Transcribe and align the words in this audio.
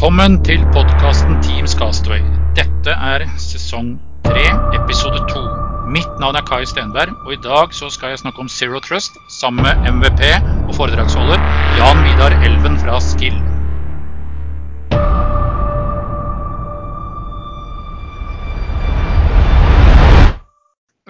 Velkommen 0.00 0.38
til 0.40 0.62
podkasten 0.72 1.34
Teams 1.44 1.74
Castaway. 1.76 2.22
Dette 2.56 2.88
er 2.88 3.20
sesong 3.36 3.98
tre, 4.24 4.46
episode 4.72 5.18
to. 5.28 5.42
Mitt 5.92 6.14
navn 6.22 6.38
er 6.40 6.44
Kai 6.48 6.62
Stenberg, 6.64 7.10
og 7.26 7.34
i 7.34 7.38
dag 7.44 7.74
så 7.76 7.90
skal 7.92 8.14
jeg 8.14 8.22
snakke 8.22 8.40
om 8.40 8.48
Zero 8.48 8.80
Trust 8.80 9.18
sammen 9.28 9.60
med 9.60 9.90
MVP 9.92 10.22
og 10.70 10.72
foredragsholder 10.78 11.44
Jan 11.76 12.00
Vidar 12.06 12.32
Elven 12.48 12.78
fra 12.80 12.96
Skill. 13.04 13.36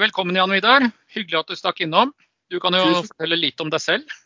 Velkommen, 0.02 0.34
Jan 0.34 0.50
Vidar. 0.50 0.90
Hyggelig 1.14 1.44
at 1.44 1.54
du 1.54 1.62
stakk 1.62 1.86
innom. 1.86 2.10
Du 2.50 2.58
kan 2.58 2.74
jo 2.74 3.04
fortelle 3.04 3.38
litt 3.38 3.62
om 3.62 3.70
deg 3.70 3.86
selv. 3.86 4.18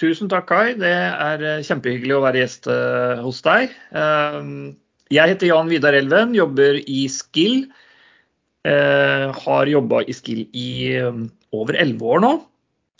Tusen 0.00 0.30
takk, 0.32 0.48
Kai. 0.48 0.74
Det 0.80 0.90
er 0.90 1.42
eh, 1.44 1.64
kjempehyggelig 1.66 2.16
å 2.16 2.22
være 2.24 2.40
gjest 2.40 2.68
eh, 2.72 3.20
hos 3.20 3.42
deg. 3.44 3.74
Eh, 3.92 4.52
Jeg 5.12 5.34
heter 5.34 5.50
Jan 5.50 5.68
Vidar 5.68 5.96
Elven, 5.98 6.36
jobber 6.36 6.78
i 6.80 7.04
Skill. 7.10 7.64
Har 8.60 9.70
jobba 9.72 10.02
i 10.04 10.12
Skill 10.12 10.42
i 10.52 10.70
over 11.56 11.78
elleve 11.80 12.10
år 12.14 12.20
nå. 12.20 12.30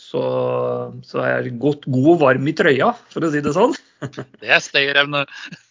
Så, 0.01 0.21
så 1.05 1.21
jeg 1.21 1.35
er 1.37 1.59
godt 1.61 1.85
god 1.85 2.07
og 2.15 2.17
varm 2.23 2.49
i 2.49 2.53
trøya, 2.57 2.89
for 3.13 3.23
å 3.23 3.29
si 3.31 3.43
det 3.45 3.53
sånn. 3.55 3.77
Det 4.41 4.49
er 4.49 4.63
stayerevne. 4.65 5.21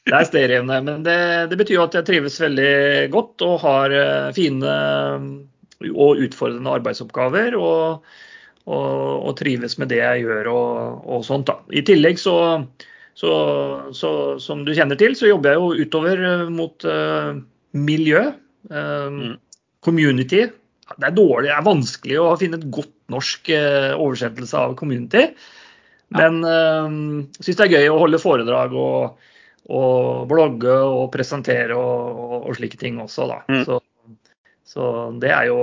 Det 0.07 0.15
er 0.15 0.29
stayerevne, 0.29 0.79
men 0.87 1.03
det, 1.03 1.17
det 1.51 1.59
betyr 1.59 1.83
at 1.83 1.99
jeg 1.99 2.07
trives 2.07 2.39
veldig 2.39 3.11
godt 3.11 3.43
og 3.43 3.57
har 3.65 3.97
fine 4.37 4.77
og 5.91 6.23
utfordrende 6.23 6.77
arbeidsoppgaver. 6.79 7.59
Og, 7.59 8.07
og, 8.69 9.27
og 9.27 9.37
trives 9.39 9.77
med 9.81 9.91
det 9.93 10.01
jeg 10.01 10.25
gjør 10.27 10.51
og, 10.53 11.05
og 11.09 11.27
sånt. 11.27 11.49
da. 11.49 11.59
I 11.73 11.83
tillegg 11.87 12.21
så, 12.21 12.37
så, 13.19 13.33
så, 13.97 14.13
som 14.43 14.65
du 14.67 14.75
kjenner 14.77 14.99
til, 15.01 15.17
så 15.19 15.31
jobber 15.31 15.55
jeg 15.55 15.63
jo 15.63 15.87
utover 15.87 16.25
eh, 16.29 16.47
mot 16.53 16.87
uh, 16.89 17.33
miljø. 17.77 18.27
Mm. 18.71 19.39
Community. 19.81 20.45
Det 20.91 21.07
er 21.07 21.15
dårlig, 21.17 21.49
det 21.49 21.55
er 21.55 21.65
vanskelig 21.65 22.17
å 22.21 22.37
finne 22.37 22.59
et 22.61 22.69
godt 22.75 22.93
norsk 23.11 23.49
uh, 23.55 23.97
oversettelse 23.97 24.59
av 24.59 24.77
community. 24.79 25.31
Men 26.13 26.41
uh, 26.45 26.89
syns 27.41 27.57
det 27.57 27.69
er 27.69 27.77
gøy 27.79 27.93
å 27.93 28.01
holde 28.03 28.21
foredrag 28.21 28.75
og, 28.77 29.29
og 29.71 30.27
blogge 30.31 30.75
og 30.75 31.07
presentere 31.15 31.79
og, 31.79 32.43
og 32.43 32.59
slike 32.59 32.81
ting 32.81 33.01
også, 33.01 33.31
da. 33.31 33.39
Mm. 33.49 33.63
Så, 33.65 33.81
så 34.69 34.91
det 35.23 35.33
er 35.33 35.49
jo 35.49 35.63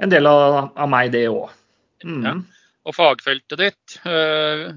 en 0.00 0.12
del 0.12 0.28
av, 0.30 0.70
av 0.76 0.92
meg, 0.92 1.10
det 1.12 1.26
òg. 1.32 1.50
Mm. 2.04 2.22
Ja. 2.24 2.34
Og 2.88 2.96
fagfeltet 2.96 3.60
ditt. 3.60 3.98
Uh, 4.06 4.72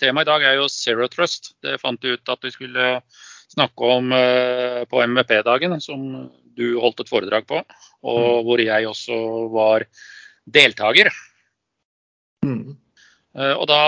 Temaet 0.00 0.26
i 0.26 0.30
dag 0.30 0.46
er 0.48 0.58
jo 0.58 0.70
Zero 0.72 1.08
Trust. 1.12 1.52
Det 1.62 1.80
fant 1.82 2.00
du 2.02 2.14
ut 2.14 2.32
at 2.32 2.44
vi 2.44 2.52
skulle 2.54 2.94
snakke 3.52 3.90
om 3.96 4.12
uh, 4.14 4.82
på 4.88 5.02
MVP-dagen, 5.04 5.76
som 5.84 6.06
du 6.56 6.66
holdt 6.80 7.04
et 7.04 7.12
foredrag 7.12 7.46
på. 7.48 7.60
Og 8.08 8.44
hvor 8.46 8.62
jeg 8.62 8.88
også 8.88 9.18
var 9.52 9.86
deltaker. 10.48 11.12
Mm. 12.46 12.74
Uh, 13.36 13.54
Og 13.60 13.66
da 13.70 13.82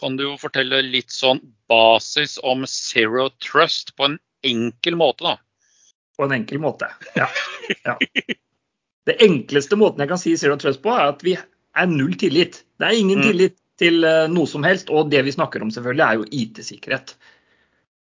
kan 0.00 0.16
du 0.16 0.24
jo 0.30 0.38
fortelle 0.40 0.80
litt 0.86 1.12
sånn 1.12 1.42
basis 1.68 2.38
om 2.46 2.64
Zero 2.70 3.28
Trust 3.42 3.92
på 3.98 4.08
en 4.08 4.20
enkel 4.46 4.96
måte, 4.96 5.26
da. 5.26 5.36
På 6.16 6.24
en 6.24 6.38
enkel 6.40 6.62
måte. 6.62 6.88
Ja. 7.18 7.28
ja. 7.84 7.98
Det 9.08 9.16
enkleste 9.24 9.78
måten 9.80 10.02
jeg 10.04 10.10
kan 10.10 10.20
si 10.20 10.36
Zero 10.36 10.58
Trust 10.60 10.82
på, 10.84 10.92
er 10.92 11.14
at 11.14 11.22
vi 11.24 11.36
er 11.36 11.90
null 11.90 12.16
tillit. 12.20 12.62
Det 12.78 12.88
er 12.88 12.98
ingen 12.98 13.20
Mm. 13.20 13.26
tillit 13.30 13.56
til 13.80 14.04
eh, 14.04 14.26
noe 14.28 14.46
som 14.46 14.64
helst, 14.66 14.90
og 14.90 15.10
det 15.10 15.22
vi 15.24 15.32
snakker 15.32 15.62
om 15.62 15.70
selvfølgelig 15.72 16.04
er 16.06 16.18
jo 16.18 16.28
IT-sikkerhet. 16.42 17.14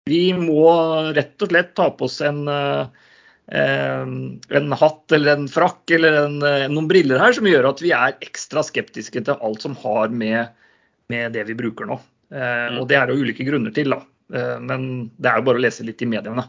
Vi 0.08 0.32
må 0.34 0.64
rett 1.14 1.42
og 1.44 1.52
slett 1.52 1.76
ta 1.76 1.90
på 1.92 2.08
oss 2.08 2.22
en, 2.26 2.48
eh, 2.48 2.88
en 3.52 4.72
hatt 4.72 5.12
eller 5.12 5.36
en 5.36 5.48
frakk 5.52 5.92
eller 5.92 6.20
en, 6.26 6.38
eh, 6.44 6.68
noen 6.72 6.88
briller 6.88 7.20
her 7.20 7.34
som 7.34 7.46
gjør 7.46 7.70
at 7.70 7.84
vi 7.84 7.92
er 7.92 8.18
ekstra 8.24 8.64
skeptiske 8.64 9.24
til 9.24 9.36
alt 9.42 9.62
som 9.62 9.76
har 9.76 10.10
med, 10.10 10.48
med 11.10 11.34
det 11.34 11.46
vi 11.48 11.54
bruker 11.60 11.86
nå. 11.86 12.00
Mm. 12.32 12.82
Og 12.82 12.88
det 12.90 12.98
er 13.00 13.08
det 13.08 13.16
ulike 13.16 13.46
grunner 13.48 13.72
til, 13.72 13.94
da. 13.94 14.02
Men 14.60 15.12
det 15.16 15.30
er 15.32 15.38
jo 15.38 15.46
bare 15.48 15.56
å 15.56 15.64
lese 15.64 15.86
litt 15.88 16.02
i 16.04 16.06
mediene. 16.12 16.44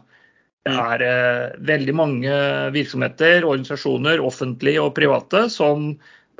Det 0.67 0.75
er 0.75 1.03
eh, 1.05 1.57
veldig 1.65 1.95
mange 1.95 2.39
virksomheter, 2.75 3.45
organisasjoner, 3.47 4.21
offentlige 4.21 4.81
og 4.83 4.95
private, 4.97 5.45
som 5.53 5.93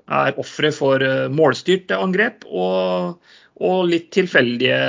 er 0.09 0.39
ofre 0.41 0.71
for 0.75 1.03
eh, 1.05 1.27
målstyrte 1.31 1.97
angrep 1.97 2.43
og, 2.49 3.19
og 3.63 3.79
litt 3.89 4.09
tilfeldige 4.15 4.79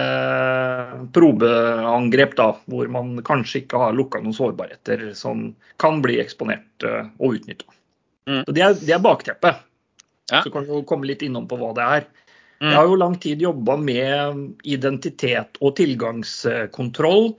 probeangrep, 1.14 2.34
da, 2.38 2.48
hvor 2.70 2.90
man 2.92 3.18
kanskje 3.26 3.62
ikke 3.64 3.80
har 3.84 3.96
lukka 3.96 4.22
noen 4.24 4.36
sårbarheter 4.36 5.10
som 5.18 5.50
kan 5.80 6.02
bli 6.04 6.18
eksponert 6.22 6.86
eh, 6.86 7.06
og 7.22 7.38
utnytta. 7.38 7.70
Mm. 8.30 8.42
Det 8.50 8.64
er, 8.66 8.74
det 8.82 8.96
er 8.96 9.04
bakteppet. 9.04 9.62
Ja. 10.30 10.42
Så 10.44 10.52
kan 10.54 10.66
vi 10.66 10.74
jo 10.74 10.84
komme 10.86 11.08
litt 11.10 11.22
innom 11.26 11.48
på 11.50 11.58
hva 11.58 11.72
det 11.76 11.86
er. 11.86 12.10
Mm. 12.60 12.68
Jeg 12.68 12.76
har 12.76 12.90
jo 12.90 12.98
lang 13.00 13.16
tid 13.22 13.42
jobba 13.42 13.76
med 13.80 14.42
identitet 14.68 15.58
og 15.64 15.74
tilgangskontroll. 15.78 17.32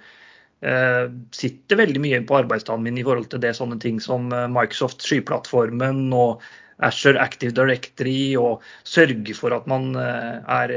Eh, 0.62 1.06
sitter 1.34 1.80
veldig 1.80 2.02
mye 2.04 2.20
på 2.30 2.38
arbeidsdagen 2.38 2.84
min 2.86 3.00
i 3.02 3.06
forhold 3.06 3.32
til 3.32 3.42
det 3.42 3.56
sånne 3.58 3.80
ting 3.82 3.98
som 4.04 4.28
eh, 4.36 4.50
Microsoft 4.52 5.02
skyplattformen 5.02 6.12
og 6.14 6.44
Azure 6.86 7.22
Active 7.22 7.54
Directory, 7.58 8.36
og 8.38 8.62
sørge 8.86 9.34
for 9.38 9.54
at 9.58 9.66
man 9.70 9.92
eh, 9.98 10.38
er, 10.54 10.76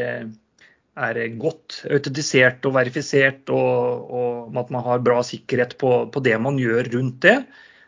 er 1.09 1.21
godt 1.41 1.83
autentisert 1.91 2.65
og 2.69 2.77
verifisert, 2.78 3.53
og, 3.53 4.09
og 4.09 4.59
at 4.61 4.72
man 4.72 4.84
har 4.89 5.05
bra 5.05 5.21
sikkerhet 5.25 5.77
på, 5.81 5.93
på 6.12 6.25
det 6.25 6.37
man 6.41 6.61
gjør 6.61 6.93
rundt 6.97 7.21
det. 7.25 7.39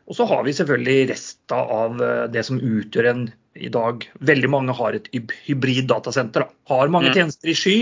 Og 0.06 0.16
så 0.20 0.28
har 0.30 0.44
vi 0.46 0.54
selvfølgelig 0.54 1.10
resta 1.10 1.58
av 1.58 1.96
det 2.30 2.44
som 2.46 2.60
utgjør 2.62 3.08
en 3.10 3.24
i 3.56 3.70
dag 3.72 4.04
Veldig 4.28 4.50
mange 4.52 4.74
har 4.76 4.96
et 4.96 5.08
hybrid 5.46 5.88
datasenter. 5.90 6.44
Da. 6.44 6.48
Har 6.70 6.92
mange 6.92 7.08
Mm. 7.10 7.16
tjenester 7.16 7.48
i 7.48 7.56
sky. 7.56 7.76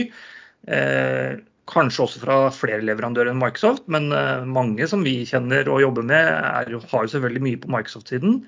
Eh, 0.66 1.36
kanskje 1.70 2.04
også 2.04 2.20
fra 2.22 2.36
flere 2.54 2.84
leverandører 2.84 3.32
enn 3.32 3.40
Microsoft, 3.40 3.86
men 3.92 4.10
eh, 4.12 4.44
mange 4.48 4.88
som 4.90 5.04
vi 5.06 5.22
kjenner 5.28 5.68
og 5.72 5.82
jobber 5.84 6.06
med, 6.06 6.28
er, 6.28 6.74
har 6.90 7.06
jo 7.06 7.12
selvfølgelig 7.14 7.44
mye 7.46 7.60
på 7.62 7.72
Microsoft-siden. 7.72 8.40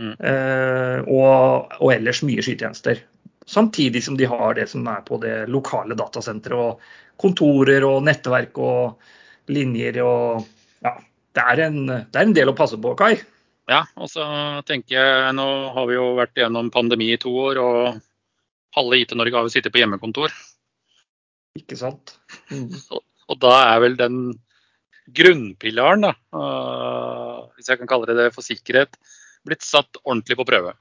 Mm. 0.00 0.12
Eh, 0.16 0.98
og, 1.10 1.74
og 1.80 1.94
ellers 1.94 2.22
mye 2.26 2.44
skytjenester. 2.44 3.02
Samtidig 3.50 4.04
som 4.06 4.16
de 4.16 4.28
har 4.30 4.54
det 4.56 4.68
som 4.70 4.86
er 4.88 5.02
på 5.06 5.18
det 5.22 5.48
lokale 5.50 5.96
datasenteret. 5.98 6.54
Og 6.54 7.20
kontorer 7.20 7.84
og 7.84 8.04
nettverk 8.06 8.58
og 8.62 9.52
linjer 9.52 10.02
og 10.06 10.48
Ja. 10.86 10.96
Det 11.30 11.42
er 11.46 11.60
en, 11.68 11.84
det 11.86 12.18
er 12.18 12.24
en 12.26 12.32
del 12.34 12.50
å 12.50 12.56
passe 12.58 12.74
på, 12.80 12.90
Kai. 12.98 13.12
Ja, 13.70 13.84
og 13.94 14.08
så 14.10 14.24
tenker 14.66 14.96
jeg, 14.96 15.34
nå 15.38 15.44
har 15.76 15.84
vi 15.86 15.94
jo 15.94 16.08
vært 16.18 16.34
gjennom 16.34 16.72
pandemi 16.74 17.12
i 17.14 17.20
to 17.22 17.30
år, 17.38 17.60
og 17.62 18.00
halve 18.74 18.98
IT-Norge 18.98 19.38
har 19.38 19.46
jo 19.46 19.52
sittet 19.54 19.70
på 19.70 19.78
hjemmekontor. 19.78 20.34
Ikke 21.60 21.78
sant? 21.78 22.16
Mm. 22.50 22.70
Og 23.30 23.38
da 23.42 23.54
er 23.70 23.82
vel 23.84 23.96
den 23.98 24.20
grunnpilaren, 25.16 26.06
da, 26.06 26.12
uh, 26.36 27.48
hvis 27.56 27.70
jeg 27.70 27.80
kan 27.80 27.90
kalle 27.90 28.08
det 28.10 28.18
det 28.18 28.30
for 28.34 28.46
sikkerhet, 28.46 28.96
blitt 29.46 29.64
satt 29.64 30.00
ordentlig 30.04 30.38
på 30.38 30.46
prøve. 30.48 30.74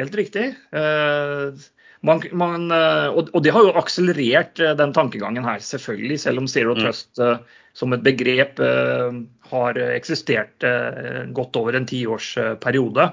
Helt 0.00 0.14
riktig. 0.16 0.46
Uh, 0.72 1.52
man, 2.06 2.22
man, 2.34 2.70
uh, 2.72 3.12
og, 3.12 3.30
og 3.36 3.44
det 3.44 3.52
har 3.54 3.66
jo 3.66 3.74
akselerert 3.78 4.62
eh, 4.62 4.72
den 4.78 4.94
tankegangen 4.96 5.44
her, 5.46 5.60
selvfølgelig. 5.62 6.18
Selv 6.24 6.42
om 6.42 6.48
Zero 6.50 6.74
Mm. 6.74 6.86
Trust 6.86 7.22
som 7.72 7.94
et 7.94 8.02
begrep 8.04 8.58
har 9.48 9.78
eksistert 9.94 10.60
godt 11.32 11.56
over 11.56 11.78
en 11.78 11.86
tiårsperiode. 11.88 13.06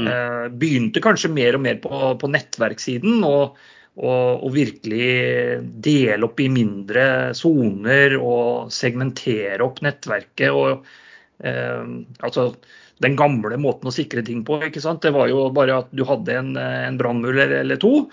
Mm. 0.00 0.08
Begynte 0.56 1.02
kanskje 1.04 1.28
mer 1.28 1.58
og 1.58 1.60
mer 1.66 1.76
på, 1.82 1.90
på 2.16 2.30
nettverkssiden. 2.32 3.18
Og, 3.28 3.60
og, 3.98 4.44
og 4.46 4.52
virkelig 4.54 5.08
dele 5.82 6.26
opp 6.28 6.40
i 6.40 6.48
mindre 6.52 7.34
soner 7.36 8.14
og 8.20 8.70
segmentere 8.72 9.64
opp 9.64 9.80
nettverket. 9.84 10.50
og 10.54 10.86
eh, 11.42 11.82
altså 12.22 12.52
den 13.00 13.16
gamle 13.16 13.56
måten 13.56 13.88
å 13.88 13.94
sikre 13.94 14.22
ting 14.24 14.42
på. 14.44 14.60
ikke 14.66 14.82
sant? 14.84 15.02
Det 15.02 15.12
var 15.16 15.30
jo 15.32 15.48
bare 15.56 15.80
at 15.82 15.88
du 15.96 16.04
hadde 16.04 16.36
en, 16.36 16.52
en 16.56 16.98
brannmuller 17.00 17.60
eller 17.62 17.80
to. 17.80 18.06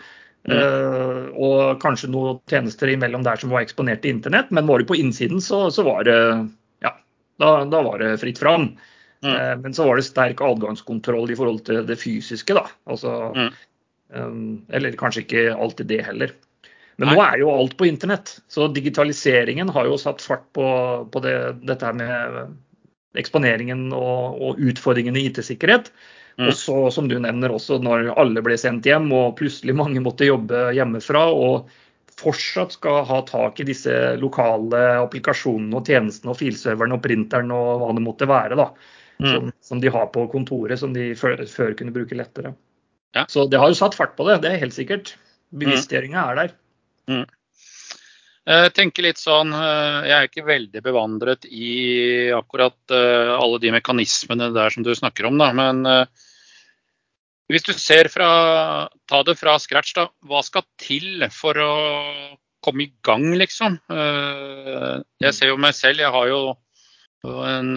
Mm. 0.48 0.54
eh, 0.56 1.24
og 1.36 1.82
kanskje 1.84 2.08
noen 2.14 2.38
tjenester 2.48 2.88
imellom 2.94 3.26
der 3.26 3.40
som 3.42 3.52
var 3.52 3.66
eksponert 3.66 4.02
til 4.06 4.16
internett. 4.16 4.52
Men 4.56 4.68
var 4.70 4.80
du 4.80 4.88
på 4.88 4.96
innsiden, 5.00 5.44
så, 5.44 5.66
så 5.76 5.84
var 5.88 6.08
det 6.08 6.20
ja, 6.86 6.94
da, 7.42 7.50
da 7.68 7.82
var 7.84 8.00
det 8.00 8.14
fritt 8.24 8.40
fram. 8.40 8.72
Mm. 9.26 9.34
Eh, 9.34 9.54
men 9.66 9.76
så 9.76 9.88
var 9.90 10.00
det 10.00 10.08
sterk 10.08 10.44
adgangskontroll 10.46 11.32
i 11.32 11.38
forhold 11.40 11.66
til 11.68 11.84
det 11.88 12.00
fysiske. 12.00 12.56
da. 12.56 12.68
Altså, 12.88 13.18
Mm. 13.36 13.52
Eller 14.14 15.00
kanskje 15.00 15.24
ikke 15.26 15.48
alltid 15.56 15.90
det 15.90 16.04
heller. 16.08 16.36
Men 16.98 17.12
Nei. 17.12 17.16
nå 17.16 17.24
er 17.26 17.42
jo 17.44 17.50
alt 17.54 17.76
på 17.78 17.86
internett, 17.86 18.38
så 18.50 18.70
digitaliseringen 18.74 19.70
har 19.70 19.86
jo 19.86 19.98
satt 20.02 20.24
fart 20.26 20.48
på, 20.58 20.68
på 21.14 21.22
det, 21.22 21.36
dette 21.68 21.86
her 21.86 21.98
med 21.98 22.56
eksponeringen 23.18 23.92
og, 23.94 24.40
og 24.42 24.62
utfordringene 24.62 25.22
i 25.22 25.28
IT-sikkerhet. 25.30 25.92
Mm. 26.38 26.48
Og 26.50 26.54
så, 26.58 26.78
som 26.94 27.10
du 27.10 27.18
nevner 27.22 27.54
også, 27.54 27.80
når 27.82 28.12
alle 28.18 28.42
ble 28.46 28.58
sendt 28.62 28.86
hjem 28.86 29.10
og 29.14 29.38
plutselig 29.40 29.74
mange 29.78 30.02
måtte 30.06 30.28
jobbe 30.28 30.68
hjemmefra 30.78 31.24
og 31.34 31.70
fortsatt 32.18 32.74
skal 32.74 33.04
ha 33.06 33.22
tak 33.26 33.60
i 33.62 33.66
disse 33.68 33.94
lokale 34.22 34.80
applikasjonene 35.04 35.78
og 35.78 35.90
tjenestene 35.90 36.34
og 36.34 36.40
filserverne 36.40 36.98
og 36.98 37.04
printeren 37.04 37.54
og 37.54 37.84
hva 37.84 37.92
det 37.94 38.06
måtte 38.06 38.30
være, 38.30 38.58
da, 38.58 38.72
mm. 39.22 39.28
som, 39.30 39.52
som, 39.70 39.82
de 39.82 39.94
har 39.94 40.10
på 40.14 40.26
kontoret, 40.34 40.80
som 40.82 40.94
de 40.98 41.12
før, 41.18 41.46
før 41.50 41.78
kunne 41.78 41.94
bruke 41.94 42.18
lettere. 42.18 42.56
Ja. 43.18 43.26
Så 43.32 43.48
det 43.50 43.58
har 43.62 43.72
jo 43.72 43.80
satt 43.80 43.98
fart 43.98 44.14
på 44.18 44.28
det, 44.28 44.42
det 44.44 44.54
er 44.54 44.62
helt 44.62 44.76
sikkert. 44.76 45.16
Bevisstgjøringa 45.58 46.24
er 46.30 46.40
der. 46.42 46.56
Mm. 47.10 47.26
Jeg 48.48 48.72
tenker 48.78 49.04
litt 49.04 49.20
sånn, 49.20 49.52
eh, 49.52 50.06
jeg 50.08 50.16
er 50.16 50.30
ikke 50.30 50.48
veldig 50.48 50.82
bevandret 50.86 51.48
i 51.50 52.30
akkurat 52.36 52.78
eh, 52.96 53.34
alle 53.36 53.60
de 53.64 53.74
mekanismene 53.76 54.54
der 54.56 54.72
som 54.72 54.86
du 54.88 54.94
snakker 54.96 55.28
om, 55.28 55.40
da. 55.42 55.50
Men 55.56 55.82
eh, 55.90 56.28
hvis 57.52 57.66
du 57.68 57.74
ser 57.76 58.12
fra 58.12 58.30
Ta 59.08 59.22
det 59.24 59.38
fra 59.40 59.56
scratch, 59.60 59.94
da. 59.96 60.08
Hva 60.28 60.44
skal 60.44 60.66
til 60.80 61.26
for 61.32 61.60
å 61.64 61.74
komme 62.64 62.86
i 62.86 62.92
gang, 63.08 63.30
liksom? 63.40 63.78
Eh, 63.92 64.96
jeg 65.24 65.36
ser 65.36 65.52
jo 65.54 65.60
meg 65.64 65.76
selv. 65.76 66.04
Jeg 66.04 66.12
har 66.12 66.32
jo 66.32 66.42
en 67.48 67.72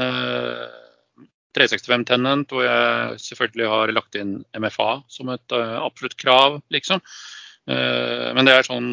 365 1.57 1.93
eh, 1.95 2.07
Tenant 2.09 2.53
hvor 2.53 2.65
jeg 2.67 3.21
selvfølgelig 3.25 3.69
har 3.73 3.93
lagt 3.97 4.19
inn 4.19 4.39
MFA 4.57 4.91
som 5.11 5.33
et 5.35 5.57
uh, 5.57 5.79
absolutt 5.85 6.19
krav, 6.21 6.61
liksom. 6.73 7.03
Men 7.71 8.49
det 8.49 8.55
er 8.57 8.65
sånn 8.67 8.87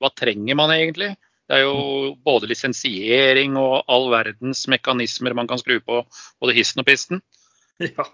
Hva 0.00 0.10
trenger 0.16 0.56
man 0.56 0.70
egentlig? 0.72 1.10
Det 1.50 1.58
er 1.58 1.66
jo 1.66 2.14
både 2.24 2.48
lisensiering 2.48 3.58
og 3.60 3.82
all 3.90 4.06
verdens 4.14 4.62
mekanismer 4.70 5.34
man 5.36 5.50
kan 5.50 5.60
skru 5.60 5.80
på 5.84 5.98
både 6.40 6.54
hissen 6.56 6.80
og 6.80 6.86
pisten. 6.88 7.20
Ja. 7.92 8.06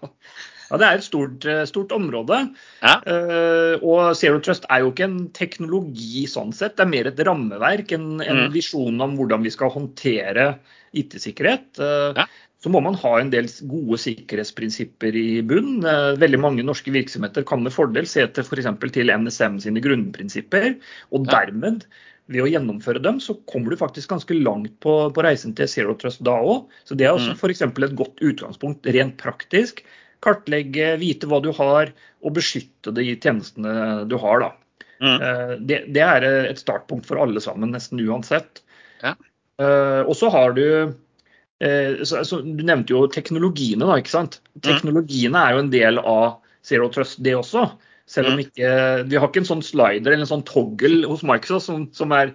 ja. 0.69 0.77
det 0.81 0.87
er 0.87 0.99
et 0.99 1.05
stort, 1.05 1.45
eh, 1.49 1.63
stort 1.69 1.93
område. 1.95 2.41
Ja. 2.83 2.97
Uh, 3.05 3.81
og 3.81 4.11
Zero 4.17 4.41
Trust 4.43 4.67
er 4.69 4.83
jo 4.83 4.91
ikke 4.93 5.07
en 5.07 5.21
teknologi 5.37 6.25
sånn 6.29 6.53
sett, 6.55 6.75
det 6.77 6.85
er 6.85 6.91
mer 6.91 7.09
et 7.09 7.23
rammeverk. 7.25 7.95
En, 7.97 8.19
en 8.21 8.43
mm. 8.45 8.51
visjon 8.53 9.01
om 9.05 9.17
hvordan 9.17 9.45
vi 9.45 9.53
skal 9.53 9.73
håndtere 9.73 10.51
IT-sikkerhet. 10.97 11.71
Uh, 11.81 12.13
ja. 12.17 12.27
Så 12.59 12.67
må 12.73 12.81
man 12.83 12.97
ha 12.99 13.13
en 13.21 13.29
del 13.31 13.47
gode 13.71 13.97
sikkerhetsprinsipper 14.03 15.15
i 15.15 15.39
bunn. 15.47 15.79
Uh, 15.85 16.17
veldig 16.19 16.41
mange 16.43 16.65
norske 16.67 16.91
virksomheter 16.91 17.45
kan 17.47 17.63
med 17.63 17.73
fordel 17.75 18.09
se 18.09 18.25
til 18.35 18.43
f.eks. 18.45 18.67
til 18.95 19.13
NSM 19.15 19.61
sine 19.63 19.83
grunnprinsipper. 19.83 20.73
Og 21.15 21.29
dermed 21.29 21.85
ved 22.29 22.43
å 22.45 22.49
gjennomføre 22.49 23.01
dem, 23.01 23.17
så 23.23 23.35
kommer 23.49 23.73
du 23.73 23.79
faktisk 23.79 24.11
ganske 24.11 24.37
langt 24.37 24.75
på, 24.83 24.93
på 25.15 25.25
reisen 25.25 25.55
til 25.57 25.69
Zero 25.71 25.95
Trust 25.97 26.21
da 26.25 26.35
òg. 26.37 26.69
Så 26.85 26.97
det 26.97 27.07
er 27.07 27.17
også 27.17 27.33
mm. 27.33 27.39
f.eks. 27.39 27.63
et 27.65 27.97
godt 27.97 28.21
utgangspunkt 28.25 28.89
rent 28.93 29.17
praktisk. 29.21 29.81
Kartlegge, 30.25 30.93
vite 31.01 31.29
hva 31.31 31.39
du 31.41 31.49
har, 31.55 31.93
og 32.21 32.35
beskytte 32.35 32.93
de 32.95 33.07
tjenestene 33.15 34.05
du 34.09 34.17
har. 34.21 34.45
da. 34.45 34.51
Mm. 34.99 35.15
Eh, 35.15 35.53
det, 35.63 35.83
det, 35.95 36.03
er 36.03 36.27
et 36.51 36.61
startpunkt 36.61 37.07
for 37.09 37.21
alle 37.23 37.41
sammen, 37.43 37.73
nesten 37.73 38.01
uansett. 38.03 38.61
Ja. 39.01 39.15
Uh, 39.59 40.05
og 40.07 40.13
så 40.15 40.29
har 40.31 40.53
du 40.55 40.63
uh, 40.87 42.03
så, 42.07 42.21
så, 42.23 42.37
Du 42.39 42.61
nevnte 42.63 42.93
jo 42.93 43.01
teknologiene, 43.11 43.83
da. 43.83 43.97
ikke 43.99 44.13
sant? 44.13 44.37
Mm. 44.55 44.61
Teknologiene 44.69 45.41
er 45.41 45.55
jo 45.55 45.63
en 45.65 45.71
del 45.73 45.99
av 45.99 46.37
Zero 46.63 46.87
Trust, 46.93 47.19
det 47.25 47.35
også. 47.39 47.65
Selv 48.09 48.31
om 48.31 48.39
mm. 48.39 48.45
ikke 48.47 48.69
De 49.09 49.19
har 49.19 49.29
ikke 49.29 49.43
en 49.43 49.51
sånn 49.51 49.65
slider 49.65 50.13
eller 50.13 50.25
en 50.25 50.31
sånn 50.31 50.47
toggle 50.47 51.03
hos 51.09 51.25
Microsoft 51.27 51.67
som, 51.69 51.83
som 51.95 52.13
er 52.15 52.33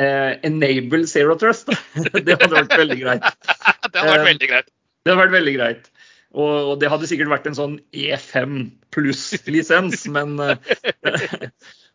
eh, 0.00 0.36
enable 0.46 1.06
zero 1.10 1.36
trust. 1.40 1.72
det 2.26 2.36
hadde 2.36 2.52
vært 2.54 2.76
veldig 2.84 3.00
greit. 3.00 3.26
det 3.90 3.98
hadde 3.98 4.12
vært 4.12 4.30
veldig 4.30 4.50
greit. 4.52 4.70
Det 5.02 5.10
hadde 5.10 5.22
vært 5.24 5.36
veldig 5.38 5.56
greit. 5.58 5.88
Og, 6.32 6.52
og 6.72 6.76
det 6.80 6.88
hadde 6.88 7.08
sikkert 7.10 7.32
vært 7.32 7.48
en 7.50 7.58
sånn 7.58 7.74
E5 7.92 8.60
pluss-lisens, 8.94 10.06
men 10.16 10.38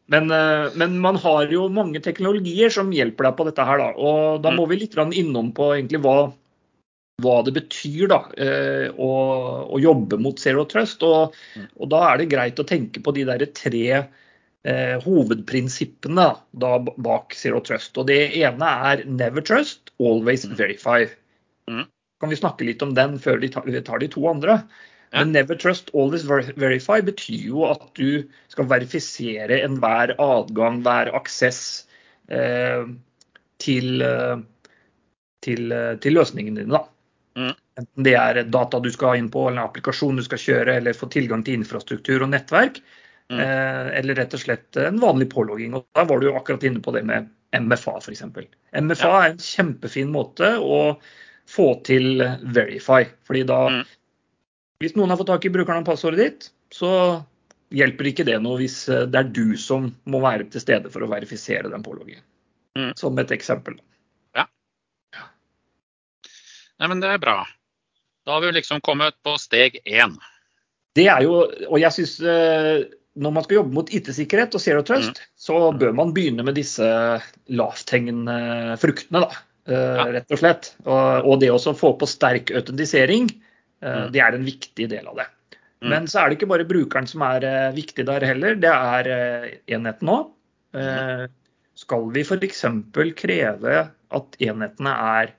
Men, 0.07 0.29
eh, 0.31 0.75
men, 0.79 0.93
man 1.03 1.17
har 1.19 1.49
jo 1.51 1.65
mange 1.67 1.99
teknologier 1.99 2.71
som 2.71 2.93
hjelper 2.95 3.27
deg 3.27 3.33
på 3.35 3.45
dette 3.49 3.63
her. 3.67 3.81
Da. 3.81 3.87
Og 3.99 4.37
da 4.39 4.53
mm. 4.53 4.59
må 4.59 4.67
vi 4.69 4.77
litt 4.79 4.95
innom 4.95 5.49
på 5.55 5.73
egentlig 5.75 5.99
hva, 6.05 6.29
hva 7.23 7.39
det 7.41 7.53
betyr 7.55 8.11
da, 8.11 8.19
eh, 8.37 8.87
å, 8.93 9.11
å, 9.65 9.79
jobbe 9.81 10.19
mot 10.21 10.37
Zero 10.37 10.67
Trust. 10.69 11.01
Og, 11.05 11.35
mm. 11.57 11.67
og, 11.79 11.85
da 11.89 12.01
er 12.11 12.21
det 12.21 12.31
greit 12.33 12.59
å 12.61 12.65
tenke 12.67 13.01
på 13.01 13.13
de 13.15 13.23
der 13.25 13.45
tre 13.57 13.85
eh, 13.97 14.97
hovedprinsippene 15.01 16.27
da, 16.53 16.73
bak 16.85 17.33
Zero 17.37 17.61
Trust. 17.65 17.97
Og 17.97 18.09
det 18.11 18.19
ene 18.37 18.73
er 18.91 19.01
never 19.09 19.41
trust, 19.41 19.89
always 19.97 20.45
mm. 20.45 20.53
verify. 20.59 20.99
Mm. 21.71 21.87
Kan 22.21 22.33
vi 22.33 22.37
snakke 22.37 22.67
litt 22.67 22.85
om 22.85 22.93
den 22.97 23.17
før 23.21 23.41
vi 23.41 23.49
tar, 23.53 23.65
tar 23.87 24.03
de 24.03 24.09
to 24.13 24.27
andre? 24.29 24.59
Ja. 25.09 25.23
Men 25.23 25.31
never 25.33 25.57
trust, 25.57 25.89
always 25.95 26.25
verify 26.27 26.99
betyr 27.05 27.47
jo 27.47 27.63
at 27.69 27.81
du 27.97 28.27
skal 28.51 28.67
verifisere 28.69 29.61
enhver 29.63 30.13
adgang, 30.21 30.81
hver 30.85 31.13
aksess 31.17 31.87
eh, 32.29 32.83
til, 33.63 34.03
eh, 34.03 34.37
til, 35.41 35.71
eh, 35.71 35.95
til 36.03 36.17
løsningene 36.19 36.61
dine. 36.61 36.77
da. 36.77 36.83
Mm. 37.37 37.53
Enten 37.79 38.07
det 38.07 38.15
er 38.17 38.41
data 38.49 38.79
du 38.81 38.89
skal 38.93 39.13
ha 39.13 39.19
inn 39.19 39.29
på, 39.33 39.45
eller 39.47 39.61
en 39.61 39.69
applikasjon 39.69 40.17
du 40.17 40.25
skal 40.25 40.41
kjøre, 40.41 40.79
eller 40.79 40.97
få 40.97 41.09
tilgang 41.13 41.43
til 41.45 41.59
infrastruktur 41.59 42.25
og 42.25 42.31
nettverk. 42.33 42.81
Mm. 43.29 43.39
Eh, 43.43 43.87
eller 43.99 44.17
rett 44.21 44.33
og 44.33 44.41
slett 44.41 44.79
en 44.81 44.99
vanlig 45.03 45.29
pålogging. 45.33 45.75
Og 45.77 45.85
da 45.95 46.07
var 46.07 46.19
du 46.19 46.29
jo 46.29 46.35
akkurat 46.39 46.65
inne 46.67 46.81
på 46.83 46.93
det 46.95 47.03
med 47.07 47.29
MFA 47.57 47.97
f.eks. 48.01 48.25
MFA 48.25 49.09
ja. 49.11 49.21
er 49.21 49.31
en 49.31 49.41
kjempefin 49.41 50.11
måte 50.13 50.55
å 50.59 50.81
få 51.47 51.69
til 51.87 52.23
Verify. 52.55 53.05
fordi 53.27 53.45
da 53.47 53.61
mm. 53.77 53.85
Hvis 54.77 54.93
noen 54.93 55.09
har 55.09 55.17
fått 55.17 55.31
tak 55.31 55.45
i 55.47 55.49
brukeren 55.49 55.81
av 55.81 55.87
passordet 55.87 56.19
ditt, 56.21 56.43
så 56.69 56.89
hjelper 57.73 58.11
ikke 58.11 58.25
det 58.27 58.35
noe 58.43 58.59
hvis 58.59 58.83
eh, 58.93 59.07
det 59.09 59.23
er 59.23 59.31
du 59.33 59.55
som 59.57 59.87
må 60.05 60.21
være 60.21 60.45
til 60.53 60.61
stede 60.61 60.91
for 60.93 61.01
å 61.01 61.09
verifisere 61.09 61.71
den 61.71 61.85
påloggingen. 61.85 62.21
Mm. 62.77 62.91
Som 62.99 63.17
et 63.17 63.33
eksempel. 63.33 63.79
Nei, 66.77 66.89
men 66.91 67.01
det 67.01 67.09
er 67.09 67.21
bra. 67.21 67.41
Da 68.27 68.35
har 68.35 68.43
vi 68.43 68.51
liksom 68.57 68.81
kommet 68.85 69.15
på 69.25 69.37
steg 69.39 69.79
én. 69.85 70.17
Det 70.97 71.07
er 71.09 71.23
jo, 71.25 71.43
og 71.69 71.77
jeg 71.79 71.93
synes 71.95 72.17
eh, 72.25 72.85
når 73.17 73.33
man 73.33 73.45
skal 73.45 73.59
jobbe 73.59 73.75
mot 73.77 73.91
IT-sikkerhet 73.93 74.55
og 74.57 74.61
Zero 74.61 74.83
Trust, 74.85 75.21
mm. 75.21 75.29
så 75.47 75.59
bør 75.77 75.93
man 75.97 76.13
begynne 76.15 76.45
med 76.45 76.57
disse 76.57 76.87
lavthengende 77.47 78.77
fruktene, 78.81 79.23
da. 79.25 79.41
Eh, 79.67 79.95
ja. 79.99 80.05
Rett 80.17 80.35
og 80.35 80.41
slett. 80.41 80.69
Og, 80.85 81.33
det 81.41 81.51
å 81.53 81.59
få 81.77 81.93
på 81.99 82.09
sterk 82.09 82.53
autentisering, 82.55 83.31
eh, 83.81 83.97
mm. 84.03 84.05
det 84.13 84.23
er 84.23 84.37
en 84.37 84.47
viktig 84.47 84.89
del 84.93 85.09
av 85.09 85.23
det. 85.23 85.27
Mm. 85.81 85.89
Men 85.93 86.09
så 86.09 86.21
er 86.21 86.29
det 86.29 86.39
ikke 86.39 86.51
bare 86.51 86.67
brukeren 86.67 87.09
som 87.09 87.25
er 87.25 87.47
viktig 87.75 88.05
der 88.09 88.25
heller, 88.25 88.57
det 88.57 88.73
er 88.73 89.09
enheten 89.69 90.13
òg. 90.13 90.31
Mm. 90.77 91.27
Skal 91.77 92.07
vi 92.13 92.23
f.eks. 92.25 92.63
kreve 93.17 93.83
at 94.17 94.39
enhetene 94.41 94.93
er 95.17 95.35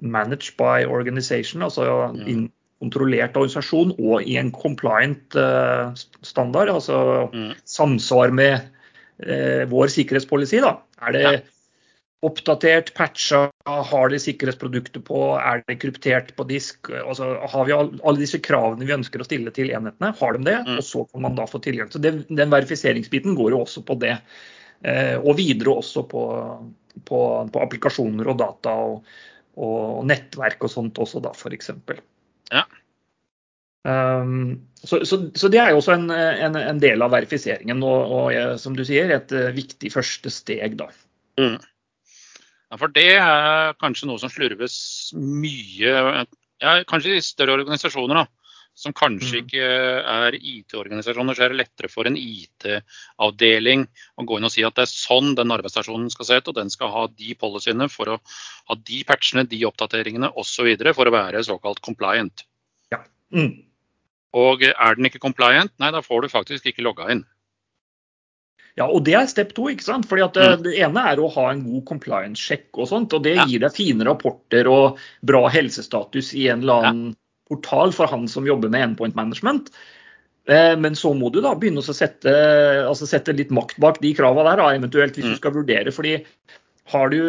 managed 0.00 0.56
by 0.58 0.84
organization, 0.88 1.62
altså 1.62 1.84
mm. 2.14 2.48
kontrollert 2.80 3.36
organisasjon, 3.36 3.94
og 4.00 4.24
i 4.24 4.36
en 4.40 4.52
compliant 4.52 5.36
uh, 5.38 5.92
standard, 6.26 6.72
altså 6.72 7.28
mm. 7.32 7.54
samsvar 7.68 8.34
med 8.34 8.60
uh, 9.26 9.64
vår 9.70 9.92
sikkerhetspolicy. 9.92 10.60
Da. 10.64 10.78
Er 11.04 11.16
det 11.16 11.24
ja. 11.26 11.32
oppdatert, 12.26 12.94
patcha, 12.96 13.46
har 13.66 14.12
de 14.12 14.20
sikkerhetsprodukter 14.20 15.04
på, 15.04 15.22
er 15.40 15.62
det 15.68 15.80
kryptert 15.84 16.34
på 16.36 16.48
disk? 16.48 16.92
Altså, 17.02 17.34
har 17.52 17.68
vi 17.68 17.76
alle 17.76 18.18
disse 18.20 18.40
kravene 18.44 18.88
vi 18.88 18.96
ønsker 18.96 19.22
å 19.22 19.28
stille 19.28 19.52
til 19.56 19.72
enhetene? 19.76 20.14
Har 20.20 20.36
de 20.36 20.44
det? 20.48 20.58
Mm. 20.66 20.78
Og 20.80 20.86
så 20.86 21.06
kan 21.10 21.28
man 21.28 21.38
da 21.38 21.48
få 21.48 21.62
tilgang. 21.64 21.92
Så 21.92 22.02
det, 22.02 22.16
Den 22.28 22.52
verifiseringsbiten 22.52 23.36
går 23.38 23.56
jo 23.56 23.64
også 23.66 23.84
på 23.84 24.00
det. 24.00 24.16
Uh, 24.80 25.18
og 25.20 25.34
videre 25.36 25.76
også 25.76 26.06
på, 26.08 26.22
på, 27.04 27.18
på 27.52 27.66
applikasjoner 27.66 28.32
og 28.32 28.40
data. 28.40 28.78
og 28.88 29.28
og 29.58 30.04
nettverk 30.08 30.62
og 30.66 30.72
sånt 30.72 31.00
også, 31.02 31.22
da, 31.24 31.32
f.eks. 31.34 31.72
Ja. 32.52 32.64
Um, 33.88 34.60
så, 34.76 35.00
så, 35.08 35.18
så, 35.32 35.48
det 35.52 35.60
er 35.62 35.72
jo 35.72 35.80
også 35.80 35.94
en, 35.96 36.10
en, 36.12 36.58
en 36.60 36.80
del 36.82 37.00
av 37.02 37.14
verifiseringen, 37.14 37.82
og, 37.86 38.12
og, 38.12 38.58
som 38.60 38.76
du 38.76 38.84
sier, 38.86 39.12
et 39.14 39.32
uh, 39.32 39.48
viktig 39.56 39.92
første 39.94 40.32
steg, 40.32 40.76
da. 40.80 40.90
Mm. 41.40 41.56
Ja, 42.70 42.78
for 42.78 42.92
det 42.94 43.08
er 43.16 43.78
kanskje 43.82 44.10
noe 44.10 44.20
som 44.22 44.30
slurves 44.30 44.76
mye, 45.16 46.26
ja, 46.60 46.74
kanskje 46.88 47.16
i 47.18 47.24
større 47.24 47.56
organisasjoner. 47.58 48.22
da 48.22 48.39
som 48.80 48.94
kanskje 48.96 49.40
mm. 49.40 49.40
ikke 49.44 49.70
er 50.14 50.36
IT-organisasjoner, 50.38 51.36
så 51.36 51.44
er 51.44 51.52
det 51.52 51.60
lettere 51.60 51.90
for 51.92 52.08
en 52.08 52.16
IT-avdeling 52.16 53.84
å 54.16 54.26
gå 54.28 54.38
inn 54.38 54.48
og 54.48 54.54
si 54.54 54.64
at 54.64 54.78
det 54.78 54.86
er 54.86 54.92
sånn 54.92 55.34
den 55.38 55.52
arbeidsstasjonen 55.52 56.08
skal 56.12 56.28
se 56.28 56.38
ut, 56.40 56.52
og 56.52 56.56
den 56.56 56.72
skal 56.72 56.92
ha 56.94 57.02
de 57.12 57.34
policyene 57.40 57.90
for 57.92 58.14
å 58.14 58.20
ha 58.70 58.78
de 58.78 59.02
patchene, 59.08 59.44
de 59.50 59.60
oppdateringene 59.68 60.32
osv. 60.40 60.70
for 60.96 61.10
å 61.10 61.14
være 61.14 61.44
såkalt 61.44 61.82
compliant. 61.84 62.46
Ja. 62.94 63.02
Mm. 63.36 63.52
Og 64.40 64.64
er 64.70 64.96
den 64.96 65.10
ikke 65.10 65.22
compliant, 65.22 65.74
nei, 65.82 65.92
da 65.92 66.00
får 66.06 66.24
du 66.24 66.32
faktisk 66.32 66.70
ikke 66.70 66.86
logga 66.86 67.10
inn. 67.12 67.26
Ja, 68.78 68.86
og 68.86 69.02
det 69.04 69.16
er 69.18 69.26
step 69.28 69.50
to. 69.52 69.66
ikke 69.68 69.84
sant? 69.84 70.06
Fordi 70.08 70.22
at 70.24 70.36
det, 70.38 70.44
mm. 70.46 70.60
det 70.64 70.76
ene 70.86 71.08
er 71.10 71.20
å 71.20 71.28
ha 71.34 71.50
en 71.50 71.64
god 71.66 71.82
compliance-sjekk, 71.90 72.70
og 72.78 72.88
sånt, 72.88 73.12
og 73.12 73.26
det 73.26 73.36
gir 73.42 73.60
deg 73.60 73.74
fine 73.76 74.06
rapporter 74.08 74.70
og 74.70 75.00
bra 75.26 75.50
helsestatus 75.52 76.32
i 76.38 76.48
en 76.48 76.64
eller 76.64 76.86
annen 76.86 77.10
ja 77.10 77.19
portal 77.50 77.94
for 77.96 78.10
han 78.10 78.28
som 78.30 78.46
jobber 78.48 78.72
med 78.72 78.90
endpoint 78.90 79.18
management. 79.18 79.68
Eh, 80.48 80.76
men 80.80 80.96
så 80.98 81.12
må 81.16 81.28
du 81.30 81.40
da 81.44 81.52
begynne 81.58 81.82
å 81.82 81.94
sette, 81.96 82.32
altså 82.86 83.08
sette 83.08 83.36
litt 83.36 83.52
makt 83.54 83.78
bak 83.82 84.00
de 84.02 84.14
kravene 84.16 84.48
der, 84.48 84.62
da, 84.62 84.70
eventuelt 84.78 85.18
hvis 85.18 85.34
du 85.34 85.36
skal 85.38 85.54
vurdere. 85.58 85.92
fordi 85.94 86.18
har 86.90 87.12
du 87.12 87.20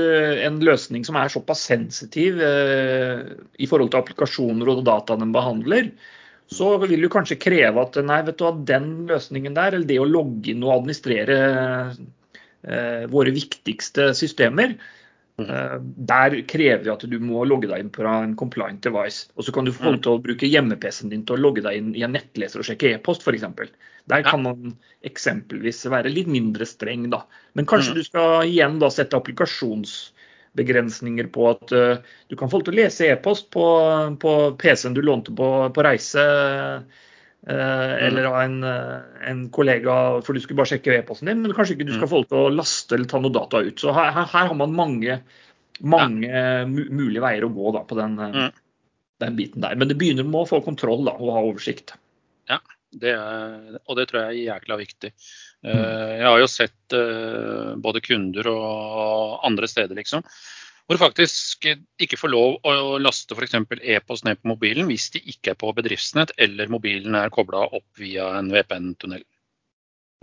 en 0.41 0.57
løsning 0.63 1.03
som 1.05 1.17
er 1.19 1.29
såpass 1.29 1.67
sensitiv 1.69 2.39
eh, 2.41 3.19
i 3.61 3.67
forhold 3.69 3.91
til 3.93 4.01
applikasjoner 4.01 4.71
og 4.71 4.81
data 4.87 5.17
den 5.19 5.33
behandler, 5.35 5.91
så 6.51 6.73
vil 6.81 7.05
du 7.05 7.11
kanskje 7.11 7.39
kreve 7.39 7.83
at 7.83 7.99
nei, 8.03 8.23
vet 8.27 8.41
du 8.41 8.63
den 8.67 8.89
løsningen 9.11 9.53
der, 9.55 9.75
eller 9.75 9.87
det 9.87 9.99
å 10.01 10.07
logge 10.09 10.51
inn 10.51 10.65
og 10.65 10.79
administrere 10.79 11.37
eh, 11.93 13.05
våre 13.11 13.35
viktigste 13.35 14.11
systemer, 14.17 14.75
der 15.47 16.35
krever 16.49 16.83
vi 16.85 16.91
at 16.93 17.03
du 17.09 17.17
må 17.23 17.43
logge 17.47 17.69
deg 17.69 17.79
inn 17.83 17.91
på 17.93 18.05
en 18.07 18.35
compliant 18.39 18.81
device. 18.83 19.19
Og 19.35 19.41
så 19.47 19.51
kan 19.55 19.67
du 19.67 19.75
få 19.75 19.89
lov 19.89 19.99
til 20.03 20.11
å 20.15 20.23
bruke 20.23 20.49
hjemme-PC-en 20.49 21.11
din 21.13 21.25
til 21.27 21.37
å 21.37 21.43
logge 21.47 21.63
deg 21.65 21.73
inn 21.79 21.91
i 21.97 22.05
en 22.07 22.15
nettleser 22.15 22.57
og 22.61 22.67
sjekke 22.67 22.93
e-post 22.95 23.21
f.eks. 23.25 23.45
Der 24.11 24.21
kan 24.25 24.41
man 24.43 24.59
eksempelvis 25.07 25.79
være 25.91 26.13
litt 26.13 26.29
mindre 26.31 26.65
streng, 26.67 27.03
da. 27.13 27.19
Men 27.57 27.69
kanskje 27.69 27.97
du 27.99 28.03
skal 28.05 28.29
igjen 28.49 28.75
da 28.81 28.87
sette 28.93 29.17
applikasjonsbegrensninger 29.19 31.27
på 31.35 31.41
at 31.51 31.65
uh, 31.75 32.01
du 32.31 32.35
kan 32.39 32.51
få 32.51 32.57
til 32.65 32.73
å 32.73 32.79
lese 32.81 33.01
e-post 33.11 33.45
på, 33.53 33.65
på 34.21 34.31
PC-en 34.61 34.97
du 34.97 35.01
lånte 35.05 35.31
på, 35.37 35.47
på 35.75 35.79
reise. 35.85 36.23
Uh, 37.41 37.95
eller 38.05 38.27
av 38.29 38.35
en, 38.43 38.57
en, 39.25 39.39
kollega, 39.49 39.93
for 40.21 40.37
du 40.37 40.43
skulle 40.43 40.59
bare 40.59 40.75
sjekke 40.75 40.93
e-posten 40.99 41.31
din. 41.31 41.39
Men 41.41 41.55
kanskje 41.57 41.77
ikke 41.77 41.87
du 41.89 41.95
skal 41.95 42.11
få 42.11 42.21
lov 42.21 42.27
til 42.29 42.41
å 42.41 42.51
laste 42.53 42.97
eller 42.97 43.09
ta 43.09 43.21
noe 43.23 43.33
data 43.33 43.63
ut. 43.65 43.81
Så 43.81 43.95
her, 43.97 44.11
her, 44.13 44.27
her 44.29 44.51
har 44.51 44.59
man 44.59 44.75
mange, 44.77 45.17
mange 45.81 46.29
ja. 46.29 46.67
mulige 46.67 47.23
veier 47.23 47.47
å 47.47 47.53
gå 47.55 47.73
da, 47.77 47.81
på 47.87 47.97
den, 47.97 48.19
mm. 48.21 48.61
den, 49.25 49.39
biten 49.39 49.65
der. 49.65 49.79
Men 49.79 49.89
det 49.89 49.97
begynner 49.97 50.27
med 50.27 50.43
å 50.43 50.51
få 50.51 50.61
kontroll 50.65 51.01
da, 51.09 51.17
og 51.17 51.33
ha 51.33 51.43
oversikt. 51.47 51.95
Ja. 52.51 52.61
Det 52.91 53.13
er, 53.15 53.77
og 53.87 53.95
det 53.97 54.09
tror 54.09 54.25
jeg 54.25 54.31
er 54.31 54.49
jækla 54.51 54.77
viktig. 54.81 55.13
Mm. 55.63 55.71
Eh, 55.71 56.13
jeg 56.19 56.27
har 56.27 56.39
jo 56.41 56.49
sett 56.49 56.95
eh, 56.97 57.73
både 57.79 58.01
kunder 58.03 58.49
og 58.51 59.45
andre 59.47 59.69
steder, 59.71 59.95
liksom, 59.97 60.25
hvor 60.91 60.97
du 60.99 61.05
faktisk 61.05 61.65
ikke 62.03 62.17
får 62.19 62.31
lov 62.33 62.57
å 62.67 62.97
laste 62.99 63.31
f.eks. 63.31 63.53
e-post 63.79 64.25
ned 64.27 64.41
på 64.41 64.49
mobilen 64.51 64.89
hvis 64.89 65.05
de 65.13 65.21
ikke 65.23 65.53
er 65.53 65.59
på 65.61 65.69
bedriftsnett 65.77 66.33
eller 66.35 66.67
mobilen 66.67 67.15
er 67.15 67.31
kobla 67.31 67.61
opp 67.63 67.85
via 67.95 68.25
en 68.35 68.49
VPN-tunnel. 68.51 69.23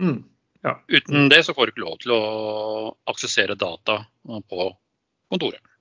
Mm. 0.03 0.19
Ja. 0.61 0.75
Uten 0.85 1.25
det 1.33 1.39
så 1.47 1.55
får 1.57 1.65
du 1.65 1.73
ikke 1.73 1.85
lov 1.87 1.97
til 2.03 2.13
å 2.13 2.21
aksessere 3.09 3.57
data 3.57 4.03
på 4.21 4.67
kontoret. 5.33 5.73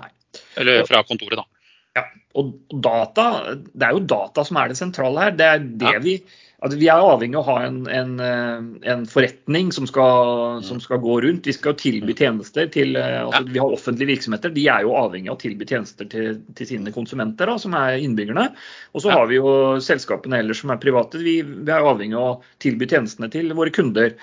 Nei. 0.00 0.08
Eller 0.56 0.88
fra 0.88 1.02
kontoret, 1.04 1.42
da. 1.42 1.57
Ja, 1.96 2.04
og 2.38 2.52
data, 2.84 3.54
Det 3.72 3.86
er 3.86 3.96
jo 3.96 4.04
data 4.04 4.44
som 4.46 4.60
er 4.60 4.70
det 4.70 4.78
sentrale 4.78 5.24
her. 5.24 5.34
Det 5.38 5.46
er 5.46 5.64
det 5.80 5.94
ja. 5.94 6.00
vi, 6.02 6.14
altså 6.62 6.78
vi 6.78 6.88
er 6.92 7.02
avhengig 7.02 7.38
av 7.38 7.46
å 7.46 7.48
ha 7.48 7.56
en, 7.66 7.78
en, 7.90 8.12
eh, 8.22 8.90
en 8.92 9.04
forretning 9.10 9.72
som 9.74 9.88
skal, 9.90 10.60
som 10.66 10.80
skal, 10.82 11.00
gå 11.02 11.18
rundt. 11.24 11.48
Vi 11.48 11.56
skal 11.56 11.78
tilby 11.80 12.14
mm. 12.14 12.18
tjenester 12.20 12.70
til 12.74 12.98
eh, 13.00 13.20
altså 13.24 13.42
Vi 13.48 13.62
har 13.62 13.74
offentlige 13.74 14.12
virksomheter. 14.12 14.54
De 14.54 14.66
er 14.70 14.86
jo 14.86 14.96
avhengig 14.98 15.32
av 15.32 15.38
å 15.38 15.42
tilby 15.42 15.68
tjenester 15.68 16.10
til, 16.12 16.42
til 16.58 16.70
sine 16.70 16.94
konsumenter, 16.94 17.50
da, 17.50 17.56
som 17.62 17.74
er 17.78 17.98
innbyggerne. 18.04 18.50
Og 18.94 19.04
så 19.04 19.14
har 19.14 19.30
vi 19.30 19.40
jo 19.40 19.48
selskapene 19.84 20.42
ellers 20.42 20.62
som 20.62 20.74
er 20.74 20.82
private. 20.82 21.22
Vi, 21.24 21.40
vi 21.42 21.74
er 21.74 21.88
avhengig 21.88 22.20
av 22.20 22.36
å 22.36 22.60
tilby 22.62 22.90
tjenestene 22.90 23.32
til 23.32 23.50
våre 23.58 23.74
kunder. 23.74 24.14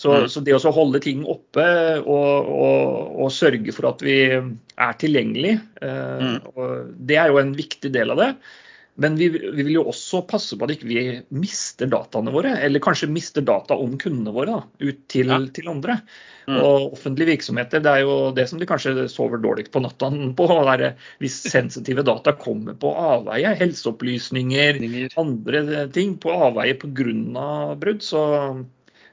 Så, 0.00 0.14
mm. 0.16 0.28
så 0.32 0.40
det 0.40 0.56
å 0.56 0.72
holde 0.72 1.02
ting 1.04 1.26
oppe 1.28 1.66
og, 2.00 2.46
og, 2.48 3.10
og, 3.20 3.28
sørge 3.36 3.74
for 3.76 3.90
at 3.90 4.00
vi 4.00 4.16
er 4.32 4.96
tilgjengelig, 4.96 5.58
eh, 5.84 6.22
mm. 6.24 6.96
det 7.04 7.18
er 7.20 7.28
jo 7.28 7.40
en 7.42 7.52
viktig 7.58 7.92
del 7.92 8.14
av 8.14 8.22
det. 8.22 8.30
Men 9.00 9.14
vi, 9.16 9.28
vi, 9.32 9.62
vil 9.62 9.76
jo 9.78 9.82
også 9.88 10.22
passe 10.28 10.56
på 10.58 10.66
at 10.66 10.74
ikke 10.74 10.88
vi 10.88 10.96
ikke 11.00 11.38
mister 11.40 11.88
dataene 11.88 12.32
våre, 12.34 12.56
eller 12.64 12.82
kanskje 12.84 13.08
mister 13.12 13.44
data 13.44 13.76
om 13.80 13.94
kundene 14.00 14.32
våre 14.34 14.56
da, 14.58 14.88
ut 14.88 14.98
til, 15.12 15.30
ja. 15.32 15.38
til 15.56 15.70
andre. 15.72 16.00
Mm. 16.50 16.58
Og 16.58 16.96
offentlige 16.96 17.30
virksomheter, 17.34 17.80
det 17.84 17.92
er 17.92 18.02
jo 18.04 18.16
det 18.36 18.44
som 18.50 18.60
de 18.60 18.68
kanskje 18.68 19.06
sover 19.12 19.40
dårligst 19.40 19.72
på 19.72 19.84
natta 19.84 20.10
på. 20.40 20.48
Der, 20.68 20.84
hvis 21.22 21.38
sensitive 21.44 22.04
data 22.08 22.34
kommer 22.40 22.76
på 22.80 22.92
avveie, 22.92 23.54
helseopplysninger, 23.62 24.82
andre 25.20 25.86
ting 25.94 26.18
på 26.20 26.36
avveie 26.48 26.76
pga. 26.80 27.48
brudd, 27.80 28.04
så 28.04 28.24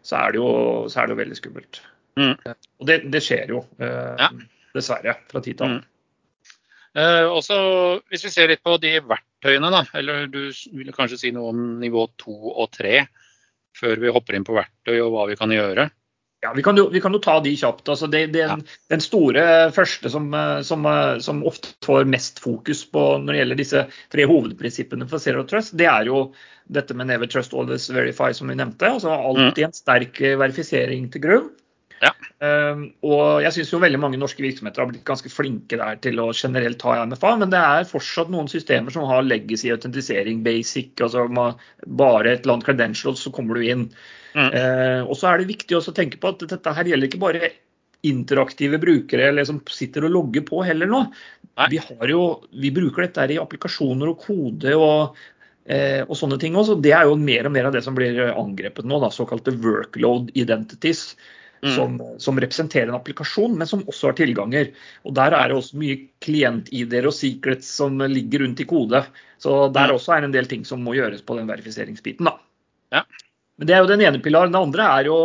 så 0.08 0.22
er 0.22 0.34
det 0.34 0.40
jo, 0.40 0.50
er 0.88 1.08
det 1.08 1.16
jo 1.16 1.20
veldig 1.20 1.38
skummelt. 1.38 1.82
Mm. 2.18 2.34
Og 2.48 2.88
det, 2.90 3.02
det, 3.14 3.22
skjer 3.26 3.54
jo, 3.54 3.62
eh, 3.84 4.14
ja. 4.24 4.32
dessverre, 4.78 5.18
fra 5.30 5.44
tid 5.44 5.60
til 5.60 5.68
annen. 5.68 5.84
Mm. 5.84 5.94
Eh, 6.98 7.26
også, 7.30 7.58
hvis 8.10 8.24
vi 8.26 8.32
ser 8.34 8.50
litt 8.50 8.64
på 8.66 8.78
de 8.82 8.96
verktøyene, 9.06 9.70
da, 9.74 9.84
eller 10.00 10.26
du 10.32 10.42
ville 10.74 10.96
kanskje 10.96 11.20
si 11.22 11.34
noe 11.36 11.52
om 11.52 11.66
nivå 11.82 12.08
to 12.18 12.34
og 12.56 12.72
tre, 12.74 13.04
før 13.78 14.02
vi 14.02 14.14
hopper 14.14 14.38
inn 14.38 14.48
på 14.48 14.56
verktøy 14.58 14.96
og 15.04 15.12
hva 15.14 15.28
vi 15.30 15.38
kan 15.38 15.54
gjøre? 15.54 15.90
Ja, 16.46 16.52
vi 16.54 16.62
kan, 16.64 16.78
jo, 16.78 16.86
vi 16.94 17.02
kan 17.02 17.16
jo, 17.16 17.20
ta 17.24 17.40
de 17.42 17.56
kjapt. 17.58 17.88
Altså 17.90 18.08
det, 18.14 18.28
det, 18.36 18.44
ja. 18.46 18.58
Den 18.94 19.02
store 19.02 19.46
første 19.74 20.12
som, 20.14 20.28
som, 20.64 20.86
som, 21.24 21.40
ofte 21.50 21.74
får 21.86 22.06
mest 22.10 22.42
fokus 22.44 22.84
på 22.94 23.06
når 23.24 23.34
det 23.34 23.40
gjelder 23.40 23.60
disse 23.62 23.86
tre 24.14 24.28
hovedprinsippene 24.30 25.08
for 25.10 25.24
Zero 25.24 25.48
Trust, 25.50 25.74
det 25.80 25.90
er 25.90 26.10
jo 26.12 26.28
dette 26.70 26.94
med 26.98 27.10
Never 27.10 27.30
Trust 27.32 27.56
Always 27.58 27.90
Verify, 27.90 28.30
som 28.38 28.52
vi 28.52 28.60
nevnte. 28.60 28.92
altså 29.00 29.16
Alltid 29.16 29.64
mm. 29.64 29.70
en 29.70 29.80
sterk 29.80 30.22
verifisering 30.44 31.10
til 31.14 31.26
grunn. 31.26 31.50
Um, 32.38 32.84
og 33.02 33.42
jeg 33.42 33.56
syns 33.56 33.72
veldig 33.82 33.98
mange 33.98 34.20
norske 34.22 34.44
virksomheter 34.46 34.84
har 34.84 34.92
blitt 34.92 35.08
ganske 35.08 35.32
flinke 35.34 35.80
der 35.80 35.98
til 36.04 36.20
å 36.22 36.28
generelt 36.38 36.84
ha 36.86 37.00
MFA, 37.10 37.32
men 37.42 37.50
det 37.50 37.62
er 37.62 37.88
fortsatt 37.90 38.30
noen 38.30 38.50
systemer 38.52 38.94
som 38.94 39.08
har 39.10 39.26
legacy 39.26 39.72
autentisering, 39.74 40.44
basic, 40.46 40.92
altså 41.02 41.26
bare 41.34 42.36
et 42.36 42.44
eller 42.44 42.58
annet 42.58 42.68
credentials, 42.68 43.24
så 43.26 43.34
kommer 43.34 43.58
du 43.58 43.66
inn. 43.66 43.88
Mm. 44.38 44.52
Uh, 44.54 45.02
og 45.08 45.16
så 45.18 45.32
er 45.32 45.42
det 45.42 45.50
viktig 45.50 45.80
å 45.80 45.82
tenke 45.90 46.22
på 46.22 46.30
at 46.30 46.46
dette 46.46 46.76
her 46.78 46.92
gjelder 46.92 47.10
ikke 47.10 47.24
bare 47.24 47.54
interaktive 48.06 48.78
brukere 48.78 49.32
eller 49.32 49.48
som 49.50 49.58
sitter 49.74 50.06
og 50.06 50.14
logger 50.14 50.46
på 50.46 50.62
heller 50.68 50.90
nå. 50.92 51.02
Vi, 51.72 51.80
jo, 52.12 52.22
vi, 52.54 52.70
bruker 52.70 53.08
dette 53.08 53.24
her 53.24 53.34
i 53.34 53.40
applikasjoner 53.42 54.14
og 54.14 54.22
kode 54.22 54.76
og 54.78 55.18
Eh, 55.68 56.00
og 56.08 56.16
sånne 56.16 56.38
ting 56.40 56.56
også. 56.56 56.78
Det 56.80 56.94
er 56.96 57.10
jo 57.10 57.18
mer 57.20 57.50
og 57.50 57.52
mer 57.52 57.68
av 57.68 57.74
det 57.76 57.82
som 57.84 57.96
blir 57.98 58.16
angrepet 58.30 58.88
nå, 58.88 59.02
da, 59.04 59.10
såkalte 59.12 59.52
workload 59.60 60.32
identities. 60.40 61.10
Mm. 61.64 61.72
Som, 61.74 61.96
som, 62.22 62.40
representerer 62.40 62.92
en 62.92 62.98
applikasjon, 63.00 63.56
men 63.58 63.70
som 63.70 63.82
også 63.90 64.12
har 64.12 64.18
tilganger. 64.20 64.72
Og 65.08 65.16
Der 65.18 65.34
er 65.34 65.50
det 65.50 65.58
også 65.58 65.80
mye 65.82 66.00
klient-ID-er 66.24 67.10
og 67.10 67.16
secrets 67.18 67.70
som 67.80 67.98
ligger 68.04 68.46
rundt 68.46 68.62
i 68.62 68.68
kode. 68.70 69.02
Så 69.42 69.56
der 69.74 69.90
mm. 69.90 69.96
også 69.98 70.18
er 70.18 70.28
en 70.28 70.36
del 70.36 70.50
ting 70.50 70.66
som 70.70 70.84
må 70.86 70.94
gjøres 70.98 71.24
på 71.26 71.38
den 71.40 71.50
verifiseringsbiten. 71.50 72.30
Ja. 72.94 73.04
Men 73.58 73.70
Det 73.70 73.76
er 73.76 73.82
jo 73.82 73.90
den 73.90 74.06
ene 74.06 74.22
pilaren. 74.22 74.54
Den 74.54 74.70
andre 74.70 74.92
er 75.00 75.10
jo, 75.10 75.18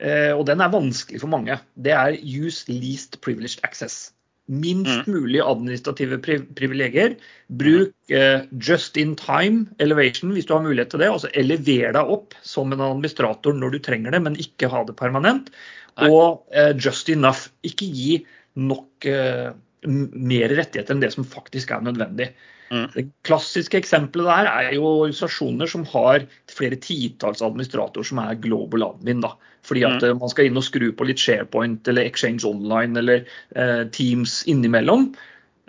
eh, 0.00 0.32
og 0.32 0.46
den 0.48 0.64
er 0.64 0.72
vanskelig 0.72 1.20
for 1.20 1.32
mange, 1.32 1.60
det 1.76 1.92
er 1.92 2.16
use 2.16 2.64
least 2.72 3.20
privileged 3.20 3.60
access. 3.68 4.10
Minst 4.50 5.06
mm. 5.06 5.14
mulig 5.14 5.40
administrative 5.44 6.18
privilegier. 6.58 7.14
Bruk 7.46 8.10
eh, 8.10 8.42
just 8.58 8.98
in 8.98 9.14
time 9.18 9.68
elevation 9.78 10.32
hvis 10.34 10.48
du 10.48 10.56
har 10.56 10.64
mulighet 10.64 10.90
til 10.90 11.04
det. 11.04 11.10
Altså 11.12 11.30
elever 11.38 11.94
deg 11.94 12.14
opp 12.16 12.34
som 12.42 12.74
en 12.74 12.82
administrator 12.82 13.54
når 13.54 13.76
du 13.76 13.80
trenger 13.86 14.16
det, 14.16 14.22
men 14.26 14.38
ikke 14.42 14.70
ha 14.72 14.82
det 14.88 14.98
permanent. 14.98 15.52
Nei. 16.00 16.10
Og 16.10 16.42
eh, 16.50 16.72
just 16.74 17.10
enough. 17.12 17.46
Ikke 17.66 17.86
gi 17.86 18.20
nok 18.58 19.06
eh, 19.06 19.50
mer 19.86 20.56
rettigheter 20.56 20.96
enn 20.96 21.04
det 21.04 21.12
som 21.14 21.28
faktisk 21.28 21.70
er 21.74 21.86
nødvendig. 21.86 22.32
Mm. 22.70 22.86
Det 22.94 23.04
klassiske 23.26 23.80
eksempelet 23.80 24.28
der 24.30 24.48
er 24.50 24.74
jo 24.76 24.86
organisasjoner 24.86 25.70
som 25.70 25.82
har 25.90 26.26
flere 26.50 26.78
titalls 26.78 27.42
administratorer 27.42 28.06
som 28.06 28.20
er 28.22 28.38
global 28.42 28.86
admin. 28.92 29.24
da. 29.24 29.34
Fordi 29.66 29.82
at 29.88 29.98
mm. 29.98 30.06
Eh, 30.08 30.20
man 30.20 30.32
skal 30.32 30.48
inn 30.48 30.60
og 30.60 30.66
skru 30.66 30.90
på 30.94 31.08
litt 31.08 31.20
SharePoint 31.20 31.90
eller 31.90 32.06
Exchange 32.06 32.46
Online 32.48 33.02
eller 33.02 33.26
eh, 33.58 33.82
Teams 33.94 34.40
innimellom. 34.50 35.10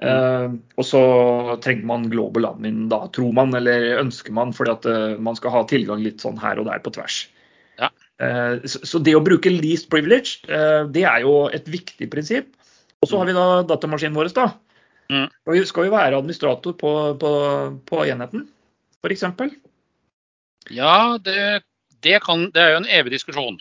Mm. 0.02 0.08
Uh, 0.10 0.54
og 0.82 0.86
så 0.88 1.02
trenger 1.62 1.86
man 1.86 2.08
global 2.10 2.48
admin 2.48 2.88
da, 2.90 3.04
tror 3.14 3.36
man 3.38 3.54
eller 3.54 4.00
ønsker 4.00 4.34
man, 4.34 4.50
fordi 4.58 4.72
at 4.74 4.88
uh, 4.90 5.20
man 5.22 5.38
skal 5.38 5.54
ha 5.54 5.62
tilgang 5.70 6.02
litt 6.02 6.24
sånn 6.24 6.40
her 6.42 6.58
og 6.58 6.66
der 6.72 6.82
på 6.82 6.90
tvers. 6.96 7.20
Ja. 7.78 7.92
Uh, 8.18 8.58
så, 8.66 8.82
så, 8.82 9.02
det 9.06 9.14
å 9.14 9.22
bruke 9.22 9.54
least 9.54 9.92
privilege, 9.94 10.42
det 10.90 11.06
er 11.06 11.22
jo 11.22 11.36
et 11.54 11.70
viktig 11.70 12.10
prinsipp. 12.10 12.50
Og 13.02 13.12
så 13.12 13.22
har 13.22 13.30
vi 13.30 13.38
da 13.38 13.46
datamaskinen 13.70 14.18
vår, 14.18 14.34
da. 14.34 14.48
Mm. 15.12 15.28
Og 15.28 15.68
skal 15.68 15.88
vi 15.88 15.92
være 15.94 16.22
administrator 16.22 16.76
på, 16.80 16.94
på, 17.20 17.34
på 17.90 18.06
enheten, 18.08 18.48
f.eks.? 19.04 19.26
Ja, 20.72 21.18
det, 21.20 21.64
det, 22.06 22.22
kan, 22.24 22.48
det 22.56 22.64
er 22.64 22.76
jo 22.76 22.82
en 22.84 22.92
evig 23.00 23.18
diskusjon. 23.18 23.60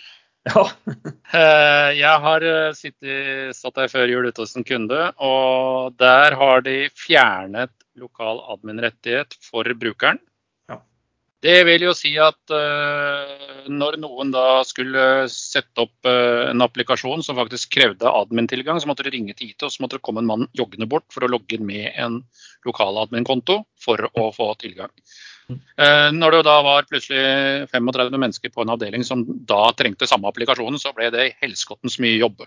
Ja. 0.48 0.68
Eh, 1.30 1.92
jeg 1.94 2.22
har 2.24 2.42
eh, 2.42 2.72
sittet, 2.74 3.54
satt 3.54 3.76
der 3.78 3.90
før 3.92 4.10
jul 4.10 4.24
ute 4.26 4.42
hos 4.42 4.56
en 4.58 4.64
kunde, 4.66 5.12
og 5.22 5.92
der 6.02 6.34
har 6.34 6.64
de 6.66 6.88
fjernet 6.98 7.70
lokal 7.94 8.40
admin-rettighet 8.50 9.36
for 9.46 9.70
brukeren. 9.78 10.18
Det 11.40 11.56
vil 11.64 11.86
jo 11.86 11.94
si 11.96 12.10
at 12.20 12.52
uh, 12.52 13.64
når 13.72 13.96
noen 14.02 14.32
da 14.34 14.60
skulle 14.68 15.24
sette 15.32 15.86
opp 15.86 16.04
uh, 16.04 16.50
en 16.50 16.60
applikasjon 16.60 17.24
som 17.24 17.38
faktisk 17.38 17.72
krevde 17.78 18.12
admin-tilgang, 18.12 18.76
så 18.82 18.90
måtte 18.90 19.06
de 19.06 19.14
ringe 19.14 19.32
til 19.38 19.54
IT, 19.54 19.64
og 19.64 19.72
så 19.72 19.80
måtte 19.80 19.96
det 19.96 20.04
komme 20.04 20.20
en 20.20 20.28
mann 20.28 20.46
joggende 20.58 20.88
bort 20.90 21.08
for 21.14 21.24
å 21.24 21.32
logge 21.32 21.56
inn 21.56 21.64
med 21.64 21.88
en 21.96 22.20
lokal 22.68 23.00
admin-konto 23.06 23.62
for 23.80 24.04
å 24.12 24.28
få 24.36 24.52
tilgang. 24.60 24.92
Eh, 25.50 26.08
når 26.14 26.36
det 26.36 26.42
da 26.46 26.56
var 26.62 26.86
plutselig 26.88 27.70
35 27.72 28.16
mennesker 28.16 28.52
på 28.54 28.64
en 28.64 28.72
avdeling 28.74 29.04
som 29.06 29.24
da 29.48 29.70
trengte 29.76 30.08
samme 30.08 30.30
applikasjonen, 30.30 30.78
så 30.78 30.92
ble 30.96 31.10
det 31.14 31.32
helskottens 31.42 31.98
mye 32.02 32.18
jobb. 32.20 32.44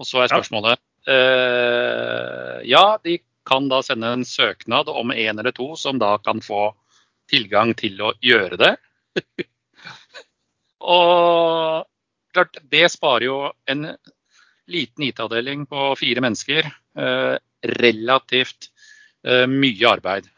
Og 0.00 0.08
så 0.08 0.22
er 0.24 0.32
spørsmålet 0.32 0.80
eh, 1.10 2.62
Ja, 2.70 2.96
de 3.04 3.18
kan 3.46 3.68
da 3.68 3.82
sende 3.84 4.14
en 4.14 4.24
søknad 4.26 4.88
om 4.88 5.12
en 5.12 5.38
eller 5.38 5.52
to 5.54 5.74
som 5.76 6.00
da 6.00 6.16
kan 6.22 6.40
få 6.44 6.70
tilgang 7.30 7.74
til 7.78 8.00
å 8.04 8.12
gjøre 8.24 8.58
det. 8.60 8.72
og 10.96 11.86
klart, 12.34 12.60
det 12.70 12.88
sparer 12.92 13.28
jo 13.28 13.38
en 13.70 13.88
liten 14.70 15.08
IT-avdeling 15.08 15.66
på 15.70 15.90
fire 16.00 16.24
mennesker 16.24 16.66
eh, 16.66 17.34
relativt 17.80 18.70
eh, 19.26 19.46
mye 19.50 19.90
arbeid. 19.90 20.30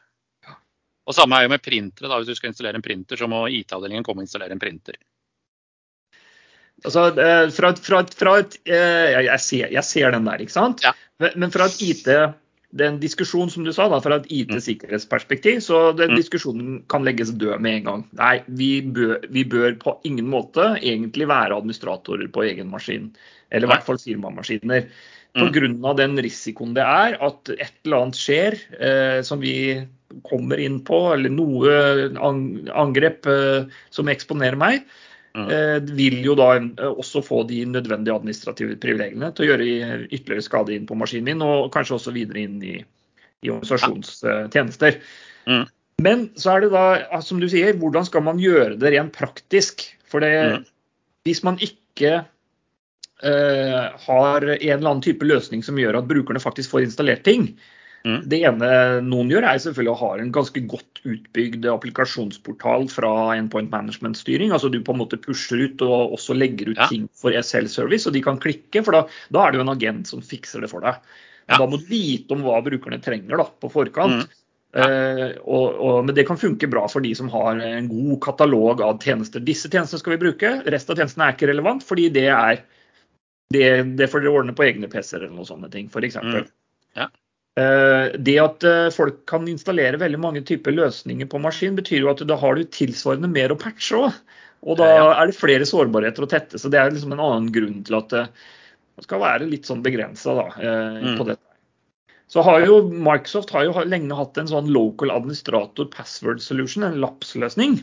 Og 1.06 1.14
samme 1.14 1.38
er 1.38 1.46
jo 1.46 1.52
med 1.54 1.62
printere. 1.62 2.10
da, 2.10 2.18
Hvis 2.18 2.32
du 2.32 2.38
skal 2.38 2.50
installere 2.50 2.80
en 2.80 2.84
printer, 2.84 3.18
så 3.18 3.28
må 3.30 3.44
IT-avdelingen 3.54 4.06
komme 4.06 4.24
og 4.24 4.26
installere 4.26 4.56
en 4.56 4.62
printer. 4.62 4.98
Altså, 6.84 7.06
eh, 7.22 7.46
fra, 7.54 7.70
fra, 7.80 8.02
fra 8.12 8.32
et, 8.42 8.58
eh, 8.68 9.14
jeg, 9.14 9.40
ser, 9.40 9.70
jeg, 9.72 9.84
ser, 9.86 10.10
den 10.12 10.26
der, 10.28 10.42
ikke 10.42 10.56
sant? 10.56 10.82
Ja. 10.84 10.92
Men 11.38 11.54
fra 11.54 11.70
et 11.70 11.78
IT 11.80 12.10
den 12.78 12.98
diskusjon, 13.02 13.50
som 13.52 13.64
du 13.66 13.72
sa, 13.74 13.88
da, 13.92 13.98
fra 14.04 14.18
et 14.20 14.28
IT-sikkerhetsperspektiv, 14.32 15.60
så 15.64 15.90
den 15.96 16.14
mm. 16.14 16.18
diskusjonen 16.20 16.78
kan 16.92 17.06
legges 17.06 17.32
død 17.38 17.62
med 17.64 17.80
en 17.80 17.88
gang. 17.88 18.04
Nei, 18.20 18.36
vi 18.60 18.70
bør, 18.82 19.18
vi 19.32 19.44
bør, 19.48 19.74
på 19.82 19.96
ingen 20.08 20.28
måte 20.32 20.74
egentlig 20.80 21.28
være 21.30 21.56
administratorer 21.56 22.30
på 22.32 22.46
egen 22.46 22.70
maskin. 22.72 23.10
Eller 23.50 23.68
i 23.68 23.72
hvert 23.74 23.86
fall 23.86 24.00
firmamaskiner. 24.02 24.88
Pga. 25.36 25.66
Mm. 25.68 25.82
den 25.98 26.16
risikoen 26.24 26.72
det 26.72 26.84
er 26.88 27.18
at 27.20 27.50
et 27.52 27.74
eller 27.84 28.06
annet 28.06 28.16
skjer 28.16 28.54
eh, 28.80 29.18
som 29.26 29.42
vi 29.42 29.84
kommer 30.24 30.60
inn 30.62 30.78
på, 30.86 30.96
eller 31.12 31.32
noe 31.32 31.74
angrep 32.72 33.28
eh, 33.28 33.66
som 33.92 34.08
eksponerer 34.08 34.56
meg, 34.56 34.86
mm. 35.36 35.46
eh, 35.52 35.78
vil 35.98 36.18
jo 36.24 36.34
da 36.38 36.50
eh, 36.58 36.82
også 36.88 37.22
få 37.24 37.42
de 37.50 37.62
nødvendige 37.68 38.16
administrative 38.16 38.76
privilegiene 38.82 39.30
til 39.34 39.46
å 39.46 39.48
gjøre 39.52 39.68
ytterligere 40.08 40.44
skade 40.44 40.76
inn 40.76 40.88
på 40.88 40.98
maskinen 40.98 41.30
min, 41.30 41.44
og 41.46 41.70
kanskje 41.74 41.98
også 41.98 42.14
videre 42.16 42.44
inn 42.46 42.60
i, 42.64 42.76
i 43.44 43.52
organisasjonstjenester. 43.52 45.00
Mm. 45.46 45.66
Men 46.04 46.26
så 46.36 46.56
er 46.56 46.66
det 46.66 46.72
da, 46.74 46.86
som 47.24 47.40
du 47.40 47.48
sier, 47.48 47.76
hvordan 47.80 48.04
skal 48.08 48.24
man 48.26 48.40
gjøre 48.40 48.76
det 48.80 48.92
rent 48.92 49.14
praktisk? 49.16 49.86
For 50.06 50.24
det, 50.24 50.32
mm. 50.34 50.66
hvis 51.26 51.42
man 51.46 51.56
ikke 51.64 52.12
eh, 52.20 53.86
har 54.06 54.50
en 54.50 54.60
eller 54.60 54.90
annen 54.90 55.04
type 55.04 55.26
løsning 55.26 55.64
som 55.64 55.80
gjør 55.80 56.00
at 56.00 56.10
brukerne 56.10 56.42
faktisk 56.42 56.74
får 56.74 56.88
installert 56.88 57.24
ting, 57.26 57.54
Mm. 58.06 58.20
Det 58.30 58.38
ene 58.46 58.70
noen 59.02 59.30
gjør, 59.32 59.44
er 59.48 59.58
selvfølgelig 59.58 59.92
å 59.92 59.98
ha 59.98 60.08
en 60.22 60.32
ganske 60.34 60.60
godt 60.70 61.00
utbygd 61.02 61.66
applikasjonsportal 61.72 62.86
fra 62.92 63.12
endpoint 63.34 63.72
management-styring. 63.72 64.54
Altså 64.54 64.70
du 64.70 64.78
på 64.86 64.94
en 64.94 65.00
måte 65.00 65.18
pusher 65.18 65.64
ut 65.66 65.82
og 65.82 66.14
også 66.14 66.36
legger 66.38 66.70
ut 66.70 66.78
ja. 66.84 66.86
ting 66.92 67.08
for 67.18 67.34
SL-service, 67.34 68.06
og 68.06 68.14
de 68.14 68.22
kan 68.22 68.38
klikke. 68.42 68.84
For 68.86 68.94
da, 68.94 69.02
da, 69.34 69.42
er 69.42 69.52
det 69.52 69.60
jo 69.60 69.66
en 69.66 69.74
agent 69.74 70.12
som 70.12 70.22
fikser 70.22 70.62
det 70.62 70.70
for 70.70 70.86
deg. 70.86 71.02
Ja. 71.50 71.58
Da 71.58 71.66
må 71.66 71.80
du 71.80 71.90
vite 71.90 72.36
om 72.36 72.46
hva 72.46 72.60
brukerne 72.62 73.02
trenger 73.02 73.42
da, 73.42 73.48
på 73.50 73.72
forkant. 73.74 74.22
Mm. 74.22 74.26
Ja. 74.30 74.42
Uh, 74.76 75.30
og, 75.48 75.66
og, 75.80 75.98
men 76.04 76.12
det 76.12 76.26
kan 76.28 76.36
funke 76.36 76.68
bra 76.68 76.82
for 76.92 77.00
de 77.00 77.14
som 77.16 77.30
har 77.32 77.62
en 77.64 77.86
god 77.88 78.18
katalog 78.26 78.82
av 78.84 78.98
tjenester. 79.00 79.40
Disse 79.42 79.70
tjenestene 79.72 80.02
skal 80.02 80.14
vi 80.14 80.22
bruke, 80.26 80.50
resten 80.68 80.92
av 80.92 81.00
tjenestene 81.00 81.26
er 81.30 81.38
ikke 81.38 81.48
relevant, 81.48 81.86
fordi 81.86 82.10
det 82.12 82.26
er 82.28 82.60
det, 83.54 83.68
det 83.96 84.10
får 84.12 84.22
dere 84.22 84.34
ordne 84.36 84.54
på 84.58 84.66
egne 84.66 84.90
PC-er 84.90 85.22
eller 85.22 85.38
noen 85.38 85.48
sånne 85.48 85.70
ting, 85.72 85.88
f.eks. 85.88 86.18
Mm. 86.20 86.50
Ja. 86.98 87.08
Eh, 87.56 88.12
det 88.20 88.36
at 88.36 88.64
eh, 88.68 88.88
folk 88.92 89.22
kan 89.30 89.46
installere 89.48 90.00
veldig 90.00 90.18
mange 90.20 90.42
typer 90.44 90.74
løsninger 90.76 91.28
på 91.32 91.40
maskin, 91.40 91.76
betyr 91.78 92.02
jo 92.02 92.10
at 92.12 92.20
da 92.28 92.36
har 92.36 92.58
du 92.58 92.66
tilsvarende 92.68 93.30
mer 93.32 93.54
å 93.54 93.60
patche 93.60 93.96
òg. 93.96 94.18
Og 94.66 94.76
da 94.80 94.88
er 95.14 95.30
det 95.30 95.38
flere 95.38 95.66
sårbarheter 95.68 96.24
å 96.24 96.28
tette. 96.28 96.58
Så 96.60 96.68
det 96.72 96.80
er 96.80 96.92
liksom 96.92 97.14
en 97.14 97.22
annen 97.22 97.48
grunn 97.54 97.80
til 97.86 97.96
at 97.96 98.10
det 98.12 99.04
skal 99.04 99.20
være 99.22 99.48
litt 99.48 99.68
sånn 99.68 99.84
begrensa 99.84 100.34
eh, 100.58 101.00
mm. 101.00 101.16
på 101.20 101.28
dette. 101.30 101.42
Så 102.32 102.42
har 102.42 102.64
jo 102.66 102.80
Microsoft 102.90 103.52
har 103.54 103.68
jo 103.68 103.84
lenge 103.86 104.16
hatt 104.18 104.40
en 104.40 104.48
sånn 104.50 104.72
local 104.74 105.12
administrator 105.14 105.86
password 105.92 106.42
solution, 106.42 106.82
en 106.82 106.98
LAPS-løsning. 107.04 107.78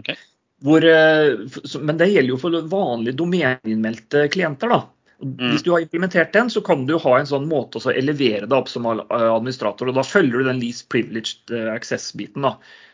Okay. 0.00 0.16
Hvor, 0.64 0.84
men 0.84 2.00
det 2.00 2.08
gjelder 2.08 2.32
jo 2.32 2.38
for 2.40 2.56
vanlige 2.72 3.18
domeninnmeldte 3.20 4.24
klienter. 4.32 4.72
da. 4.72 4.80
Mm. 5.22 5.50
Hvis 5.50 5.62
du 5.62 5.72
har 5.72 5.82
implementert 5.84 6.32
den, 6.32 6.50
så 6.50 6.62
kan 6.64 6.86
du 6.88 6.94
ha 6.98 7.12
en 7.18 7.28
sånn 7.28 7.48
måte 7.48 7.80
å 7.80 7.92
elevere 7.92 8.46
deg 8.46 8.56
opp 8.56 8.70
som 8.72 8.86
administrator. 8.88 9.90
og 9.90 9.98
Da 9.98 10.04
følger 10.06 10.40
du 10.40 10.48
den 10.48 10.62
least 10.62 10.88
privileged 10.92 11.52
eh, 11.52 11.68
access-biten. 11.74 12.46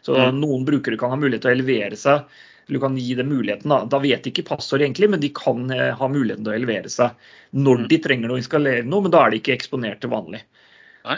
Så 0.06 0.16
mm. 0.16 0.40
Noen 0.40 0.66
brukere 0.66 0.98
kan 0.98 1.14
ha 1.14 1.20
mulighet 1.20 1.46
til 1.46 1.52
å 1.52 1.56
elevere 1.58 1.98
seg. 2.00 2.26
eller 2.66 2.78
Du 2.78 2.82
kan 2.82 2.98
gi 2.98 3.14
dem 3.14 3.30
muligheten. 3.30 3.70
Da 3.70 3.84
Da 3.84 4.02
vet 4.02 4.26
de 4.26 4.34
ikke 4.34 4.48
passord 4.50 4.82
egentlig, 4.82 5.10
men 5.12 5.22
de 5.22 5.30
kan 5.34 5.70
eh, 5.70 5.92
ha 5.94 6.10
muligheten 6.10 6.46
til 6.46 6.54
å 6.54 6.58
elevere 6.58 6.92
seg 6.92 7.30
når 7.54 7.84
mm. 7.84 7.88
de 7.92 8.02
trenger 8.08 8.34
å 8.34 8.38
installere 8.40 8.86
noe, 8.86 9.06
men 9.06 9.14
da 9.14 9.22
er 9.24 9.32
de 9.32 9.40
ikke 9.40 9.54
eksponert 9.54 10.02
til 10.02 10.12
vanlig. 10.12 10.42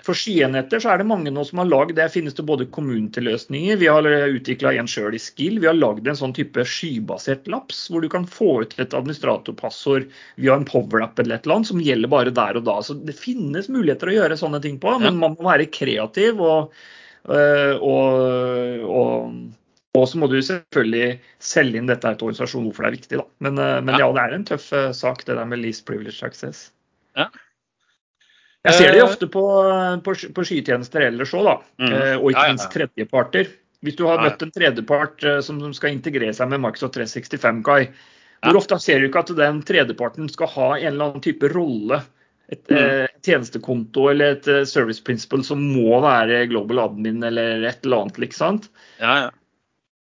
For 0.05 0.17
skienetter 0.17 0.83
så 0.83 0.91
er 0.93 1.01
det 1.01 1.09
mange 1.09 1.31
nå 1.33 1.43
som 1.49 1.63
har 1.63 1.69
lagd 1.71 1.95
det. 1.97 2.09
finnes 2.13 2.37
det 2.37 2.45
både 2.49 2.67
community-løsninger, 2.75 3.79
vi 3.81 3.89
har 3.89 4.05
utvikla 4.05 4.75
en 4.77 4.91
sjøl 4.91 5.17
i 5.17 5.23
Skill. 5.23 5.61
Vi 5.63 5.69
har 5.71 5.79
lagd 5.79 6.09
en 6.09 6.19
sånn 6.19 6.35
type 6.37 6.65
skybasert 6.69 7.49
laps, 7.49 7.87
hvor 7.89 8.05
du 8.05 8.11
kan 8.13 8.27
få 8.29 8.51
ut 8.65 8.77
et 8.77 8.97
administratorpassord 8.97 10.09
via 10.37 10.59
en 10.59 10.69
power-app 10.69 11.19
eller 11.23 11.39
et 11.39 11.49
eller 11.49 11.61
annet 11.61 11.73
som 11.73 11.81
gjelder 11.85 12.13
bare 12.13 12.35
der 12.37 12.61
og 12.61 12.69
da. 12.69 12.77
Så 12.85 12.99
det 13.01 13.17
finnes 13.17 13.71
muligheter 13.73 14.13
å 14.13 14.19
gjøre 14.19 14.41
sånne 14.41 14.61
ting 14.65 14.77
på, 14.83 14.93
men 15.01 15.21
man 15.23 15.39
må 15.39 15.49
være 15.49 15.71
kreativ. 15.73 16.43
og, 16.45 16.75
øh, 17.33 17.75
og, 17.79 18.85
og 18.89 19.39
og 19.97 20.05
så 20.07 20.19
må 20.21 20.29
du 20.31 20.37
selvfølgelig 20.45 21.17
selge 21.43 21.81
inn 21.81 21.89
dette 21.89 22.07
til 22.07 22.29
organisasjonen 22.29 22.69
hvorfor 22.69 22.85
det 22.85 22.89
er 22.91 22.97
viktig. 23.01 23.19
Da. 23.19 23.25
Men, 23.43 23.57
øh, 23.59 23.79
men 23.83 23.97
ja, 23.99 24.07
det 24.15 24.23
er 24.23 24.35
en 24.37 24.45
tøff 24.47 24.69
sak, 24.95 25.25
det 25.27 25.35
der 25.35 25.49
med 25.49 25.59
least 25.65 25.89
privilege 25.89 26.23
access. 26.23 26.69
Ja. 27.19 27.27
Jeg 28.69 28.77
ser 28.79 28.95
det 28.97 29.05
ofte 29.05 29.29
på, 29.31 29.45
på, 30.05 30.15
på 30.35 30.45
skytjenester 30.47 31.07
ellers 31.09 31.33
òg, 31.37 31.49
da. 31.49 31.57
Mm. 31.81 31.89
Eh, 31.95 32.15
og 32.19 32.31
ikke 32.33 32.45
minst 32.53 32.71
tredjeparter. 32.75 33.51
Hvis 33.87 33.97
du 33.99 34.05
har 34.09 34.23
møtt 34.23 34.43
en 34.43 34.53
tredjepart 34.55 35.25
eh, 35.25 35.41
som 35.45 35.61
skal 35.77 35.95
integrere 35.95 36.35
seg 36.35 36.51
med 36.51 36.63
Microsoft 36.65 36.97
365, 36.99 37.65
Kai, 37.67 37.81
hvor 38.45 38.61
ofte 38.61 38.79
ser 38.83 39.01
du 39.01 39.09
ikke 39.09 39.25
at 39.25 39.35
den 39.39 39.61
tredjeparten 39.67 40.31
skal 40.31 40.51
ha 40.55 40.71
en 40.77 40.93
eller 40.93 41.11
annen 41.11 41.25
type 41.25 41.51
rolle? 41.55 42.03
Et 42.49 42.63
mm. 42.73 42.79
eh, 42.81 43.17
tjenestekonto 43.27 44.07
eller 44.09 44.39
et 44.39 44.47
service 44.71 45.03
principle 45.05 45.45
som 45.45 45.61
må 45.61 45.99
være 46.01 46.47
global 46.49 46.87
admin 46.87 47.21
eller 47.29 47.67
et 47.69 47.85
eller 47.85 48.07
annet, 48.07 48.23
ikke 48.25 48.39
sant? 48.39 48.71
Ja, 49.03 49.27
ja. 49.27 49.35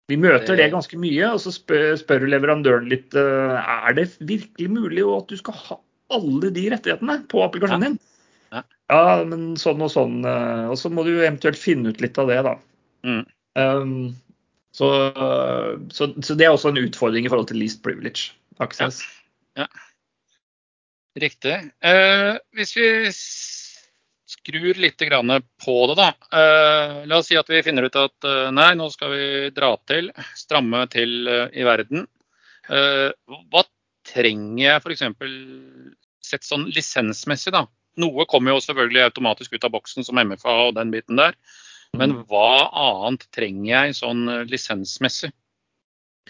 Vi 0.06 0.20
møter 0.22 0.54
det 0.60 0.68
ganske 0.70 1.00
mye, 1.02 1.32
og 1.34 1.40
så 1.42 1.50
spør, 1.50 1.96
spør 1.98 2.28
leverandøren 2.30 2.86
litt 2.92 3.16
er 3.18 3.96
det 3.98 4.04
virkelig 4.22 4.68
mulig 4.70 5.02
at 5.02 5.32
du 5.32 5.40
skal 5.40 5.56
ha 5.64 5.78
alle 6.14 6.52
de 6.54 6.68
rettighetene 6.74 7.24
på 7.32 7.42
applikasjonen 7.42 7.88
din. 7.88 7.96
Ja, 7.98 8.15
men 9.26 9.56
sånn 9.58 9.82
og 9.82 9.92
sånn. 9.94 10.20
Eh, 10.28 10.68
og 10.70 10.78
så 10.78 10.92
må 10.94 11.06
du 11.08 11.16
eventuelt 11.16 11.58
finne 11.58 11.90
ut 11.94 12.04
litt 12.04 12.20
av 12.22 12.30
det, 12.30 12.42
da. 12.46 12.56
Mm. 13.06 13.24
Um, 13.56 13.98
så, 14.76 14.90
så, 15.96 16.10
så, 16.20 16.36
det 16.36 16.46
er 16.46 16.52
også 16.52 16.74
en 16.74 16.82
utfordring 16.82 17.26
i 17.26 17.32
forhold 17.32 17.48
til 17.50 17.62
least 17.62 17.82
privilege 17.86 18.36
access. 18.60 19.02
Ja. 19.56 19.66
ja. 19.66 19.86
Riktig. 21.16 21.56
Uh, 21.80 22.36
hvis 22.58 22.76
vi 22.76 22.90
skrur 24.36 24.82
litt 24.84 25.00
på 25.00 25.76
det, 25.88 25.96
da. 25.96 26.10
Uh, 26.28 27.06
la 27.08 27.22
oss 27.22 27.32
si 27.32 27.40
at 27.40 27.50
vi 27.50 27.64
finner 27.64 27.88
ut 27.88 27.96
at 27.96 28.28
uh, 28.28 28.52
nei, 28.52 28.74
nå 28.76 28.90
skal 28.92 29.16
vi 29.16 29.30
dra 29.56 29.72
til, 29.88 30.12
stramme 30.36 30.84
til 30.92 31.24
i 31.26 31.64
verden. 31.66 32.06
hva 32.68 33.62
trenger 34.06 34.64
jeg 34.64 34.82
f.eks. 34.82 35.04
sett 36.26 36.46
sånn 36.46 36.68
lisensmessig, 36.74 37.54
da? 37.54 37.68
Noe 38.02 38.26
kommer 38.28 38.56
jo 38.56 38.64
selvfølgelig 38.64 39.06
automatisk 39.08 39.56
ut 39.56 39.68
av 39.68 39.74
boksen 39.76 40.08
som 40.08 40.20
MFA 40.20 40.56
og 40.68 40.76
den 40.78 40.92
biten 40.94 41.20
der. 41.20 41.38
Men 41.96 42.16
mm. 42.16 42.24
hva 42.30 42.70
annet 42.70 43.28
trenger 43.36 43.70
jeg 43.72 44.00
sånn 44.00 44.26
eh, 44.32 44.48
lisensmessig? 44.50 45.32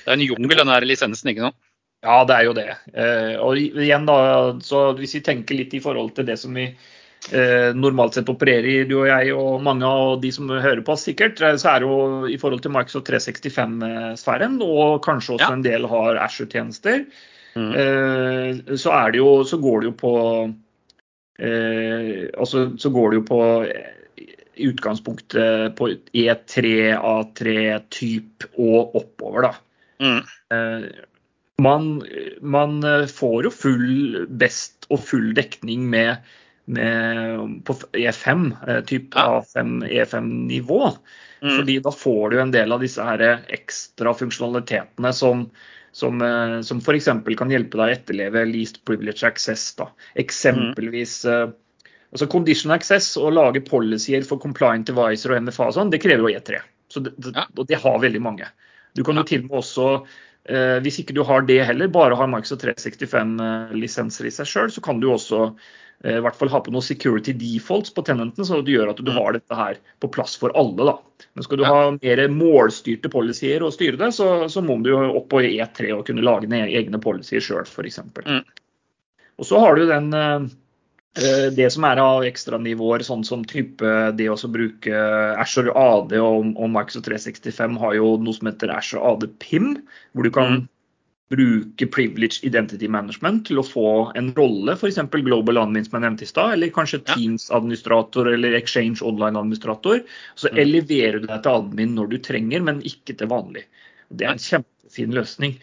Det 0.01 0.10
er 0.10 0.17
en 0.17 0.25
jungel, 0.25 0.60
den 0.60 0.73
her 0.73 0.86
lisensen, 0.86 1.32
ikke 1.32 1.47
sant? 1.47 1.58
Ja, 2.06 2.19
det 2.28 2.36
er 2.36 2.45
jo 2.45 2.54
det. 2.54 2.67
Eh, 2.93 3.34
og 3.41 3.58
igjen 3.58 4.06
da, 4.06 4.17
så 4.62 4.91
Hvis 4.99 5.15
vi 5.17 5.23
tenker 5.25 5.58
litt 5.58 5.73
i 5.73 5.82
forhold 5.82 6.13
til 6.17 6.28
det 6.28 6.36
som 6.38 6.54
vi 6.54 6.67
eh, 6.67 7.69
normalt 7.73 8.17
sett 8.17 8.30
opererer 8.30 8.67
i, 8.69 8.75
du 8.86 8.97
og 8.99 9.08
jeg 9.10 9.32
og 9.34 9.63
mange 9.65 9.89
av 9.89 10.19
de 10.21 10.30
som 10.36 10.51
hører 10.51 10.84
på 10.86 10.93
oss 10.93 11.08
sikkert, 11.08 11.41
så 11.41 11.71
er 11.71 11.82
det 11.82 11.89
jo 11.89 12.30
i 12.30 12.38
forhold 12.41 12.62
til 12.65 12.75
Microsoft 12.75 13.10
365-sfæren, 13.10 14.60
og 14.62 14.99
kanskje 15.08 15.39
også 15.39 15.47
ja. 15.47 15.56
en 15.56 15.65
del 15.65 15.89
har 15.89 16.21
Asher-tjenester, 16.28 17.08
mm. 17.56 17.73
så, 18.75 18.99
så 19.49 19.62
går 19.63 19.82
det 19.82 19.89
jo 19.89 19.97
på 20.04 20.13
og 21.36 22.48
så, 22.48 22.62
så, 22.80 22.89
går 22.95 23.12
det 23.12 23.17
jo 23.17 23.24
på 23.28 23.39
i 24.56 24.69
utgangspunktet 24.69 25.74
på 25.76 25.89
E3, 26.15 26.69
A3-typ 26.95 28.45
og 28.56 28.95
oppover, 29.02 29.50
da. 29.50 29.52
Mm. 30.00 30.21
Eh, 30.56 30.88
man, 31.65 31.89
man, 32.39 32.80
får 33.12 33.50
jo 33.50 33.52
full 33.52 34.24
best 34.32 34.88
og 34.88 35.04
full 35.04 35.34
dekning 35.36 35.84
med 35.91 36.24
med, 36.65 37.63
på 37.65 37.74
E5, 37.93 38.50
type 38.86 39.17
Ja. 39.17 39.41
A5, 39.41 39.86
E5-nivå. 39.86 40.98
Mm. 41.41 41.58
Fordi 41.58 41.80
da 41.80 41.91
får 41.91 42.30
du 42.30 42.39
en 42.41 42.52
del 42.52 42.71
av 42.71 42.82
disse 42.82 43.04
her 43.04 43.21
ekstra 43.54 44.15
funksjonalitetene 44.17 45.12
som, 45.13 45.45
som, 45.95 46.21
eh, 46.21 46.62
som 46.67 46.81
f.eks. 46.84 47.08
kan 47.39 47.51
hjelpe 47.53 47.79
deg 47.79 47.86
å 47.86 47.93
etterleve 47.93 48.43
least 48.49 48.81
privilege 48.88 49.23
access. 49.27 49.69
Da. 49.79 49.88
Eksempelvis 50.19 51.21
eh, 51.31 51.47
altså 52.12 52.27
condition 52.31 52.75
access 52.75 53.13
og 53.21 53.31
lage 53.38 53.63
policyer 53.63 54.27
for 54.27 54.41
compliant 54.43 54.88
devicer 54.89 55.31
og 55.31 55.45
MFA 55.47 55.69
og 55.69 55.77
sånn, 55.77 55.93
det 55.93 56.01
krever 56.03 56.27
jo 56.27 56.36
E3. 56.36 56.60
Så 56.91 57.03
det, 57.05 57.15
det, 57.17 57.31
Ja. 57.38 57.47
Og 57.55 57.69
det 57.71 57.79
har 57.79 58.01
veldig 58.03 58.21
mange. 58.23 58.51
Du 58.95 59.03
kan 59.08 59.15
jo 59.19 59.23
til 59.27 59.45
og 59.45 59.47
med 59.47 59.60
også 59.62 59.88
eh, 59.95 60.77
hvis 60.84 60.99
ikke 60.99 61.15
du 61.15 61.23
har 61.27 61.47
det 61.47 61.62
heller, 61.67 61.88
bare 61.91 62.19
har 62.19 62.27
Microsoft 62.31 62.67
365-lisenser 62.67 64.27
i 64.27 64.36
seg 64.36 64.51
sjøl, 64.51 64.75
så 64.75 64.84
kan 64.84 64.99
du 64.99 65.08
også 65.13 65.41
eh, 65.47 65.55
i 66.03 66.19
hvert 66.21 66.36
fall 66.36 66.49
ha 66.51 66.60
på 66.62 66.73
noen 66.73 66.84
security 66.86 67.34
defaults 67.34 67.93
på 67.95 68.03
tenenten, 68.05 68.45
så 68.45 68.60
det 68.65 68.75
gjør 68.75 68.91
at 68.91 68.97
du 68.99 69.12
Mm. 69.12 69.15
har 69.17 69.34
dette 69.34 69.55
her 69.55 69.77
på 70.03 70.10
plass 70.12 70.36
for 70.36 70.51
alle. 70.55 70.75
da. 70.86 70.97
Men 71.34 71.43
skal 71.43 71.58
du 71.58 71.63
ha 71.63 71.91
mer 71.91 72.27
målstyrte 72.27 73.10
policyer 73.10 73.63
og 73.63 73.73
styre 73.73 73.97
det, 73.97 74.12
så, 74.13 74.49
så 74.51 74.62
må 74.62 74.81
du 74.84 74.91
opp 74.93 75.29
på 75.29 75.41
E3 75.41 75.93
og 75.95 76.05
kunne 76.05 76.21
lage 76.21 76.45
egne 76.51 76.99
policyer 77.01 77.39
sjøl, 77.41 77.63
f.eks. 77.65 77.99
Mm. 78.27 78.43
Og 79.39 79.45
så 79.45 79.60
har 79.60 79.75
du 79.75 79.86
den 79.88 80.13
eh, 80.13 80.45
eh, 81.17 81.49
det 81.55 81.71
som 81.73 81.84
er 81.88 81.97
av 82.03 82.23
ekstranivåer, 82.27 83.03
sånn 83.03 83.25
som 83.25 83.43
type 83.47 84.12
det 84.15 84.29
å 84.29 84.38
bruke 84.51 84.93
Azure 85.39 85.71
AD 85.75 86.13
og, 86.19 86.53
og 86.55 86.69
Microsoft 86.69 87.08
365 87.08 87.79
har 87.79 87.95
jo 87.95 88.17
noe 88.21 88.34
som 88.36 88.47
heter 88.51 88.71
Azure 88.75 89.01
AD 89.01 89.27
PIM, 89.39 89.77
hvor 90.13 90.23
du 90.23 90.31
kan 90.31 90.51
Mm. 90.60 90.67
Bruke 91.29 91.88
privilege 91.89 92.43
identity 92.45 92.88
management 92.88 93.47
til 93.47 93.57
å 93.57 93.65
få 93.65 93.85
en 94.17 94.27
rolle, 94.38 94.75
f.eks. 94.77 94.99
Global 95.11 95.57
Admin 95.57 95.85
som 95.88 95.97
jeg 95.97 96.03
nevnte 96.05 96.25
i 96.27 96.29
stad, 96.29 96.53
eller 96.53 96.69
kanskje 96.75 97.01
Ja. 97.07 97.15
Teams-administrator 97.15 98.29
eller 98.33 98.53
Exchange 98.53 99.01
Online-administrator. 99.01 100.03
Så 100.35 100.49
Mm. 100.51 100.57
eleverer 100.61 101.19
du 101.21 101.27
deg 101.27 101.41
til 101.43 101.51
admin 101.51 101.95
når 101.95 102.09
du 102.09 102.17
trenger, 102.19 102.61
men 102.63 102.81
ikke 102.81 103.17
til 103.17 103.27
vanlig. 103.27 103.63
Det 104.15 104.27
er 104.27 104.31
en 104.33 104.38
kjempefin 104.38 105.11
løsning. 105.13 105.57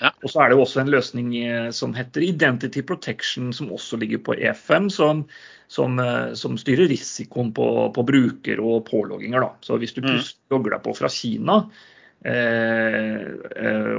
Ja. 0.00 0.12
Og 0.22 0.30
så 0.30 0.40
er 0.44 0.48
det 0.50 0.56
jo 0.56 0.62
også 0.64 0.80
en 0.80 0.90
løsning 0.94 1.34
eh, 1.42 1.70
som 1.72 1.92
heter 1.92 2.22
Identity 2.22 2.82
Protection, 2.82 3.52
som 3.52 3.68
også 3.70 3.98
ligger 3.98 4.18
på 4.18 4.36
E5, 4.38 4.88
som, 4.90 5.24
som, 5.66 5.98
eh, 5.98 6.34
som 6.34 6.56
styrer 6.56 6.86
risikoen 6.88 7.52
på, 7.52 7.92
på 7.92 8.06
bruker 8.06 8.60
og 8.62 8.86
pålogginger. 8.86 9.40
Da. 9.40 9.50
Så 9.62 9.76
hvis 9.80 9.92
du 9.94 10.00
Mm. 10.02 10.10
plutselig 10.14 10.38
logger 10.52 10.70
deg 10.70 10.82
på 10.84 10.96
fra 10.96 11.08
Kina, 11.08 11.68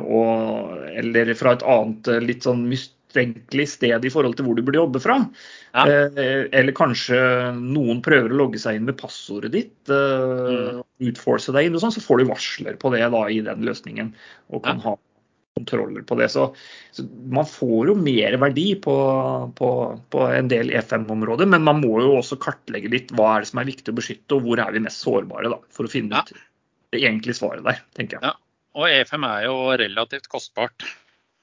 og, 0.04 0.78
eller 1.00 1.34
fra 1.40 1.54
et 1.56 1.64
annet 1.64 2.10
eh, 2.12 2.20
litt 2.26 2.44
sånn 2.48 2.66
mistenkelig 2.70 3.68
sted 3.72 4.06
i 4.06 4.12
forhold 4.14 4.36
til 4.38 4.46
hvor 4.48 4.58
du 4.58 4.64
burde 4.66 4.82
jobbe 4.82 5.02
fra, 5.04 5.20
Ja. 5.76 5.86
eh, 5.88 6.48
eller 6.52 6.74
kanskje 6.76 7.20
noen 7.58 8.02
prøver 8.06 8.30
å 8.34 8.40
logge 8.44 8.60
seg 8.62 8.76
inn 8.80 8.86
med 8.90 8.98
passordet 9.00 9.52
ditt, 9.56 9.90
eh, 9.90 10.80
Mm. 10.80 10.84
utforce 11.12 11.54
deg 11.56 11.66
inn 11.68 11.76
og 11.76 11.82
sånn, 11.82 11.96
så 11.96 12.02
får 12.04 12.18
du 12.20 12.26
varsler 12.34 12.76
på 12.78 12.92
det 12.92 13.06
da 13.12 13.24
i 13.30 13.40
den 13.42 13.62
løsningen, 13.64 14.14
og 14.52 14.64
kan 14.64 14.80
ha 14.80 14.98
kontroller 15.58 16.04
på 16.08 16.16
det. 16.18 16.30
Så, 16.32 16.54
så 16.96 17.04
man 17.28 17.46
får 17.46 17.88
jo 17.88 17.96
mer 17.96 18.38
verdi 18.40 18.76
på, 18.80 18.94
på, 19.56 19.70
på 20.10 20.20
en 20.34 20.48
del 20.48 20.70
E5-områder, 20.72 21.48
men 21.48 21.64
man 21.64 21.82
må 21.82 22.00
jo 22.02 22.14
også 22.20 22.38
kartlegge 22.40 22.90
litt 22.90 23.12
hva 23.12 23.38
er 23.38 23.42
det 23.42 23.48
som 23.52 23.60
er 23.60 23.66
viktig 23.72 23.92
å 23.92 23.98
beskytte, 23.98 24.36
og 24.38 24.44
hvor 24.46 24.60
er 24.64 24.72
vi 24.72 24.80
mest 24.80 25.04
sårbare, 25.04 25.50
da, 25.52 25.58
for 25.70 25.84
å 25.86 25.92
finne 25.92 26.16
Ja. 26.16 26.22
ut 26.24 26.34
egentlige 26.98 27.38
svaret 27.38 27.64
der, 27.66 27.82
tenker 27.98 28.18
jeg. 28.18 28.24
Ja. 28.32 28.36
Og 28.80 28.86
E5 28.90 29.26
er 29.28 29.44
jo 29.48 29.56
relativt 29.82 30.30
kostbart. 30.30 30.86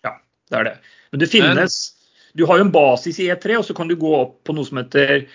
Ja, 0.07 0.17
Det 0.51 0.59
er 0.59 0.65
det. 0.65 0.77
Men 1.13 1.21
det 1.21 1.31
finnes 1.31 1.77
Du 2.37 2.45
har 2.47 2.59
jo 2.59 2.65
en 2.67 2.73
basis 2.73 3.19
i 3.19 3.31
E3, 3.33 3.57
og 3.59 3.65
så 3.65 3.75
kan 3.75 3.89
du 3.89 3.97
gå 3.97 4.11
opp 4.15 4.45
på 4.45 4.55
noe 4.55 4.65
som 4.65 4.77
heter 4.77 5.27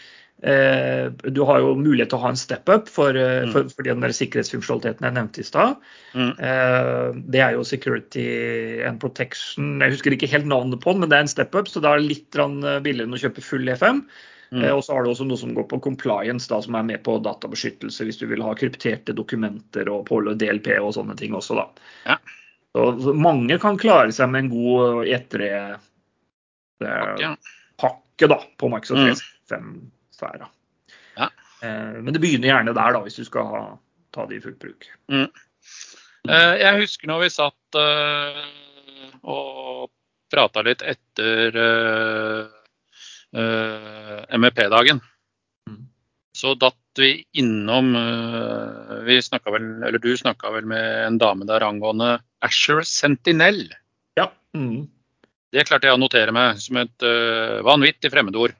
eh, 0.43 1.09
Du 1.33 1.43
har 1.45 1.59
jo 1.59 1.75
mulighet 1.75 2.09
til 2.09 2.19
å 2.19 2.21
ha 2.21 2.29
en 2.29 2.39
step 2.39 2.69
up 2.69 2.89
for, 2.89 3.09
eh, 3.17 3.43
Mm. 3.45 3.51
for, 3.51 3.69
for 3.69 3.83
den 3.83 3.99
der 4.01 4.13
sikkerhetsfunksjonaliteten 4.13 5.01
jeg 5.07 5.13
nevnte 5.13 5.41
i 5.41 5.43
stad. 5.43 5.75
Mm. 6.13 6.31
Eh, 6.39 7.21
det 7.33 7.41
er 7.41 7.51
jo 7.57 7.63
security 7.63 8.81
and 8.85 8.99
protection. 8.99 9.79
Jeg 9.81 9.91
husker 9.97 10.11
ikke 10.11 10.29
helt 10.31 10.45
navnet 10.45 10.79
på 10.81 10.93
den, 10.93 11.01
men 11.01 11.09
det 11.09 11.17
er 11.17 11.21
en 11.27 11.27
step 11.27 11.55
up, 11.55 11.67
så 11.67 11.81
da 11.81 11.93
er 11.93 12.01
det 12.01 12.09
litt 12.09 12.31
billigere 12.83 13.07
enn 13.07 13.17
å 13.17 13.21
kjøpe 13.21 13.41
full 13.43 13.65
E5. 13.67 14.05
Mm. 14.51 14.63
Eh, 14.65 14.71
og 14.75 14.81
så 14.83 14.93
har 14.97 15.03
du 15.05 15.09
også 15.13 15.23
noe 15.29 15.39
som 15.39 15.53
går 15.55 15.63
på 15.71 15.77
compliance, 15.81 16.49
da, 16.51 16.57
som 16.61 16.75
er 16.75 16.83
med 16.83 17.03
på 17.05 17.13
databeskyttelse 17.23 18.03
hvis 18.03 18.17
du 18.19 18.25
vil 18.27 18.41
ha 18.43 18.51
krypterte 18.59 19.13
dokumenter 19.15 19.87
og 19.93 20.05
påløp 20.09 20.35
DLP 20.41 20.73
og 20.81 20.91
sånne 20.97 21.15
ting 21.19 21.31
også. 21.37 21.55
da. 21.55 21.67
Ja. 22.05 22.17
Så 22.75 23.13
mange 23.15 23.57
kan 23.59 23.77
klare 23.79 24.11
seg 24.15 24.29
med 24.31 24.45
en 24.45 24.51
god 24.51 25.05
E3 25.07 25.47
Pakke. 26.81 27.31
eh, 28.21 28.27
da, 28.27 28.37
på 28.57 28.69
Microsoft 28.69 29.23
Mm. 29.51 29.91
365-sfæra. 30.21 30.47
Ja. 31.17 31.29
Eh, 31.63 32.01
Men 32.01 32.13
det 32.13 32.21
begynner 32.21 32.47
gjerne 32.51 32.73
der, 32.75 32.93
da, 32.93 32.99
hvis 33.03 33.15
du 33.19 33.25
skal 33.25 33.43
ha, 33.45 33.63
ta 34.13 34.25
det 34.27 34.35
i 34.37 34.41
fullt 34.43 34.59
bruk. 34.59 34.87
Eh, 35.09 36.53
Jeg 36.61 36.79
husker 36.81 37.07
når 37.07 37.19
vi 37.23 37.29
satt 37.29 37.75
eh, 37.75 38.43
og 39.23 39.89
prata 40.31 40.61
litt 40.63 40.81
etter 40.81 41.51
MEP-dagen. 43.31 44.99
Mm. 45.69 45.85
Så 46.35 46.55
datt 46.59 46.77
vi 46.99 47.23
innom 47.39 47.95
eh, 47.95 48.95
vi 49.07 49.19
vel, 49.21 49.67
eller 49.83 49.99
Du 49.99 50.11
snakka 50.17 50.51
vel 50.51 50.65
med 50.65 51.05
en 51.05 51.17
dame 51.17 51.47
der 51.47 51.63
angående 51.63 52.19
Asher 52.41 52.81
Sentinel. 52.83 53.69
Ja. 54.15 54.31
Mm. 54.55 54.89
Det 55.51 55.67
klarte 55.67 55.87
jeg 55.87 55.95
å 55.95 55.99
notere 55.99 56.31
meg 56.31 56.59
som 56.63 56.79
et 56.79 57.03
uh, 57.03 57.59
vanvittig 57.67 58.11
fremmedord. 58.11 58.53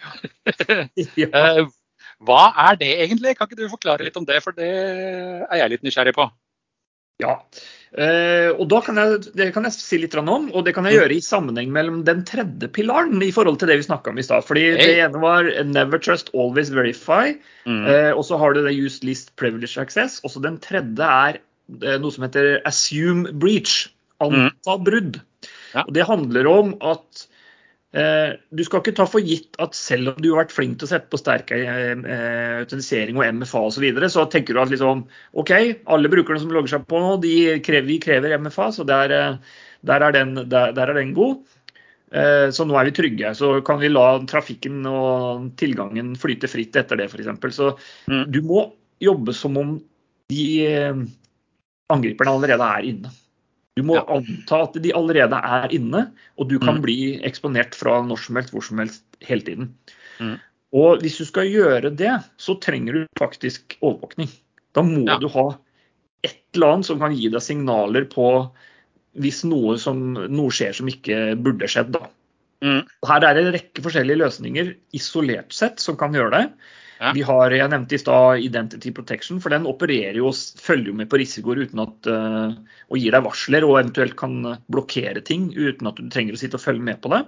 ja. 1.20 1.28
Eh, 1.28 1.66
hva 2.24 2.44
er 2.68 2.78
det 2.80 2.94
egentlig? 3.04 3.34
Kan 3.36 3.48
ikke 3.48 3.60
du 3.60 3.72
forklare 3.72 4.06
litt 4.06 4.16
om 4.16 4.24
det, 4.28 4.38
for 4.44 4.56
det 4.56 4.70
er 4.70 5.60
jeg 5.60 5.74
litt 5.74 5.84
nysgjerrig 5.84 6.14
på. 6.16 6.24
Ja, 7.20 7.36
eh, 7.36 7.79
og 7.90 8.68
da 8.70 8.78
kan 8.86 8.98
jeg, 9.00 9.32
det 9.34 9.48
kan 9.54 9.64
jeg 9.66 9.74
si 9.74 9.98
litt 9.98 10.14
om, 10.14 10.50
og 10.54 10.64
det 10.64 10.74
kan 10.76 10.86
jeg 10.86 10.94
Mm. 10.94 11.00
gjøre 11.00 11.16
i 11.16 11.20
sammenheng 11.26 11.72
mellom 11.74 12.04
den 12.06 12.24
tredje 12.24 12.68
pilaren 12.70 13.22
i 13.22 13.32
forhold 13.34 13.58
til 13.58 13.68
det 13.68 13.80
vi 13.80 13.86
snakka 13.88 14.10
om 14.12 14.18
i 14.18 14.22
stad. 14.22 14.44
Fordi 14.46 14.62
hey. 14.76 14.78
det 14.78 14.98
ene 15.06 15.20
var 15.22 15.48
never 15.64 15.98
trust, 15.98 16.30
always 16.34 16.70
verify. 16.70 17.34
Mm. 17.66 17.86
Eh, 17.86 18.12
og 18.14 18.24
så 18.24 18.38
har 18.38 18.54
du 18.54 18.62
det 18.62 18.76
used 18.78 19.04
least 19.04 19.34
privilege 19.36 19.80
access. 19.80 20.20
Og 20.24 20.30
så 20.30 20.42
den 20.42 20.58
tredje 20.62 21.02
er 21.02 21.40
eh, 21.82 21.98
noe 21.98 22.14
som 22.14 22.26
heter 22.28 22.60
assume 22.64 23.32
breach. 23.32 23.88
Anta 24.20 24.76
brudd. 24.78 25.20
Ja. 25.74 25.86
Og 25.86 25.94
det 25.96 26.06
handler 26.06 26.46
om 26.46 26.74
at 26.82 27.24
eh, 27.24 27.39
du 27.90 28.62
skal 28.62 28.80
ikke 28.84 28.94
ta 28.94 29.04
for 29.10 29.24
gitt 29.26 29.56
at 29.58 29.74
selv 29.74 30.12
om 30.12 30.18
du 30.22 30.28
har 30.30 30.44
vært 30.44 30.54
flink 30.54 30.76
til 30.78 30.86
å 30.86 30.90
sette 30.92 31.10
på 31.10 31.18
sterk 31.18 31.48
eh, 31.56 31.90
eh, 31.98 32.60
autentisering 32.60 33.18
og 33.18 33.26
MFA 33.40 33.64
osv., 33.66 33.80
så, 33.80 33.82
videre, 33.82 34.10
så 34.12 34.26
tenker 34.30 34.54
du 34.54 34.60
at 34.62 34.70
liksom, 34.70 35.02
OK, 35.42 35.50
alle 35.90 36.12
brukerne 36.12 36.38
som 36.38 36.52
logger 36.54 36.76
seg 36.76 36.84
på 36.86 37.00
nå, 37.02 37.16
de 37.24 37.34
krever, 37.66 37.88
vi 37.88 37.98
krever 38.02 38.36
MFA, 38.38 38.68
så 38.76 38.86
der, 38.86 39.10
eh, 39.16 39.56
der, 39.90 40.06
er, 40.06 40.14
den, 40.14 40.36
der, 40.52 40.70
der 40.76 40.92
er 40.92 41.00
den 41.00 41.16
god. 41.18 41.40
Eh, 42.14 42.50
Så 42.54 42.66
nå 42.66 42.78
er 42.78 42.88
vi 42.88 42.94
trygge. 42.94 43.34
Så 43.38 43.56
kan 43.66 43.78
vi 43.82 43.90
la 43.90 44.20
trafikken 44.30 44.86
og 44.90 45.50
tilgangen 45.60 46.14
flyte 46.18 46.50
fritt 46.50 46.78
etter 46.78 46.98
det, 46.98 47.10
f.eks. 47.10 47.30
Så 47.54 47.72
Mm. 48.10 48.24
du 48.30 48.40
må 48.42 48.68
jobbe 49.00 49.34
som 49.34 49.56
om 49.58 49.80
de 50.30 50.46
eh, 50.66 51.02
angriperne 51.90 52.38
allerede 52.38 52.70
er 52.78 52.86
inne. 52.86 53.10
Du 53.80 53.86
må 53.88 53.96
Ja. 53.96 54.04
anta 54.12 54.60
at 54.66 54.76
de 54.82 54.92
allerede 54.92 55.40
er 55.40 55.72
inne, 55.72 56.04
og 56.38 56.48
du 56.50 56.58
kan 56.60 56.76
Mm. 56.76 56.82
bli 56.84 56.98
eksponert 57.24 57.74
fra 57.74 58.02
når 58.04 58.18
som 58.26 58.36
helst, 58.36 58.52
hvor 58.52 58.62
som 58.62 58.78
helst, 58.78 59.02
hele 59.24 59.40
tiden. 59.42 59.74
Mm. 60.20 60.38
Og 60.72 61.00
hvis 61.00 61.18
du 61.18 61.24
skal 61.24 61.48
gjøre 61.50 61.90
det, 61.96 62.12
så 62.38 62.54
trenger 62.60 62.92
du 62.92 63.06
faktisk 63.18 63.76
overvåkning. 63.82 64.28
Da 64.74 64.82
må 64.82 65.06
Ja. 65.08 65.18
du 65.18 65.28
ha 65.28 65.56
et 66.22 66.36
eller 66.54 66.74
annet 66.74 66.86
som 66.86 66.98
kan 67.00 67.14
gi 67.16 67.28
deg 67.28 67.40
signaler 67.40 68.04
på 68.04 68.50
hvis 69.18 69.42
noe, 69.44 69.76
som, 69.78 70.12
noe 70.14 70.50
skjer 70.50 70.74
som 70.74 70.86
ikke 70.86 71.34
burde 71.42 71.66
skjedd. 71.66 71.90
Da. 71.92 72.06
Mm. 72.62 72.84
Her 73.06 73.24
er 73.24 73.34
det 73.34 73.46
en 73.46 73.52
rekke 73.54 73.82
forskjellige 73.82 74.20
løsninger 74.20 74.74
isolert 74.94 75.52
sett 75.52 75.80
som 75.80 75.96
kan 75.96 76.12
gjøre 76.12 76.30
det. 76.30 76.52
Ja. 77.00 77.14
Vi 77.16 77.22
har, 77.24 77.54
jeg 77.56 77.72
nevnte 77.72 77.96
i 77.96 78.00
stad 78.02 78.42
Identity 78.44 78.90
Protection, 78.92 79.38
for 79.40 79.54
den 79.54 79.64
opererer 79.68 80.18
jo 80.20 80.28
og 80.28 80.60
følger 80.60 80.90
jo 80.90 80.96
med 80.98 81.08
på 81.08 81.20
risikoer 81.22 81.62
uten 81.64 81.80
at, 81.80 82.08
eh, 82.12 82.80
og 82.92 83.00
gir 83.00 83.14
deg 83.16 83.24
varsler 83.24 83.64
og 83.64 83.78
eventuelt 83.78 84.18
kan 84.20 84.34
eh, 84.50 84.58
blokkere 84.68 85.22
ting 85.24 85.48
uten 85.56 85.88
at 85.88 85.96
du 85.96 86.10
trenger 86.12 86.36
å 86.36 86.40
sitte 86.40 86.60
og 86.60 86.64
følge 86.66 86.84
med 86.90 87.00
på 87.00 87.12
det. 87.14 87.22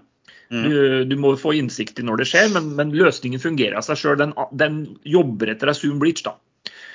Mm. 0.53 0.65
Du, 0.67 0.75
du 1.09 1.15
må 1.17 1.33
få 1.41 1.55
innsikt 1.57 2.03
i 2.03 2.05
når 2.05 2.21
det 2.21 2.29
skjer, 2.29 2.51
men, 2.53 2.75
men 2.77 2.93
løsningen 2.93 3.41
fungerer 3.41 3.79
av 3.81 3.87
seg 3.87 4.03
sjøl. 4.03 4.19
Den, 4.21 4.35
den 4.61 4.83
jobber 5.09 5.55
etter 5.55 5.73
ei 5.73 5.79
zoom 5.79 6.03
bleach. 6.03 6.21
da. 6.27 6.37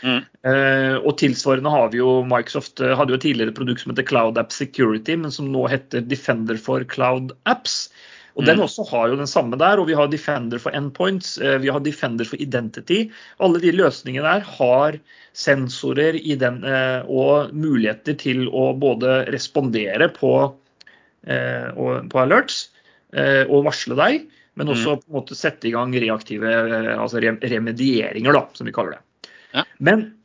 Mm. 0.06 0.22
Uh, 0.46 0.96
og 1.02 1.16
tilsvarende 1.18 1.72
har 1.74 1.90
vi 1.90 1.98
jo 1.98 2.20
Microsoft 2.30 2.84
uh, 2.86 2.94
hadde 3.00 3.16
jo 3.16 3.22
tidligere 3.24 3.50
et 3.50 3.58
produkt 3.58 3.82
som 3.82 3.90
heter 3.90 4.06
Cloud 4.06 4.38
App 4.38 4.54
Security, 4.54 5.16
men 5.18 5.34
som 5.34 5.50
nå 5.50 5.66
heter 5.72 6.06
Defender 6.06 6.62
for 6.62 6.86
Cloud 6.94 7.34
Apps. 7.50 7.88
Og 8.38 8.45
Den 8.45 8.58
Mm. 8.60 8.63
også 8.67 8.86
har 8.89 9.08
jo 9.10 9.15
den 9.17 9.28
samme 9.28 9.58
der. 9.58 9.80
og 9.80 9.88
Vi 9.88 9.95
har 9.97 10.08
Defender 10.08 10.60
for 10.60 10.71
Endpoints, 10.71 11.38
eh, 11.41 11.58
vi 11.58 11.69
har 11.69 11.80
Defender 11.80 12.23
for 12.26 12.38
Identity. 12.38 13.10
Alle 13.39 13.60
de 13.60 13.71
løsningene 13.71 14.21
der 14.21 14.41
har 14.41 15.00
sensorer 15.34 16.13
i 16.13 16.36
den, 16.36 16.63
eh, 16.63 17.02
og 17.10 17.52
muligheter 17.54 18.17
til 18.17 18.47
å 18.47 18.78
både 18.78 19.26
respondere 19.32 20.13
på, 20.13 20.54
eh, 21.26 21.71
på 21.73 22.21
alerts 22.21 22.69
og 23.50 23.63
varsle 23.65 23.95
deg. 23.95 24.28
men 24.58 24.67
også 24.67 24.97
på 24.97 25.04
en 25.08 25.21
måte 25.21 25.36
sette 25.36 25.65
i 25.65 25.71
gang 25.71 25.91
reaktive 25.93 26.97
altså 26.97 27.21
remedieringer, 27.21 28.34
da, 28.34 28.47
som 28.54 28.65
vi 28.65 28.71
kaller 28.73 28.91
det. 28.97 29.30
Ja. 29.54 29.63
Men 29.80 30.15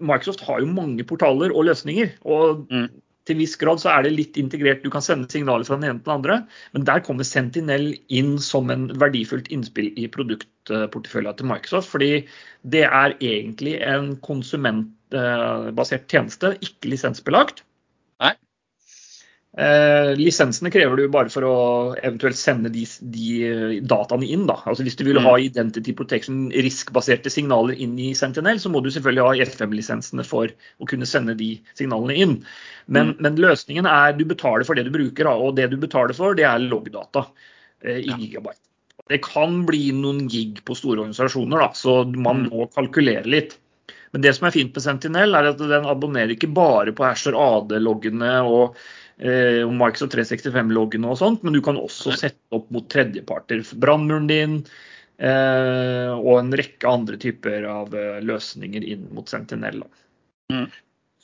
Microsoft 0.00 0.40
har 0.40 0.58
jo 0.58 0.66
mange 0.66 1.04
portaler 1.04 1.54
og 1.54 1.64
løsninger. 1.64 2.10
og 2.24 2.66
Mm. 2.68 2.90
Til 3.26 3.40
viss 3.40 3.56
grad 3.58 3.82
så 3.82 3.90
er 3.92 4.06
det 4.06 4.14
litt 4.14 4.38
integrert. 4.40 4.84
Du 4.84 4.90
kan 4.92 5.04
sende 5.04 5.28
signaler 5.32 5.66
fra 5.66 5.78
den 5.80 5.88
ene 5.88 5.98
til 5.98 6.06
den 6.08 6.16
andre. 6.16 6.38
Men 6.76 6.86
der 6.88 7.02
kommer 7.06 7.26
Sentinel 7.26 7.88
inn 8.14 8.36
som 8.42 8.70
en 8.70 8.88
verdifullt 9.02 9.50
innspill 9.54 9.90
i 9.98 10.06
produktporteføljen 10.14 11.38
til 11.38 11.50
Microsoft. 11.50 11.90
Fordi 11.90 12.10
det 12.76 12.84
er 12.86 13.16
egentlig 13.18 13.80
en 13.82 14.14
konsumentbasert 14.26 16.06
tjeneste, 16.12 16.54
ikke 16.62 16.94
lisensbelagt. 16.94 17.65
Eh, 19.56 20.10
lisensene 20.18 20.68
krever 20.68 20.98
du 21.00 21.06
bare 21.08 21.30
for 21.32 21.46
å 21.48 21.52
eventuelt 22.04 22.36
sende 22.36 22.68
de, 22.68 22.82
de 23.00 23.78
dataene 23.88 24.28
inn. 24.28 24.42
Da. 24.46 24.58
Altså 24.68 24.84
Hvis 24.84 24.98
du 25.00 25.04
vil 25.06 25.16
Mm. 25.16 25.24
ha 25.24 25.36
Identity 25.40 25.94
Protection 25.96 26.50
risk-baserte 26.52 27.32
signaler 27.32 27.72
inn 27.80 27.94
i 27.98 28.10
Sentinel, 28.12 28.60
så 28.60 28.68
må 28.68 28.82
du 28.84 28.90
selvfølgelig 28.92 29.24
ha 29.24 29.46
FM-lisensene 29.48 30.26
for 30.28 30.48
å 30.52 30.86
kunne 30.86 31.08
sende 31.08 31.34
de 31.38 31.54
signalene 31.74 32.16
inn. 32.20 32.44
Men, 32.86 33.14
Mm. 33.14 33.16
men 33.20 33.36
løsningen 33.36 33.86
er 33.88 34.12
du 34.12 34.26
betaler 34.26 34.66
for 34.66 34.74
det 34.74 34.84
du 34.84 34.90
bruker, 34.90 35.26
og 35.26 35.56
det 35.56 35.70
du 35.70 35.78
betaler 35.78 36.14
for, 36.14 36.34
det 36.34 36.44
er 36.44 36.58
loggdata 36.58 37.26
eh, 37.82 38.00
i 38.00 38.06
Ja. 38.08 38.16
gigabyte. 38.16 38.60
Det 39.08 39.22
kan 39.22 39.64
bli 39.64 39.90
noen 39.92 40.28
gig 40.28 40.64
på 40.64 40.76
store 40.76 40.98
organisasjoner, 41.00 41.58
da, 41.60 41.68
så 41.72 42.04
man 42.14 42.44
Mm. 42.44 42.50
må 42.50 42.68
kalkulere 42.74 43.24
litt. 43.24 43.56
Men 44.12 44.20
det 44.22 44.34
som 44.34 44.46
er 44.48 44.50
fint 44.50 44.74
med 44.74 44.82
Sentinel, 44.82 45.34
er 45.34 45.48
at 45.48 45.58
den 45.58 45.84
abonnerer 45.84 46.36
ikke 46.36 46.52
bare 46.52 46.92
på 46.92 47.04
Asher 47.04 47.32
AD-loggene 47.32 48.44
og 48.44 48.76
eh, 49.20 49.62
Microsoft 49.70 50.16
365-loggene 50.16 51.12
og 51.12 51.20
sånt, 51.20 51.44
men 51.46 51.56
du 51.56 51.62
kan 51.64 51.78
også 51.80 52.16
sette 52.16 52.56
opp 52.56 52.68
mot 52.74 52.88
tredjeparter. 52.92 53.62
Brannmuren 53.82 54.28
din 54.30 54.58
eh, 55.18 56.12
og 56.16 56.40
en 56.40 56.56
rekke 56.56 56.90
andre 56.90 57.20
typer 57.20 57.68
av 57.70 57.94
eh, 57.96 58.18
løsninger 58.24 58.84
inn 58.84 59.08
mot 59.16 59.28
sentinella. 59.30 59.88
Mm. 60.52 60.68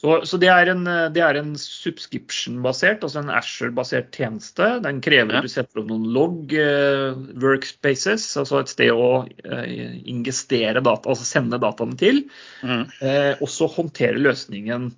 Så, 0.02 0.16
så 0.26 0.38
det 0.42 0.48
er 0.50 0.66
en, 0.72 0.83
eh, 0.90 1.09
det 1.14 1.22
er 1.22 1.37
en 1.38 1.52
subscription-basert, 1.59 3.05
altså 3.07 3.20
en 3.20 3.31
Asher-basert 3.31 4.11
tjeneste. 4.16 4.66
Den 4.83 4.98
krever 5.05 5.38
at 5.38 5.46
du 5.46 5.52
setter 5.52 5.85
opp 5.85 5.92
noen 5.92 6.09
log 6.16 6.55
eh, 6.59 7.14
workspaces, 7.44 8.24
altså 8.40 8.59
et 8.59 8.72
sted 8.72 8.90
å 8.90 9.22
eh, 9.46 10.00
ingestere 10.11 10.83
data, 10.83 11.12
altså 11.12 11.28
sende 11.28 11.61
dataene 11.62 11.94
til. 12.00 12.24
Mm. 12.66 12.83
Eh, 12.98 13.33
og 13.38 13.52
så 13.55 13.70
håndtere 13.70 14.18
løsningen 14.18 14.90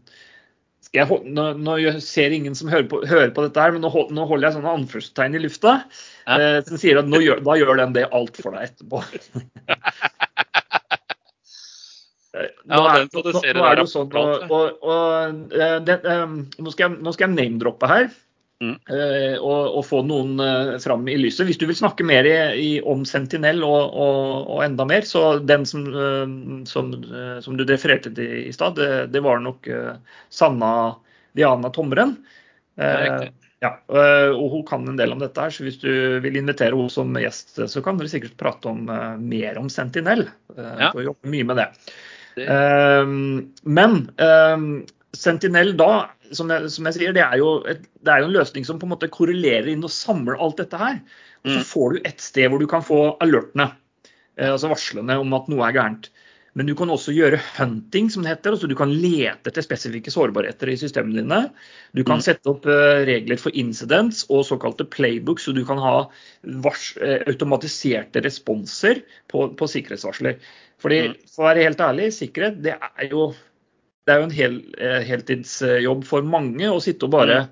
jeg, 0.95 1.21
nå, 1.37 1.45
nå 1.59 1.77
ser 2.05 2.35
ingen 2.35 2.55
som 2.59 2.71
hører 2.71 2.87
på, 2.91 3.01
hører 3.09 3.33
på 3.35 3.45
dette, 3.47 3.61
her, 3.61 3.75
men 3.75 3.83
nå, 3.83 3.91
nå 4.15 4.27
holder 4.31 4.49
jeg 4.49 4.57
sånne 4.59 4.75
anførselstegn 4.79 5.39
i 5.39 5.43
lufta. 5.43 5.77
Ja. 6.25 6.39
Eh, 6.39 6.59
som 6.69 6.81
sier 6.81 7.01
at 7.01 7.11
gjør, 7.11 7.43
da 7.45 7.57
gjør 7.59 7.81
den 7.83 7.97
det 7.97 8.07
alt 8.15 8.39
for 8.41 8.55
deg 8.55 8.71
etterpå. 8.71 9.03
Ja, 12.35 12.81
nå 12.81 12.87
den 12.97 13.11
produserer 13.13 13.55
nå, 13.55 13.61
nå 13.61 13.67
er 13.69 13.77
det 13.79 13.83
jo 13.85 13.91
sånn, 13.93 14.15
og, 14.19 14.49
og, 14.51 14.87
og, 14.91 15.43
det, 15.87 15.95
nå, 16.03 16.73
skal 16.75 16.89
jeg, 16.89 17.13
jeg 17.21 17.31
name-droppe 17.31 17.87
her. 17.87 18.09
Mm. 18.65 18.77
eh, 18.97 19.35
og, 19.39 19.77
og 19.79 19.85
få 19.85 20.01
noen 20.09 20.39
uh, 20.41 20.75
fram 20.83 21.05
i 21.13 21.17
lyset. 21.21 21.45
Hvis 21.49 21.61
du 21.61 21.67
vil 21.69 21.77
snakke 21.79 22.07
mer 22.09 22.25
i, 22.25 22.35
i, 22.63 22.71
om 22.81 23.05
Sentinel 23.09 23.61
og, 23.67 23.93
og, 23.93 24.49
og 24.57 24.65
enda 24.65 24.87
mer, 24.89 25.05
så 25.09 25.37
den 25.45 25.67
som, 25.69 25.85
eh, 25.93 26.35
som, 26.71 26.93
eh, 27.05 27.39
som 27.45 27.59
du 27.61 27.65
refererte 27.69 28.13
til 28.17 28.47
i 28.47 28.53
stad, 28.57 28.79
det, 28.81 28.91
det 29.15 29.23
var 29.25 29.43
nok 29.45 29.69
eh, 29.69 30.21
Sanna 30.33 30.73
Diana 31.37 31.71
Tomren. 31.75 32.17
Eh, 32.81 33.29
ja, 33.65 33.71
eh, 33.89 34.31
og 34.35 34.49
hun 34.57 34.65
kan 34.69 34.89
en 34.89 34.99
del 34.99 35.13
om 35.15 35.21
dette, 35.23 35.41
her, 35.41 35.53
så 35.55 35.65
hvis 35.67 35.79
du 35.83 35.93
vil 36.25 36.41
invitere 36.41 36.75
henne 36.77 36.93
som 36.93 37.15
gjest, 37.21 37.55
så 37.71 37.85
kan 37.85 38.01
dere 38.01 38.11
sikkert 38.13 38.35
prate 38.41 38.73
om, 38.73 38.89
eh, 38.93 39.15
mer 39.21 39.61
om 39.61 39.71
Sentinel. 39.73 40.27
Ja. 40.57 40.91
Får 40.95 41.07
jobbe 41.11 41.33
mye 41.37 41.53
med 41.53 41.63
det. 41.63 41.69
Det- 42.35 42.49
Eh, 42.51 43.07
men 43.63 43.93
eh, 44.19 44.63
Sentinel 45.15 45.77
da, 45.79 46.11
som 46.33 46.49
jeg, 46.51 46.71
som 46.71 46.85
jeg 46.89 46.95
sier, 46.95 47.13
det 47.13 47.23
er, 47.23 47.43
et, 47.71 47.83
det 48.05 48.13
er 48.13 48.21
jo 48.21 48.31
en 48.31 48.37
løsning 48.39 48.65
som 48.65 48.79
på 48.79 48.87
en 48.87 48.95
måte 48.95 49.11
korrelerer 49.13 49.69
inn 49.73 49.85
og 49.85 49.91
samler 49.91 50.41
alt 50.41 50.57
dette 50.57 50.79
her. 50.81 51.01
Og 51.45 51.51
så 51.53 51.61
Mm. 51.61 51.65
får 51.69 51.93
du 51.93 52.01
et 52.05 52.21
sted 52.21 52.49
hvor 52.51 52.59
du 52.59 52.67
kan 52.67 52.83
få 52.83 53.17
alertene, 53.21 53.73
eh, 54.39 54.49
altså 54.49 54.71
varslene 54.73 55.21
om 55.21 55.33
at 55.35 55.49
noe 55.49 55.67
er 55.69 55.73
gærent. 55.73 56.09
Men 56.57 56.67
du 56.67 56.75
kan 56.79 56.87
også 56.89 57.11
gjøre 57.13 57.41
hunting, 57.59 58.09
som 58.11 58.23
det 58.23 58.31
heter. 58.31 58.53
altså 58.53 58.69
Du 58.69 58.77
kan 58.77 58.89
lete 58.89 59.51
etter 59.51 59.61
spesifikke 59.61 60.07
sårbarheter 60.15 60.71
i 60.71 60.77
systemene 60.79 61.17
dine. 61.21 61.51
Du 61.95 62.05
kan 62.05 62.19
Mm. 62.19 62.23
sette 62.23 62.47
opp 62.47 62.65
eh, 62.67 63.05
regler 63.05 63.37
for 63.37 63.51
incidents 63.51 64.25
og 64.31 64.45
såkalte 64.47 64.87
playbooks, 64.89 65.45
så 65.49 65.53
du 65.53 65.65
kan 65.65 65.79
ha 65.79 66.09
vars, 66.45 66.97
eh, 67.03 67.25
automatiserte 67.27 68.23
responser 68.23 69.03
på, 69.29 69.49
på 69.57 69.67
sikkerhetsvarsler. 69.67 70.37
Fordi, 70.79 71.09
Mm. 71.09 71.17
for 71.35 71.43
å 71.43 71.49
være 71.55 71.65
helt 71.65 71.79
ærlig, 71.79 72.13
sikkerhet 72.15 72.63
det 72.63 72.77
er 72.79 73.09
jo, 73.11 73.35
det 74.05 74.13
er 74.15 74.21
jo 74.21 74.27
en 74.29 74.35
hel, 74.37 74.57
eh, 74.79 75.03
heltidsjobb 75.09 76.05
for 76.09 76.27
mange 76.27 76.69
å 76.69 76.81
sitte 76.83 77.07
og 77.09 77.15
bare 77.17 77.47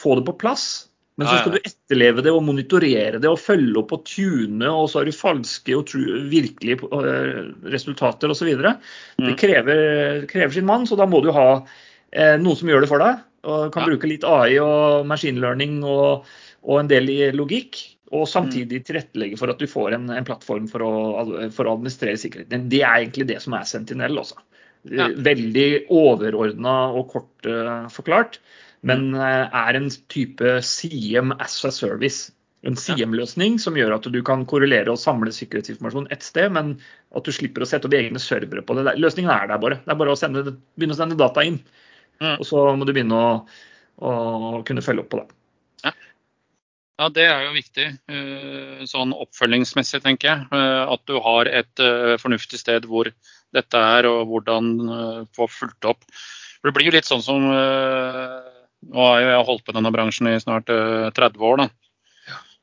få 0.00 0.16
det 0.16 0.24
på 0.28 0.38
plass. 0.40 0.86
Men 1.20 1.28
så 1.28 1.34
Mm. 1.34 1.40
Skal 1.40 1.52
du 1.52 1.58
etterleve 1.68 2.22
det 2.24 2.32
og 2.32 2.42
monitorere 2.42 3.20
det 3.20 3.28
og 3.28 3.38
følge 3.38 3.76
opp 3.76 3.92
og 3.92 4.04
tune, 4.08 4.64
og 4.64 4.88
så 4.88 5.00
har 5.00 5.04
du 5.04 5.12
falske 5.12 5.76
og 5.76 5.90
virkelige 6.32 6.80
eh, 6.80 7.50
resultater 7.68 8.30
osv. 8.32 8.56
Det 8.56 8.78
Mm. 9.20 9.36
krever, 9.36 10.26
krever 10.26 10.52
sin 10.52 10.64
mann, 10.64 10.86
så 10.86 10.96
da 10.96 11.04
må 11.04 11.20
du 11.22 11.30
ha 11.30 11.66
eh, 12.12 12.38
noen 12.38 12.56
som 12.56 12.68
gjør 12.68 12.80
det 12.80 12.88
for 12.88 12.98
deg. 12.98 13.20
Og 13.44 13.72
kan 13.72 13.84
bruke 13.88 14.08
litt 14.08 14.24
AI 14.24 14.58
og 14.60 15.06
machine 15.06 15.40
learning 15.40 15.84
og, 15.84 16.24
og 16.62 16.80
en 16.80 16.88
del 16.88 17.08
i 17.08 17.30
logikk. 17.32 17.96
Og 18.12 18.26
samtidig 18.26 18.82
tilrettelegge 18.84 19.38
for 19.38 19.52
at 19.52 19.58
du 19.58 19.66
får 19.70 19.94
en, 19.94 20.10
en 20.10 20.24
plattform 20.24 20.66
for 20.68 20.82
å, 20.82 21.50
for 21.54 21.68
å 21.68 21.76
administrere 21.76 22.18
sikkerheten. 22.18 22.68
Det 22.68 22.80
er 22.82 23.04
egentlig 23.04 23.28
det 23.28 23.40
som 23.42 23.54
er 23.54 23.68
Sentinel. 23.68 24.18
Også. 24.18 24.34
Ja. 24.88 25.10
Veldig 25.12 25.68
overordna 25.92 26.76
og 26.96 27.10
kort 27.12 27.48
uh, 27.48 27.88
forklart 27.92 28.38
men 28.86 29.10
uh, 29.12 29.48
er 29.52 29.76
en 29.76 29.90
type 30.08 30.54
CM 30.64 31.34
as 31.36 31.58
a 31.68 31.72
service. 31.74 32.30
En 32.64 32.76
CM-løsning 32.76 33.58
som 33.60 33.76
gjør 33.76 33.94
at 33.96 34.06
du 34.12 34.18
kan 34.24 34.42
korrelere 34.48 34.92
og 34.92 35.00
samle 35.00 35.32
sikkerhetsinformasjon 35.32 36.10
ett 36.12 36.24
sted, 36.24 36.50
men 36.52 36.74
at 37.16 37.24
du 37.24 37.32
slipper 37.32 37.64
å 37.64 37.68
sette 37.68 37.88
opp 37.88 37.96
egne 37.96 38.20
servere 38.20 38.64
på 38.64 38.76
det. 38.76 38.96
Løsningen 39.00 39.32
er 39.32 39.48
der 39.48 39.60
bare. 39.62 39.78
Det 39.84 39.94
er 39.94 40.00
bare 40.00 40.12
å 40.12 40.18
sende, 40.20 40.42
begynne 40.76 40.96
å 40.96 41.00
sende 41.00 41.16
data 41.20 41.44
inn. 41.44 41.56
Mm. 42.20 42.34
Og 42.36 42.44
så 42.48 42.66
må 42.76 42.84
du 42.88 42.92
begynne 42.92 43.16
å, 43.16 43.30
å 44.04 44.12
kunne 44.68 44.84
følge 44.84 45.06
opp 45.06 45.12
på 45.12 45.22
det. 45.22 45.28
Ja, 47.00 47.08
det 47.08 47.24
er 47.24 47.46
jo 47.46 47.52
viktig. 47.56 47.86
eh, 48.12 48.80
Sånn 48.84 49.14
oppfølgingsmessig, 49.16 50.02
tenker 50.04 50.28
jeg. 50.28 50.48
eh, 50.52 50.82
At 50.92 51.00
du 51.08 51.16
har 51.24 51.48
et 51.48 51.80
eh, 51.80 52.16
fornuftig 52.20 52.60
sted 52.60 52.84
hvor 52.84 53.08
dette 53.56 53.82
er, 53.96 54.08
og 54.10 54.30
hvordan 54.30 54.70
eh, 54.96 55.20
få 55.36 55.48
fulgt 55.50 55.88
opp. 55.88 56.06
For 56.60 56.70
Det 56.70 56.76
blir 56.76 56.90
jo 56.90 56.96
litt 56.96 57.08
sånn 57.08 57.24
som 57.24 57.46
eh, 57.50 58.56
Nå 58.90 59.04
har 59.04 59.20
jeg 59.20 59.44
holdt 59.44 59.66
på 59.66 59.74
denne 59.76 59.90
bransjen 59.92 60.30
i 60.30 60.38
snart 60.40 60.70
eh, 60.72 61.10
30 61.16 61.46
år. 61.50 61.64
da. 61.64 61.68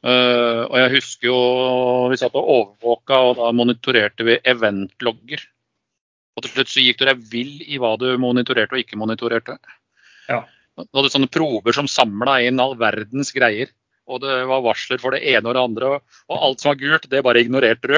Uh, 0.06 0.64
Og 0.70 0.76
jeg 0.78 0.92
husker 0.94 1.28
jo 1.28 1.38
vi 2.12 2.18
satt 2.22 2.36
og 2.38 2.50
overvåka, 2.54 3.18
og 3.18 3.40
da 3.40 3.52
monitorerte 3.54 4.26
vi 4.26 4.38
eventlogger. 4.46 5.42
Og 6.38 6.46
til 6.46 6.54
slutt 6.54 6.72
så 6.72 6.84
gikk 6.86 7.02
du 7.02 7.06
deg 7.10 7.24
vill 7.32 7.56
i 7.66 7.80
hva 7.82 7.96
du 8.02 8.08
monitorerte 8.22 8.78
og 8.78 8.82
ikke 8.84 9.00
monitorerte. 9.00 9.58
Ja. 10.30 10.44
Du 10.78 11.00
hadde 11.00 11.14
sånne 11.14 11.32
prober 11.34 11.74
som 11.74 11.90
samla 11.90 12.40
inn 12.46 12.62
all 12.62 12.78
verdens 12.78 13.34
greier. 13.34 13.74
Og 14.08 14.22
det 14.24 14.36
var 14.48 14.64
varsler 14.64 15.02
for 15.02 15.14
det 15.14 15.26
ene 15.28 15.50
og 15.50 15.58
det 15.58 15.64
andre. 15.66 15.90
Og 16.30 16.46
alt 16.50 16.64
som 16.64 16.72
var 16.72 16.80
gult, 16.80 17.10
det 17.12 17.26
bare 17.26 17.42
ignorerte 17.44 17.98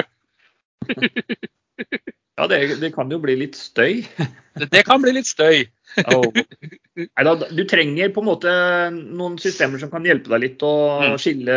Ja, 2.38 2.46
det, 2.48 2.80
det 2.80 2.92
kan 2.94 3.10
jo 3.10 3.18
bli 3.20 3.34
litt 3.36 3.56
støy. 3.58 4.04
Det, 4.54 4.66
det 4.72 4.84
kan 4.86 5.02
bli 5.02 5.12
litt 5.12 5.26
støy. 5.28 5.64
oh. 6.06 6.24
Neida, 6.96 7.34
du 7.50 7.62
trenger 7.68 8.12
på 8.14 8.22
en 8.22 8.28
måte 8.30 8.52
noen 8.94 9.36
systemer 9.40 9.78
som 9.82 9.90
kan 9.92 10.04
hjelpe 10.06 10.30
deg 10.32 10.40
litt 10.46 10.64
å 10.66 10.72
Mm. 11.00 11.16
skille 11.20 11.56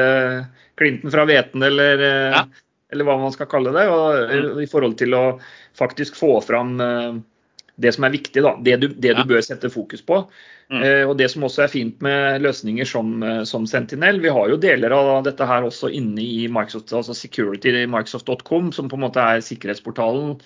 klinten 0.80 1.12
fra 1.14 1.26
hveten, 1.30 1.64
eller, 1.64 2.02
eh, 2.02 2.32
Ja. 2.38 2.44
eller 2.92 3.06
hva 3.08 3.18
man 3.22 3.32
skal 3.36 3.48
kalle 3.52 3.74
det. 3.76 3.86
Og, 3.90 4.30
Mm. 4.30 4.62
I 4.64 4.68
forhold 4.70 4.98
til 4.98 5.14
å 5.14 5.40
faktisk 5.78 6.16
få 6.20 6.42
fram 6.44 6.80
eh, 6.82 7.14
det 7.76 7.94
som 7.96 8.06
er 8.06 8.14
viktig, 8.14 8.42
da. 8.46 8.54
Det 8.62 8.76
du, 8.82 8.88
det 8.88 9.16
du 9.18 9.24
bør 9.30 9.42
sette 9.46 9.72
fokus 9.74 10.04
på. 10.06 10.20
Mm. 10.70 10.82
Eh, 10.82 11.04
og 11.10 11.16
det 11.18 11.30
som 11.34 11.46
også 11.46 11.66
er 11.66 11.72
fint 11.72 12.04
med 12.06 12.44
løsninger 12.44 12.88
som, 12.88 13.16
eh, 13.26 13.42
som 13.50 13.66
Sentinel, 13.70 14.22
vi 14.22 14.34
har 14.34 14.52
jo 14.52 14.60
deler 14.62 14.94
av 14.94 15.24
dette 15.26 15.48
her 15.50 15.66
også 15.66 15.90
inne 15.94 16.22
i 16.22 16.46
Microsoft, 16.52 16.94
altså 16.94 17.18
security 17.18 17.74
i 17.82 17.88
Microsoft.com, 17.90 18.72
som 18.76 18.92
på 18.92 19.00
en 19.00 19.06
måte 19.08 19.26
er 19.26 19.44
sikkerhetsportalen 19.46 20.38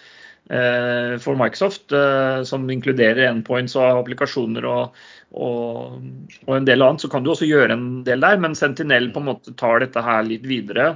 eh, 0.50 1.14
for 1.24 1.40
Microsoft, 1.40 1.92
eh, 1.92 2.42
som 2.48 2.68
inkluderer 2.72 3.28
endpoints 3.28 3.76
og 3.76 4.04
applikasjoner 4.06 4.68
og, 4.72 4.98
og, 5.36 6.00
og 6.48 6.58
en 6.58 6.68
del 6.68 6.86
annet. 6.86 7.04
Så 7.04 7.12
kan 7.12 7.28
du 7.28 7.34
også 7.36 7.50
gjøre 7.50 7.76
en 7.76 7.88
del 8.08 8.24
der, 8.24 8.40
men 8.40 8.56
Sentinel 8.56 9.12
på 9.12 9.24
en 9.24 9.32
måte 9.34 9.56
tar 9.60 9.84
dette 9.84 10.04
her 10.04 10.24
litt 10.28 10.48
videre. 10.48 10.94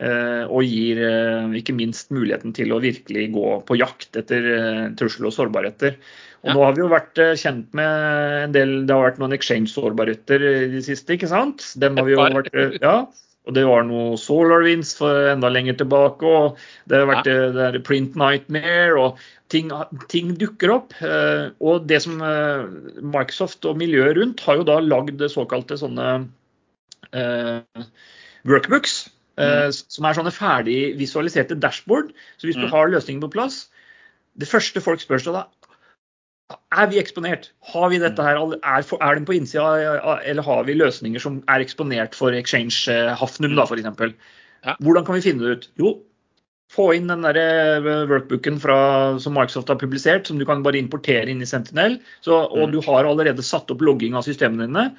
Eh, 0.00 0.42
Og 0.48 0.64
gir 0.66 1.00
eh, 1.04 1.54
ikke 1.60 1.76
minst 1.76 2.10
muligheten 2.14 2.54
til 2.56 2.74
å 2.74 2.80
virkelig 2.82 3.28
gå 3.34 3.54
på 3.68 3.78
jakt 3.80 4.18
etter 4.18 4.50
eh, 4.56 4.82
trussel 4.98 5.28
og 5.30 5.36
sårbarheter. 5.36 5.96
Og 6.40 6.50
Ja. 6.50 6.54
nå 6.56 6.64
har 6.64 6.76
vi 6.76 6.80
jo 6.80 6.88
vært 6.88 7.20
kjent 7.36 7.74
med 7.76 8.44
en 8.44 8.52
del 8.52 8.70
Det 8.88 8.94
har 8.96 9.10
vært 9.10 9.18
noen 9.20 9.36
exchange-sårbarheter 9.36 10.40
i 10.40 10.68
det 10.72 10.84
siste, 10.86 11.12
ikke 11.16 11.28
sant? 11.28 11.66
Dem 11.76 12.00
har 12.00 12.08
vi 12.08 12.16
jo 12.16 12.22
vært, 12.24 12.80
ja. 12.80 13.02
Og 13.48 13.54
det 13.56 13.64
var 13.66 13.84
noe 13.84 14.16
SolarWinds 14.20 14.94
for 14.96 15.28
enda 15.32 15.48
lenger 15.52 15.76
tilbake. 15.80 16.24
Og 16.24 16.56
det 16.88 17.00
har 17.00 17.08
vært 17.08 17.28
ja. 17.28 17.68
det 17.72 17.84
Print 17.84 18.16
Nightmare. 18.16 18.96
og 19.00 19.20
ting, 19.52 19.72
ting, 20.12 20.34
dukker 20.38 20.74
opp. 20.76 20.92
Og 21.60 21.88
det 21.88 22.02
som 22.04 22.20
Microsoft 22.20 23.64
og 23.64 23.80
miljøet 23.80 24.20
rundt 24.20 24.44
har 24.44 24.60
jo 24.60 24.68
da 24.68 24.76
lagd 24.84 25.24
såkalte 25.32 25.80
sånne 25.80 26.12
uh, 27.14 27.84
workbooks. 28.48 29.08
Mm. 29.40 29.72
Som 29.72 30.04
er 30.06 30.16
sånne 30.18 30.34
ferdig 30.34 30.78
visualiserte 31.00 31.56
dashboard. 31.56 32.10
Så 32.36 32.48
hvis 32.48 32.58
du 32.58 32.66
mm. 32.66 32.72
har 32.74 32.92
løsningen 32.92 33.22
på 33.24 33.32
plass 33.32 33.62
Det 34.40 34.48
første 34.48 34.82
folk 34.84 35.00
spør 35.02 35.22
seg 35.24 35.34
da, 35.34 35.46
er 36.74 36.90
vi 36.90 37.00
eksponert? 37.00 37.50
Har 37.72 37.90
vi 37.92 37.98
dette 38.02 38.24
her, 38.24 38.38
er, 38.38 38.84
er 39.00 39.18
den 39.18 39.26
på 39.28 39.36
innsida, 39.36 39.96
eller 40.26 40.46
har 40.46 40.64
vi 40.66 40.76
løsninger 40.78 41.22
som 41.22 41.40
er 41.50 41.62
eksponert 41.64 42.16
for 42.18 42.34
Exchange 42.34 42.90
eh, 42.90 43.10
Hafnum, 43.18 43.56
da, 43.58 43.66
f.eks.? 43.66 44.14
Ja. 44.66 44.76
Hvordan 44.82 45.06
kan 45.06 45.18
vi 45.18 45.24
finne 45.24 45.44
det 45.44 45.52
ut? 45.52 45.68
Jo, 45.80 45.92
få 46.70 46.90
inn 46.94 47.10
den 47.10 47.24
der 47.26 47.38
eh, 47.40 47.90
workbooken 48.10 48.60
fra, 48.62 48.78
som 49.22 49.34
Microsoft 49.36 49.70
har 49.72 49.80
publisert, 49.80 50.28
som 50.28 50.38
du 50.38 50.46
kan 50.48 50.64
bare 50.66 50.80
importere 50.80 51.30
inn 51.30 51.42
i 51.42 51.48
Sentinel. 51.48 51.98
Så, 52.24 52.36
og 52.46 52.68
mm. 52.68 52.74
du 52.74 52.80
har 52.86 53.08
allerede 53.08 53.46
satt 53.46 53.70
opp 53.72 53.82
logging 53.84 54.18
av 54.18 54.26
systemene 54.26 54.68
dine, 54.68 54.90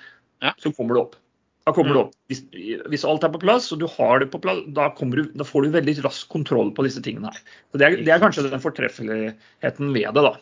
ja. 0.44 0.56
så 0.60 0.74
kommer 0.76 0.98
det 0.98 1.06
opp. 1.06 1.20
Da 1.68 1.74
kommer 1.76 1.94
du 1.94 2.00
opp. 2.02 2.14
Hvis, 2.32 2.42
hvis, 2.90 3.04
alt 3.06 3.26
er 3.26 3.32
på 3.34 3.42
plass, 3.44 3.68
og 3.74 3.82
du 3.84 3.86
har 3.94 4.22
det 4.24 4.32
på 4.34 4.40
plass, 4.42 4.64
da, 4.74 4.88
du, 4.98 5.24
da 5.38 5.46
får 5.46 5.68
du 5.68 5.76
veldig 5.76 5.94
rask 6.06 6.30
kontroll 6.32 6.72
på 6.74 6.86
disse 6.88 7.04
tingene 7.06 7.30
her. 7.30 7.42
Så 7.70 7.82
det 7.82 7.88
er, 7.88 7.98
det 8.02 8.14
er 8.16 8.24
kanskje 8.24 8.48
den 8.48 8.64
fortreffeligheten 8.64 9.92
ved 9.94 10.16
det, 10.18 10.24
da. 10.26 10.34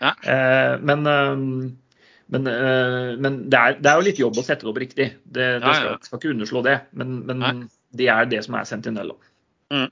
Ja. 0.00 0.12
Eh, 0.14 0.74
men, 0.86 1.02
eh, 1.10 1.42
men, 2.30 2.46
eh, 2.46 3.16
men 3.18 3.40
det, 3.50 3.58
er, 3.58 3.80
det, 3.80 3.90
er, 3.90 3.96
jo 3.98 4.06
litt 4.06 4.22
jobb 4.22 4.38
å 4.38 4.46
sette 4.46 4.62
det 4.66 4.70
opp 4.70 4.78
riktig. 4.82 5.08
Det, 5.24 5.48
det 5.64 5.74
skal, 5.74 5.98
skal, 6.06 6.22
ikke 6.22 6.36
underslå 6.36 6.62
det. 6.68 6.76
Men, 6.94 7.18
men 7.26 7.66
det 7.96 8.06
er 8.12 8.30
det 8.30 8.44
som 8.46 8.54
er 8.60 8.70
Sentinella. 8.70 9.18
Mm. 9.74 9.88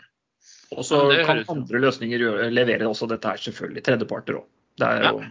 Og 0.77 0.85
så 0.85 1.01
kan 1.27 1.43
andre 1.51 1.81
løsninger 1.81 2.23
levere 2.53 2.87
også 2.87 3.09
dette 3.11 3.35
her, 3.35 3.41
selvfølgelig. 3.41 3.83
Tredjeparter 3.89 4.39
òg. 4.43 4.47
Det 4.79 4.87
er 4.87 5.09
jo 5.09 5.27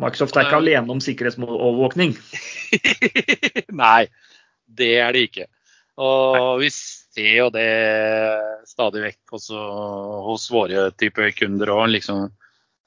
Microsoft 0.00 0.36
er 0.36 0.48
ikke 0.48 0.60
alene 0.62 0.94
om 0.96 1.00
sikkerhetsovervåkning. 1.04 2.16
Nei, 3.82 4.04
det 4.80 4.92
er 5.02 5.16
det 5.16 5.26
ikke. 5.28 5.46
Og 6.00 6.60
vi 6.62 6.70
ser 6.72 7.32
jo 7.34 7.48
det 7.52 7.70
stadig 8.70 9.02
vekk 9.04 9.36
også 9.36 9.64
hos 10.28 10.46
våre 10.52 10.88
typer 10.96 11.34
kunder 11.36 11.74
òg. 11.74 11.90
Liksom, 11.98 12.30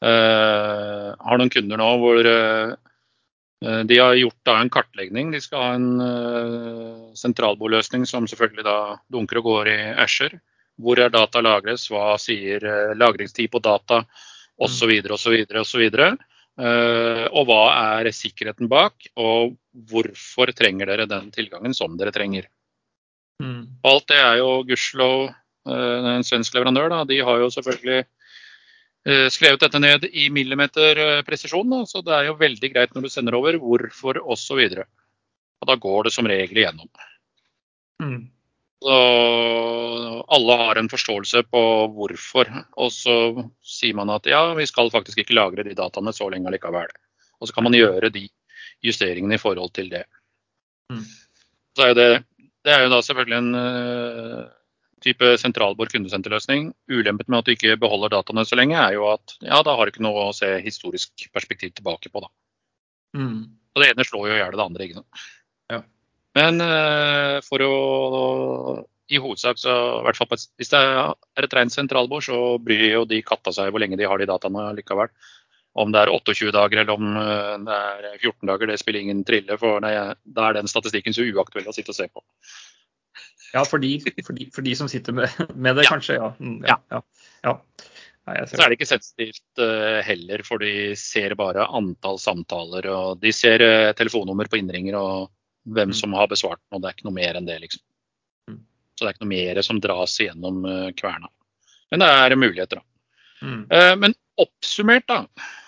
Uh, 0.03 1.13
har 1.15 1.39
noen 1.39 1.51
kunder 1.53 1.79
nå 1.79 1.85
hvor 2.01 2.27
uh, 2.27 2.73
de 3.87 3.99
har 4.01 4.17
gjort 4.19 4.39
da, 4.43 4.57
en 4.59 4.71
kartlegging. 4.73 5.31
De 5.31 5.39
skal 5.39 5.61
ha 5.63 5.69
en 5.77 6.01
uh, 6.03 7.13
sentralbordløsning 7.15 8.03
som 8.09 8.27
selvfølgelig 8.27 8.65
da 8.67 8.77
dunker 9.13 9.39
og 9.39 9.47
går 9.47 9.71
i 9.71 9.77
Asher. 10.03 10.35
Hvor 10.83 10.99
er 10.99 11.13
data 11.13 11.39
lagres, 11.45 11.85
hva 11.93 12.17
sier 12.19 12.65
lagringstid 12.97 13.51
på 13.53 13.61
data 13.63 14.01
osv. 14.57 14.91
osv. 15.13 15.35
osv. 15.61 15.83
Og 16.53 17.47
hva 17.49 17.61
er 17.97 18.11
sikkerheten 18.13 18.67
bak, 18.69 19.07
og 19.17 19.55
hvorfor 19.89 20.51
trenger 20.53 20.91
dere 20.91 21.07
den 21.09 21.31
tilgangen 21.33 21.73
som 21.73 21.95
dere 21.97 22.13
trenger. 22.13 22.45
Mm. 23.41 23.79
Alt 23.89 24.05
det 24.11 24.19
er 24.21 24.35
jo 24.37 24.51
gudskjelov 24.67 25.31
en 25.65 26.27
svensk 26.27 26.53
leverandør. 26.53 26.91
Da. 26.93 26.99
De 27.09 27.17
har 27.25 27.41
jo 27.41 27.49
selvfølgelig 27.55 28.03
Eh, 29.03 29.25
skrevet 29.35 29.59
dette 29.59 29.79
ned 29.83 30.05
i 30.15 30.29
millimeterpresisjon, 30.31 31.67
da. 31.75 31.81
Så 31.87 32.01
det 32.05 32.13
er 32.15 32.29
jo 32.29 32.37
veldig 32.39 32.69
greit 32.71 32.93
når 32.95 33.05
du 33.05 33.11
sender 33.11 33.35
over 33.35 33.57
hvorfor 33.59 34.21
osv. 34.23 34.61
Og, 34.63 34.85
og 35.59 35.69
da 35.69 35.75
går 35.87 36.07
det 36.07 36.13
som 36.15 36.29
regel 36.29 36.61
igjennom. 36.61 36.87
Mm. 38.03 38.21
Så 38.83 38.95
alle 40.35 40.55
har 40.59 40.79
en 40.79 40.89
forståelse 40.91 41.45
på 41.47 41.61
hvorfor. 41.95 42.49
Og 42.75 42.91
så 42.91 43.15
sier 43.63 43.95
man 43.95 44.11
at 44.11 44.27
ja, 44.27 44.41
vi 44.57 44.65
skal 44.67 44.91
faktisk 44.91 45.23
ikke 45.23 45.37
lagre 45.37 45.63
de 45.63 45.75
dataene 45.77 46.11
så 46.15 46.27
lenge 46.33 46.51
likevel. 46.51 46.91
Og 47.39 47.47
så 47.47 47.55
kan 47.55 47.67
man 47.67 47.77
gjøre 47.77 48.11
de 48.13 48.27
justeringene 48.83 49.37
i 49.37 49.41
forhold 49.41 49.71
til 49.77 49.87
det. 49.93 50.03
Mm. 50.91 51.05
Så 51.77 51.87
er 51.87 51.95
det, 51.97 52.09
det 52.67 52.75
er 52.75 52.83
jo 52.83 52.91
da 52.91 52.99
selvfølgelig 53.05 53.39
en 53.39 53.61
eh, 53.61 54.43
type 55.03 55.31
sentralbord 55.39 55.91
kundesenterløsning. 55.93 56.71
Ulempen 56.91 57.31
med 57.31 57.39
at 57.39 57.47
du 57.47 57.55
ikke 57.55 57.79
beholder 57.79 58.13
dataene 58.17 58.45
så 58.47 58.59
lenge, 58.59 58.77
er 58.79 58.97
jo 58.97 59.07
at 59.13 59.37
ja, 59.39 59.61
da 59.63 59.77
har 59.77 59.87
du 59.87 59.93
ikke 59.93 60.05
noe 60.05 60.27
å 60.27 60.35
se 60.35 60.49
historisk 60.65 61.27
perspektiv 61.35 61.73
tilbake 61.77 62.11
på. 62.11 62.23
da. 62.23 62.31
Mm. 63.19 63.41
Og 63.73 63.81
Det 63.81 63.89
ene 63.93 64.05
slår 64.07 64.29
jo 64.29 64.35
i 64.35 64.41
hjel 64.41 64.59
det 64.59 64.67
andre. 64.67 64.87
ikke 64.87 65.01
sant? 65.01 65.25
Ja. 65.71 65.81
Men 66.37 66.63
uh, 66.63 67.37
for 67.45 67.61
å 67.61 67.73
i 69.13 69.19
hovedsak, 69.21 69.59
så, 69.59 69.73
i 69.99 70.03
hvert 70.07 70.19
fall 70.19 70.31
Hvis 70.33 70.71
det 70.71 70.79
er 70.79 71.45
et 71.45 71.55
rent 71.55 71.73
sentralbord, 71.73 72.25
så 72.25 72.57
bryr 72.63 72.85
jo 72.87 73.05
de 73.09 73.21
katta 73.25 73.53
seg 73.55 73.71
hvor 73.71 73.83
lenge 73.83 73.99
de 73.99 74.07
har 74.09 74.19
de 74.19 74.29
dataene 74.29 74.71
likevel. 74.77 75.11
Om 75.73 75.93
det 75.93 76.03
er 76.03 76.11
28 76.13 76.53
dager 76.53 76.83
eller 76.83 76.93
om 76.93 77.17
eh, 77.17 77.55
det 77.65 77.77
er 78.13 78.19
14 78.21 78.49
dager, 78.49 78.69
det 78.69 78.77
spiller 78.81 79.01
ingen 79.01 79.23
trille. 79.25 79.57
For 79.57 79.81
da 79.81 80.13
er 80.47 80.57
den 80.57 80.69
statistikken 80.69 81.15
så 81.15 81.25
uaktuell 81.25 81.69
å 81.69 81.73
sitte 81.75 81.93
og 81.93 81.97
se 81.97 82.07
på. 82.11 82.23
Ja, 83.53 83.63
for 83.69 83.81
de, 83.81 83.95
for 84.01 84.37
de, 84.37 84.47
for 84.53 84.65
de 84.65 84.75
som 84.77 84.89
sitter 84.89 85.17
med, 85.17 85.33
med 85.53 85.77
det, 85.77 85.87
ja. 85.87 85.93
kanskje. 85.93 86.17
Ja. 86.17 86.31
Mm, 86.39 86.59
ja, 86.69 86.77
ja. 86.93 87.01
ja. 87.45 87.57
Nei, 88.23 88.37
så 88.47 88.61
er 88.61 88.71
det 88.71 88.77
ikke 88.77 88.87
sensitivt 88.87 89.59
uh, 89.59 89.99
heller, 90.07 90.45
for 90.47 90.63
de 90.63 90.93
ser 90.95 91.33
bare 91.35 91.65
antall 91.67 92.21
samtaler. 92.21 92.87
og 92.93 93.19
De 93.21 93.33
ser 93.35 93.65
uh, 93.65 93.91
telefonnummer 93.97 94.47
på 94.49 94.61
innringer 94.61 94.95
og 94.95 95.33
hvem 95.63 95.91
mm. 95.91 95.97
som 95.97 96.15
har 96.17 96.29
besvart 96.31 96.61
den. 96.61 96.75
og 96.77 96.83
Det 96.83 96.89
er 96.89 96.97
ikke 96.97 97.09
noe 97.09 97.17
mer 97.17 97.39
enn 97.39 97.49
det. 97.49 97.59
liksom. 97.63 97.83
Mm. 98.51 98.61
Så 98.93 99.03
det 99.03 99.09
er 99.09 99.15
ikke 99.15 99.25
noe 99.25 99.33
mer 99.33 99.61
som 99.65 99.81
dras 99.83 100.19
igjennom 100.19 100.63
uh, 100.67 100.89
kverna. 100.97 101.31
Men 101.93 102.03
det 102.03 102.09
er 102.09 102.35
muligheter, 102.39 102.81
da. 102.81 102.89
Mm. 103.43 103.65
men 103.99 104.13
oppsummert, 104.39 105.03
da. 105.11 105.17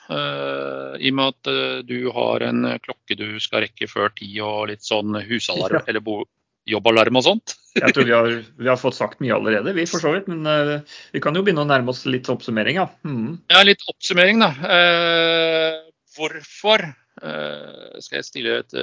I 0.07 1.09
og 1.11 1.17
med 1.17 1.33
at 1.33 1.49
du 1.89 2.07
har 2.15 2.45
en 2.47 2.69
klokke 2.79 3.17
du 3.19 3.35
skal 3.43 3.65
rekke 3.65 3.89
før 3.91 4.13
ti 4.15 4.29
og 4.39 4.69
litt 4.69 4.85
sånn 4.85 5.17
husalarm 5.27 5.83
eller 5.83 6.01
bo 6.05 6.21
jobbalarm 6.69 7.19
og 7.19 7.25
sånt. 7.25 7.55
jeg 7.77 7.93
tror 7.93 8.07
vi 8.07 8.15
har, 8.15 8.29
vi 8.57 8.69
har, 8.69 8.79
fått 8.79 8.97
sagt 8.97 9.21
mye 9.23 9.35
allerede, 9.35 9.73
vi 9.77 9.85
for 9.89 10.03
så 10.03 10.15
vidt. 10.15 10.29
Men 10.31 10.45
uh, 10.49 10.95
vi 11.13 11.21
kan 11.23 11.37
jo 11.37 11.43
begynne 11.45 11.65
å 11.65 11.69
nærme 11.69 11.93
oss 11.93 12.05
litt 12.09 12.29
oppsummering, 12.31 12.79
ja. 12.81 12.87
Mm. 13.07 13.37
Ja, 13.53 13.61
litt 13.67 13.85
oppsummering, 13.91 14.41
da. 14.43 14.51
Uh, 14.61 15.91
hvorfor 16.17 16.87
uh, 16.87 17.93
skal 18.01 18.21
jeg 18.21 18.29
stille 18.29 18.59
et 18.63 18.77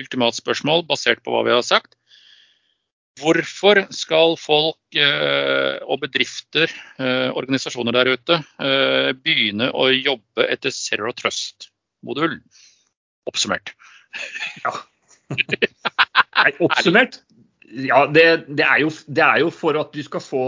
ultimat 0.00 0.36
spørsmål 0.38 0.86
basert 0.88 1.22
på 1.24 1.34
hva 1.34 1.44
vi 1.46 1.54
har 1.54 1.64
sagt. 1.66 1.94
Hvorfor 3.20 3.84
skal 3.94 4.34
folk 4.40 4.96
og 4.98 6.00
bedrifter, 6.02 6.72
organisasjoner 7.38 7.94
der 7.94 8.10
ute, 8.16 8.40
begynne 9.22 9.68
å 9.70 9.86
jobbe 9.94 10.48
etter 10.50 10.74
Zero 10.74 11.12
Trust-modul? 11.14 12.40
Oppsummert. 13.30 13.70
Ja. 14.64 14.74
Nei, 16.44 16.50
oppsummert? 16.58 17.20
Ja, 17.74 18.04
det, 18.06 18.24
det, 18.48 18.64
er 18.64 18.82
jo, 18.84 18.90
det, 19.06 19.24
er 19.24 19.42
jo, 19.42 19.50
for 19.54 19.78
at 19.80 19.94
du 19.94 20.02
skal 20.06 20.22
få 20.22 20.44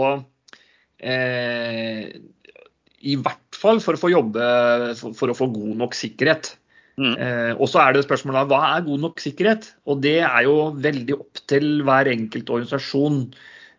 eh, 1.01 2.07
I 3.03 3.17
hvert 3.19 3.57
fall 3.57 3.81
for 3.83 3.97
å 3.97 4.01
få 4.01 4.11
jobbe 4.13 4.45
for, 4.99 5.17
for 5.17 5.33
å 5.33 5.37
få 5.37 5.49
god 5.55 5.73
nok 5.81 5.97
sikkerhet. 5.97 6.53
Mm. 6.97 7.13
Eh, 7.13 7.51
og 7.53 7.69
så 7.69 7.83
er 7.83 7.93
det 7.93 8.07
spørsmålet 8.07 8.49
hva 8.49 8.61
er 8.71 8.87
god 8.87 9.03
nok 9.03 9.21
sikkerhet? 9.21 9.69
Og 9.85 10.01
det 10.01 10.17
er 10.25 10.47
jo 10.47 10.71
veldig 10.81 11.19
opp 11.19 11.43
til 11.49 11.83
hver 11.85 12.09
enkelt 12.09 12.49
organisasjon 12.49 13.19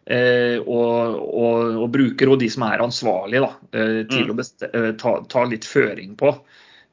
eh, 0.06 0.58
og, 0.62 1.18
og, 1.26 1.80
og, 1.82 1.88
bruker 1.96 2.30
og 2.30 2.38
de 2.42 2.50
som 2.52 2.68
er 2.68 2.84
ansvarlige 2.84 3.42
da, 3.42 3.50
eh, 3.74 3.98
til 4.12 4.30
mm. 4.30 4.32
å 4.38 4.46
eh, 4.70 4.90
ta, 5.02 5.16
ta, 5.34 5.44
litt 5.50 5.66
føring 5.66 6.14
på. 6.20 6.32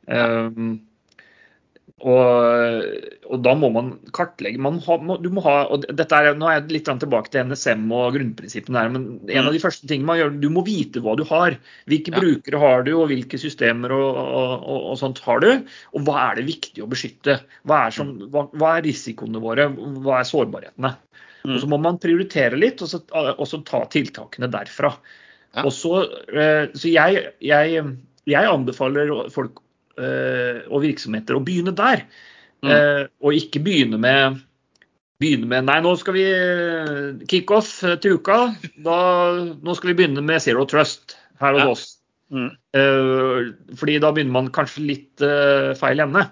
Um, 0.06 0.76
og, 2.04 2.88
og, 3.24 3.38
da 3.40 3.54
må 3.56 3.70
man 3.72 3.94
kartlegge. 4.14 4.60
Man 4.62 4.82
ha, 4.84 4.98
du 5.24 5.30
må 5.32 5.42
ha, 5.46 5.54
og 5.72 5.86
dette 5.88 6.18
er, 6.18 6.36
nå 6.36 6.50
er 6.52 6.58
jeg 6.58 6.74
litt 6.74 6.90
tilbake 7.02 7.32
til 7.32 7.48
NSM 7.48 7.86
og 7.96 8.18
grunnprinsippene 8.18 8.82
her, 8.84 8.92
men 8.92 9.06
en 9.24 9.48
av 9.48 9.56
de 9.56 9.62
mm. 9.62 9.64
første 9.64 9.88
tingene 9.88 10.10
man 10.10 10.20
gjør, 10.20 10.36
du 10.44 10.50
må 10.52 10.66
vite 10.68 11.00
hva 11.06 11.16
du 11.16 11.24
har. 11.30 11.56
Hvilke 11.88 12.12
ja. 12.12 12.20
brukere 12.20 12.62
har 12.62 12.86
du, 12.86 12.92
og 13.00 13.08
hvilke 13.14 13.40
systemer 13.40 13.96
og, 13.96 14.20
og, 14.20 14.76
og, 14.76 14.92
sånt 15.00 15.24
har 15.24 15.42
du. 15.46 15.50
Og 15.96 16.06
hva 16.06 16.20
er 16.28 16.42
det 16.42 16.48
viktig 16.52 16.84
å 16.84 16.92
beskytte? 16.92 17.40
Hva 17.64 17.86
er, 17.88 17.96
som, 17.96 18.12
mm. 18.20 18.30
hva, 18.36 18.48
hva 18.60 18.76
er 18.76 18.88
risikoene 18.90 19.42
våre? 19.44 19.72
Hva 20.04 20.20
er 20.20 20.30
sårbarhetene? 20.30 20.96
Mm. 21.46 21.56
Og 21.56 21.60
Så 21.64 21.72
må 21.72 21.80
man 21.80 22.02
prioritere 22.04 22.60
litt, 22.60 22.84
og 22.84 22.92
så, 22.92 23.00
så 23.08 23.64
ta 23.64 23.86
tiltakene 23.96 24.52
derfra. 24.52 24.92
Ja. 25.56 25.64
Og 25.64 25.72
så, 25.72 26.02
eh, 26.36 26.66
så 26.76 26.92
jeg, 26.92 27.30
jeg, 27.40 27.86
jeg 28.28 28.52
anbefaler 28.52 29.16
folk 29.32 29.64
og 29.96 30.84
virksomheter, 30.84 31.38
å 31.38 31.44
begynne 31.46 31.72
der. 31.76 32.06
Mm. 32.66 32.72
Eh, 32.72 33.02
og 33.24 33.38
ikke 33.38 33.62
begynne 33.64 34.00
med, 34.02 34.40
begynne 35.22 35.48
med 35.52 35.68
Nei, 35.68 35.78
nå 35.86 35.94
skal 36.02 36.18
vi 36.18 36.26
eh, 36.28 37.12
kickoff 37.32 37.78
til 38.04 38.20
uka. 38.20 38.40
Da, 38.86 38.98
nå 39.56 39.78
skal 39.78 39.94
vi 39.94 40.00
begynne 40.02 40.24
med 40.26 40.44
Zero 40.44 40.66
Trust 40.70 41.18
her 41.44 41.56
hos 41.56 41.64
ja. 41.64 41.70
oss. 41.76 41.86
Mm. 42.36 42.50
fordi 43.78 44.00
da 44.02 44.10
begynner 44.12 44.34
man 44.34 44.48
kanskje 44.52 44.82
litt 44.82 45.24
feil 45.78 46.02
ende. 46.02 46.24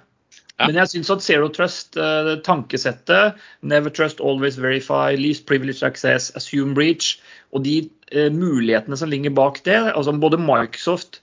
Ja. 0.60 0.68
Men 0.68 0.78
jeg 0.78 0.92
syns 0.92 1.10
at 1.10 1.24
Zero 1.26 1.50
Trust, 1.50 1.98
eh, 1.98 2.36
tankesettet, 2.46 3.40
Never 3.62 3.90
Trust, 3.90 4.22
Always 4.22 4.60
Verify, 4.62 5.16
Least 5.18 5.48
Privilege 5.50 5.82
Access, 5.86 6.32
Assume 6.38 6.76
Breach, 6.78 7.18
og 7.52 7.66
de 7.66 7.90
eh, 8.12 8.30
mulighetene 8.30 8.98
som 8.98 9.10
ligger 9.10 9.34
bak 9.34 9.64
det, 9.66 9.80
altså 9.96 10.14
både 10.14 10.38
Microsoft 10.38 11.20
eh, 11.20 11.23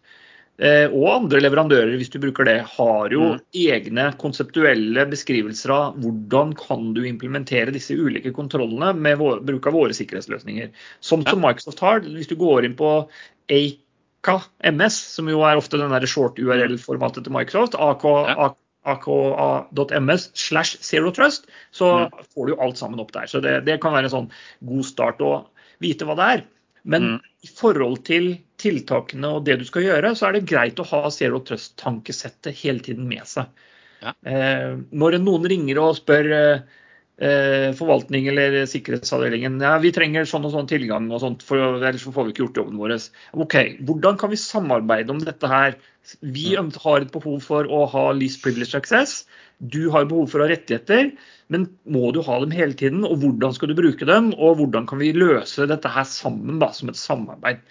og 0.61 1.07
andre 1.15 1.41
leverandører, 1.41 1.97
hvis 1.97 2.11
du 2.13 2.19
bruker 2.21 2.45
det, 2.45 2.59
har 2.77 3.09
jo 3.09 3.21
Mm. 3.35 3.41
egne 3.55 4.05
konseptuelle 4.21 5.07
beskrivelser 5.09 5.71
av 5.73 5.95
hvordan 5.97 6.53
kan 6.55 6.93
du 6.93 7.01
implementere 7.09 7.73
disse 7.73 7.97
ulike 7.97 8.33
kontrollene 8.37 8.95
med 8.95 9.17
vår, 9.19 9.41
bruk 9.41 9.67
av 9.67 9.73
våre 9.73 9.97
sikkerhetsløsninger. 9.97 10.69
Som, 11.01 11.23
Ja. 11.23 11.31
som 11.31 11.41
Microsoft 11.41 11.81
har. 11.81 12.01
Hvis 12.01 12.29
du 12.29 12.37
går 12.37 12.65
inn 12.65 12.75
på 12.77 13.09
AKA 13.49 14.43
MS, 14.65 14.93
som 15.17 15.27
jo 15.29 15.41
er 15.41 15.57
ofte 15.57 15.79
den 15.79 16.07
short 16.07 16.37
URL-formatet 16.37 17.25
til 17.25 17.33
Microsoft, 17.33 17.75
AK, 17.75 18.05
Ja. 18.29 18.53
aka.ms 18.85 20.31
slash 20.35 20.77
zero 20.81 21.11
trust, 21.11 21.47
så 21.73 22.09
Mm. 22.09 22.11
får 22.35 22.47
du 22.47 22.55
jo 22.55 22.61
alt 22.61 22.77
sammen 22.77 23.01
opp 23.01 23.13
der. 23.13 23.27
Så 23.27 23.41
det, 23.41 23.65
det 23.65 23.81
kan 23.81 23.93
være 23.93 24.05
en 24.05 24.11
sånn 24.11 24.31
god 24.65 24.85
start 24.85 25.19
å 25.21 25.47
vite 25.81 26.05
hva 26.05 26.17
det 26.17 26.41
er. 26.41 26.45
Men 26.85 27.03
Mm. 27.03 27.21
I 27.41 27.49
forhold 27.49 28.03
til 28.09 28.35
tiltakene 28.61 29.31
og 29.37 29.47
det 29.47 29.61
du 29.61 29.65
skal 29.69 29.87
gjøre, 29.87 30.13
så 30.17 30.29
er 30.29 30.37
det 30.37 30.49
greit 30.51 30.81
å 30.81 30.89
ha 30.91 31.09
zero 31.15 31.41
trust-tankesettet 31.47 32.57
hele 32.61 32.85
tiden 32.85 33.09
med 33.09 33.25
seg. 33.29 33.49
Ja. 34.05 34.13
Eh, 34.25 34.77
når 34.97 35.19
noen 35.21 35.49
ringer 35.49 35.81
og 35.81 35.97
spør 35.99 36.29
eh, 36.37 36.63
eh, 37.21 37.69
forvaltning 37.77 38.29
eller 38.33 38.63
sikkerhetsavdelingen 38.69 39.59
ja, 39.61 39.75
vi 39.81 39.93
trenger 39.97 40.29
sånn 40.29 40.47
og 40.49 40.55
sånn 40.55 40.69
tilgang, 40.71 41.09
og 41.13 41.23
sånt, 41.25 41.45
for 41.47 41.81
ellers 41.81 42.05
får 42.05 42.29
vi 42.29 42.35
ikke 42.35 42.45
gjort 42.47 42.61
jobben 42.63 42.81
vår. 42.81 42.97
OK, 43.45 43.57
hvordan 43.89 44.21
kan 44.21 44.33
vi 44.33 44.41
samarbeide 44.41 45.17
om 45.17 45.25
dette 45.25 45.53
her? 45.53 45.77
Vi 46.21 46.55
har 46.57 47.01
et 47.01 47.13
behov 47.15 47.43
for 47.45 47.69
å 47.69 47.85
ha 47.93 48.05
least 48.17 48.43
privilege 48.45 48.79
access. 48.79 49.25
Du 49.61 49.91
har 49.95 50.09
behov 50.11 50.31
for 50.33 50.41
å 50.41 50.47
ha 50.47 50.53
rettigheter, 50.53 51.13
men 51.53 51.67
må 51.85 52.11
du 52.17 52.23
ha 52.27 52.39
dem 52.43 52.55
hele 52.55 52.77
tiden? 52.79 53.05
Og 53.05 53.21
hvordan 53.23 53.55
skal 53.57 53.71
du 53.71 53.77
bruke 53.79 54.09
dem? 54.09 54.33
Og 54.39 54.61
hvordan 54.61 54.89
kan 54.91 55.03
vi 55.03 55.13
løse 55.17 55.69
dette 55.71 55.93
her 55.93 56.09
sammen 56.09 56.61
da, 56.63 56.71
som 56.77 56.93
et 56.93 57.01
samarbeid? 57.01 57.63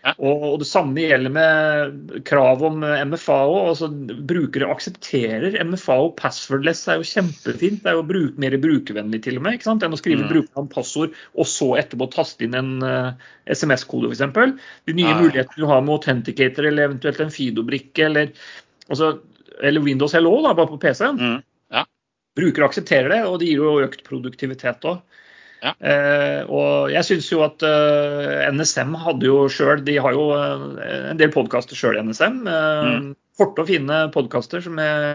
Ja. 0.00 0.14
Og, 0.16 0.44
og 0.48 0.54
det 0.62 0.66
samme 0.70 1.02
gjelder 1.02 1.32
med 1.34 2.20
krav 2.24 2.62
om 2.64 2.78
MFAO. 3.10 3.56
altså 3.68 3.88
Brukere 4.30 4.70
aksepterer 4.72 5.58
MFAO. 5.68 6.10
Passwordless 6.16 6.86
er 6.88 7.02
jo 7.02 7.08
kjempefint. 7.10 7.82
Det 7.84 7.90
er 7.92 7.98
jo 7.98 8.06
bruk, 8.08 8.38
mer 8.40 8.56
brukervennlig 8.62 9.20
til 9.26 9.36
og 9.36 9.44
med, 9.44 9.58
ikke 9.58 9.68
sant? 9.68 9.84
enn 9.84 9.92
å 9.96 10.00
skrive 10.00 10.24
Mm. 10.24 10.30
brukernavn, 10.32 10.70
passord 10.72 11.12
og 11.36 11.46
så 11.48 11.68
etterpå 11.82 12.08
taste 12.14 12.44
inn 12.46 12.56
en 12.56 12.72
uh, 12.84 13.12
SMS-kode 13.50 14.08
f.eks. 14.12 14.56
De 14.88 14.96
nye 14.96 15.04
Ja, 15.10 15.14
ja. 15.16 15.20
mulighetene 15.20 15.60
du 15.60 15.68
har 15.68 15.84
med 15.84 15.94
Authenticator 15.98 16.66
eller 16.70 16.88
eventuelt 16.88 17.20
en 17.20 17.30
Fido-brikke 17.36 18.08
eller, 18.08 18.32
altså, 18.88 19.18
eller 19.60 19.84
Windows 19.84 20.16
Hello 20.16 20.36
da, 20.46 20.54
bare 20.56 20.72
på 20.72 20.80
PC-en. 20.80 21.20
Mm. 21.20 21.38
Brukere 22.38 22.68
aksepterer 22.70 23.10
det, 23.10 23.24
og 23.26 23.40
det 23.40 23.48
gir 23.50 23.58
jo 23.58 23.80
økt 23.82 24.04
produktivitet 24.06 24.84
òg. 24.86 25.00
Ja. 25.60 25.74
Eh, 25.76 26.42
og 26.48 26.90
jeg 26.92 27.04
syns 27.04 27.28
jo 27.32 27.42
at 27.44 27.64
eh, 27.66 28.46
NSM 28.54 28.94
hadde 29.02 29.28
jo 29.28 29.42
sjøl 29.52 29.82
De 29.84 29.98
har 30.00 30.14
jo 30.16 30.30
eh, 30.32 31.10
en 31.12 31.20
del 31.20 31.32
podkaster 31.34 31.76
sjøl 31.76 32.00
i 32.00 32.04
NSM. 32.06 32.46
Eh, 32.48 32.86
Mm. 32.90 33.10
Korte 33.40 33.62
og 33.62 33.70
fine 33.70 33.98
podkaster 34.12 34.60
som 34.60 34.76
er 34.82 35.14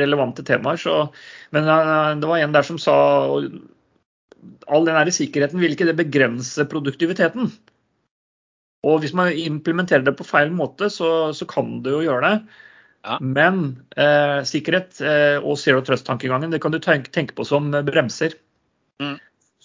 relevante 0.00 0.44
temaer. 0.48 0.78
Så, 0.80 0.94
men 1.52 1.66
eh, 1.68 2.12
det 2.20 2.28
var 2.30 2.40
en 2.40 2.54
der 2.56 2.64
som 2.64 2.78
sa 2.80 2.96
all 4.70 4.86
den 4.86 4.96
der 4.96 5.10
sikkerheten, 5.12 5.60
vil 5.60 5.74
ikke 5.74 5.88
det 5.90 5.98
begrense 5.98 6.64
produktiviteten? 6.70 7.50
Og 8.88 9.02
hvis 9.02 9.12
man 9.16 9.34
implementerer 9.36 10.06
det 10.06 10.16
på 10.16 10.24
feil 10.24 10.52
måte, 10.56 10.88
så, 10.92 11.34
så 11.36 11.44
kan 11.48 11.82
det 11.84 11.92
jo 11.92 12.04
gjøre 12.06 12.28
det. 12.30 12.60
Ja. 13.04 13.16
Men 13.20 13.60
eh, 13.96 14.40
sikkerhet 14.48 15.00
eh, 15.04 15.36
og 15.40 15.58
zero 15.60 15.82
trust-tankegangen 15.84 16.52
det 16.52 16.60
kan 16.64 16.72
du 16.72 16.80
tenke, 16.80 17.12
tenke 17.12 17.36
på 17.36 17.44
som 17.48 17.70
bremser. 17.84 18.36
Mm. 19.00 19.18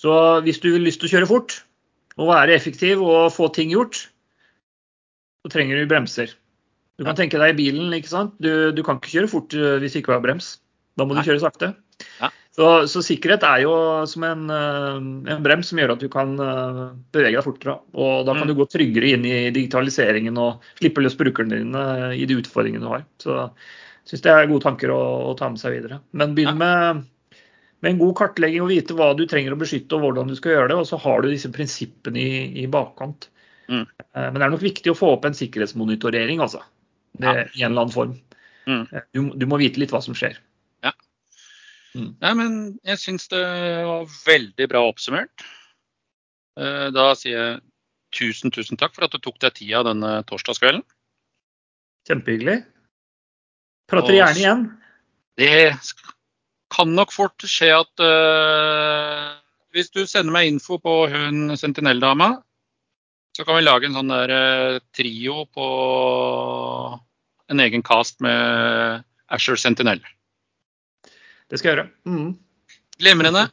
Så 0.05 0.15
hvis 0.45 0.59
du 0.61 0.69
har 0.75 0.83
lyst 0.85 1.01
til 1.01 1.09
å 1.09 1.13
kjøre 1.17 1.29
fort 1.29 1.55
og 2.21 2.29
være 2.29 2.53
effektiv 2.55 3.01
og 3.03 3.31
få 3.33 3.49
ting 3.55 3.71
gjort, 3.73 4.03
så 5.41 5.51
trenger 5.53 5.81
du 5.81 5.89
bremser. 5.89 6.31
Du 6.95 7.03
kan 7.03 7.17
tenke 7.17 7.39
deg 7.41 7.51
i 7.55 7.57
bilen, 7.57 7.89
ikke 7.97 8.11
sant. 8.13 8.35
Du, 8.39 8.69
du 8.71 8.81
kan 8.85 9.01
ikke 9.01 9.11
kjøre 9.17 9.29
fort 9.31 9.51
hvis 9.81 9.97
du 9.97 9.99
ikke 9.99 10.13
har 10.15 10.21
brems. 10.23 10.55
Da 10.95 11.03
må 11.03 11.15
Nei. 11.17 11.25
du 11.25 11.31
kjøre 11.31 11.41
sakte. 11.43 11.73
Ja. 12.21 12.29
Så, 12.55 12.67
så 12.87 13.01
sikkerhet 13.03 13.43
er 13.43 13.65
jo 13.65 13.73
som 14.07 14.23
en, 14.23 14.45
eh, 14.53 14.99
en 15.33 15.41
brems 15.43 15.67
som 15.73 15.79
gjør 15.81 15.91
at 15.97 16.03
du 16.05 16.07
kan 16.11 16.37
eh, 16.39 16.77
bevege 17.11 17.35
deg 17.35 17.43
fortere. 17.43 17.75
Og 17.99 18.21
da 18.29 18.31
kan 18.37 18.45
Mm. 18.47 18.53
du 18.53 18.59
gå 18.61 18.67
tryggere 18.71 19.09
inn 19.17 19.25
i 19.27 19.49
digitaliseringen 19.51 20.39
og 20.39 20.63
slippe 20.79 21.03
løs 21.03 21.17
brukerne 21.19 21.59
dine 21.59 21.83
i 22.15 22.23
de 22.29 22.37
utfordringene 22.39 22.85
du 22.85 22.93
har. 22.93 23.03
Så 23.19 23.35
jeg 23.41 24.13
syns 24.13 24.23
det 24.23 24.31
er 24.37 24.47
gode 24.53 24.63
tanker 24.69 24.93
å, 24.95 25.01
å 25.33 25.35
ta 25.35 25.49
med 25.51 25.59
seg 25.59 25.75
videre. 25.81 25.99
Men 26.15 26.31
begynn 26.37 26.55
med, 26.61 27.03
med 27.83 27.91
en 27.91 27.99
god 27.99 28.15
kartlegging 28.17 28.61
og 28.63 28.69
vite 28.71 28.95
hva 28.97 29.11
du 29.17 29.25
trenger 29.29 29.53
å 29.53 29.59
beskytte 29.59 29.97
og 29.97 30.01
hvordan 30.05 30.27
du 30.31 30.35
skal 30.35 30.55
gjøre 30.55 30.69
det. 30.71 30.77
Og 30.81 30.87
så 30.89 30.97
har 31.03 31.21
du 31.21 31.29
disse 31.29 31.51
prinsippene 31.53 32.17
i, 32.21 32.63
i 32.63 32.67
bakkant. 32.71 33.29
Mm. 33.69 33.83
Eh, 33.83 34.29
Men 34.31 34.39
det 34.39 34.45
er 34.47 34.53
nok 34.55 34.63
viktig 34.63 34.91
å 34.93 34.97
få 34.97 35.11
opp 35.17 35.25
en 35.25 35.37
sikkerhetsmonitorering, 35.37 36.39
altså. 36.41 36.63
Det, 37.17 37.25
Ja. 37.25 37.43
I 37.55 37.63
en 37.63 37.71
eller 37.71 37.81
annen 37.85 37.93
form. 37.95 38.15
Mm. 38.67 38.87
Eh, 38.91 39.01
Du, 39.13 39.29
du 39.37 39.45
må 39.45 39.57
vite 39.61 39.79
litt 39.79 39.91
hva 39.93 40.01
som 40.03 40.13
skjer. 40.17 40.37
Nei, 41.95 42.33
men 42.35 42.55
jeg 42.83 42.99
syns 42.99 43.29
det 43.31 43.39
var 43.87 44.01
veldig 44.25 44.65
bra 44.67 44.81
oppsummert. 44.83 45.45
Eh, 46.59 46.89
Da 46.91 47.05
sier 47.15 47.37
jeg 47.39 47.61
tusen, 48.11 48.51
tusen 48.51 48.75
takk 48.75 48.91
for 48.97 49.05
at 49.07 49.11
du 49.15 49.19
tok 49.23 49.37
deg 49.39 49.53
tida 49.55 49.79
denne 49.87 50.17
torsdagskvelden. 50.27 50.83
Kjempehyggelig. 52.09 52.65
Prater 53.87 54.11
Og- 54.11 54.19
gjerne 54.19 54.41
igjen. 54.43 54.65
Det 55.39 55.53
kan 56.75 56.91
nok 56.95 57.13
fort 57.15 57.45
skje 57.47 57.71
at 57.75 58.03
eh, 58.03 59.29
hvis 59.75 59.91
du 59.95 60.03
sender 60.07 60.33
meg 60.35 60.51
info 60.51 60.79
på 60.81 60.95
hun 61.11 61.55
sentinelldama, 61.59 62.35
så 63.35 63.43
kan 63.43 63.59
vi 63.59 63.65
lage 63.65 63.89
en 63.89 63.97
sånn 63.97 64.11
der 64.11 64.35
eh, 64.35 64.79
trio 64.95 65.45
på 65.55 65.67
en 67.51 67.61
egen 67.61 67.83
cast 67.85 68.21
med 68.25 69.03
Asher 69.27 69.59
Sentinel. 69.59 70.01
Det 71.51 71.61
skal 71.61 71.71
jeg 71.71 71.77
gjøre. 71.77 71.89
Mm. 72.09 72.31
Glimrende. 72.99 73.49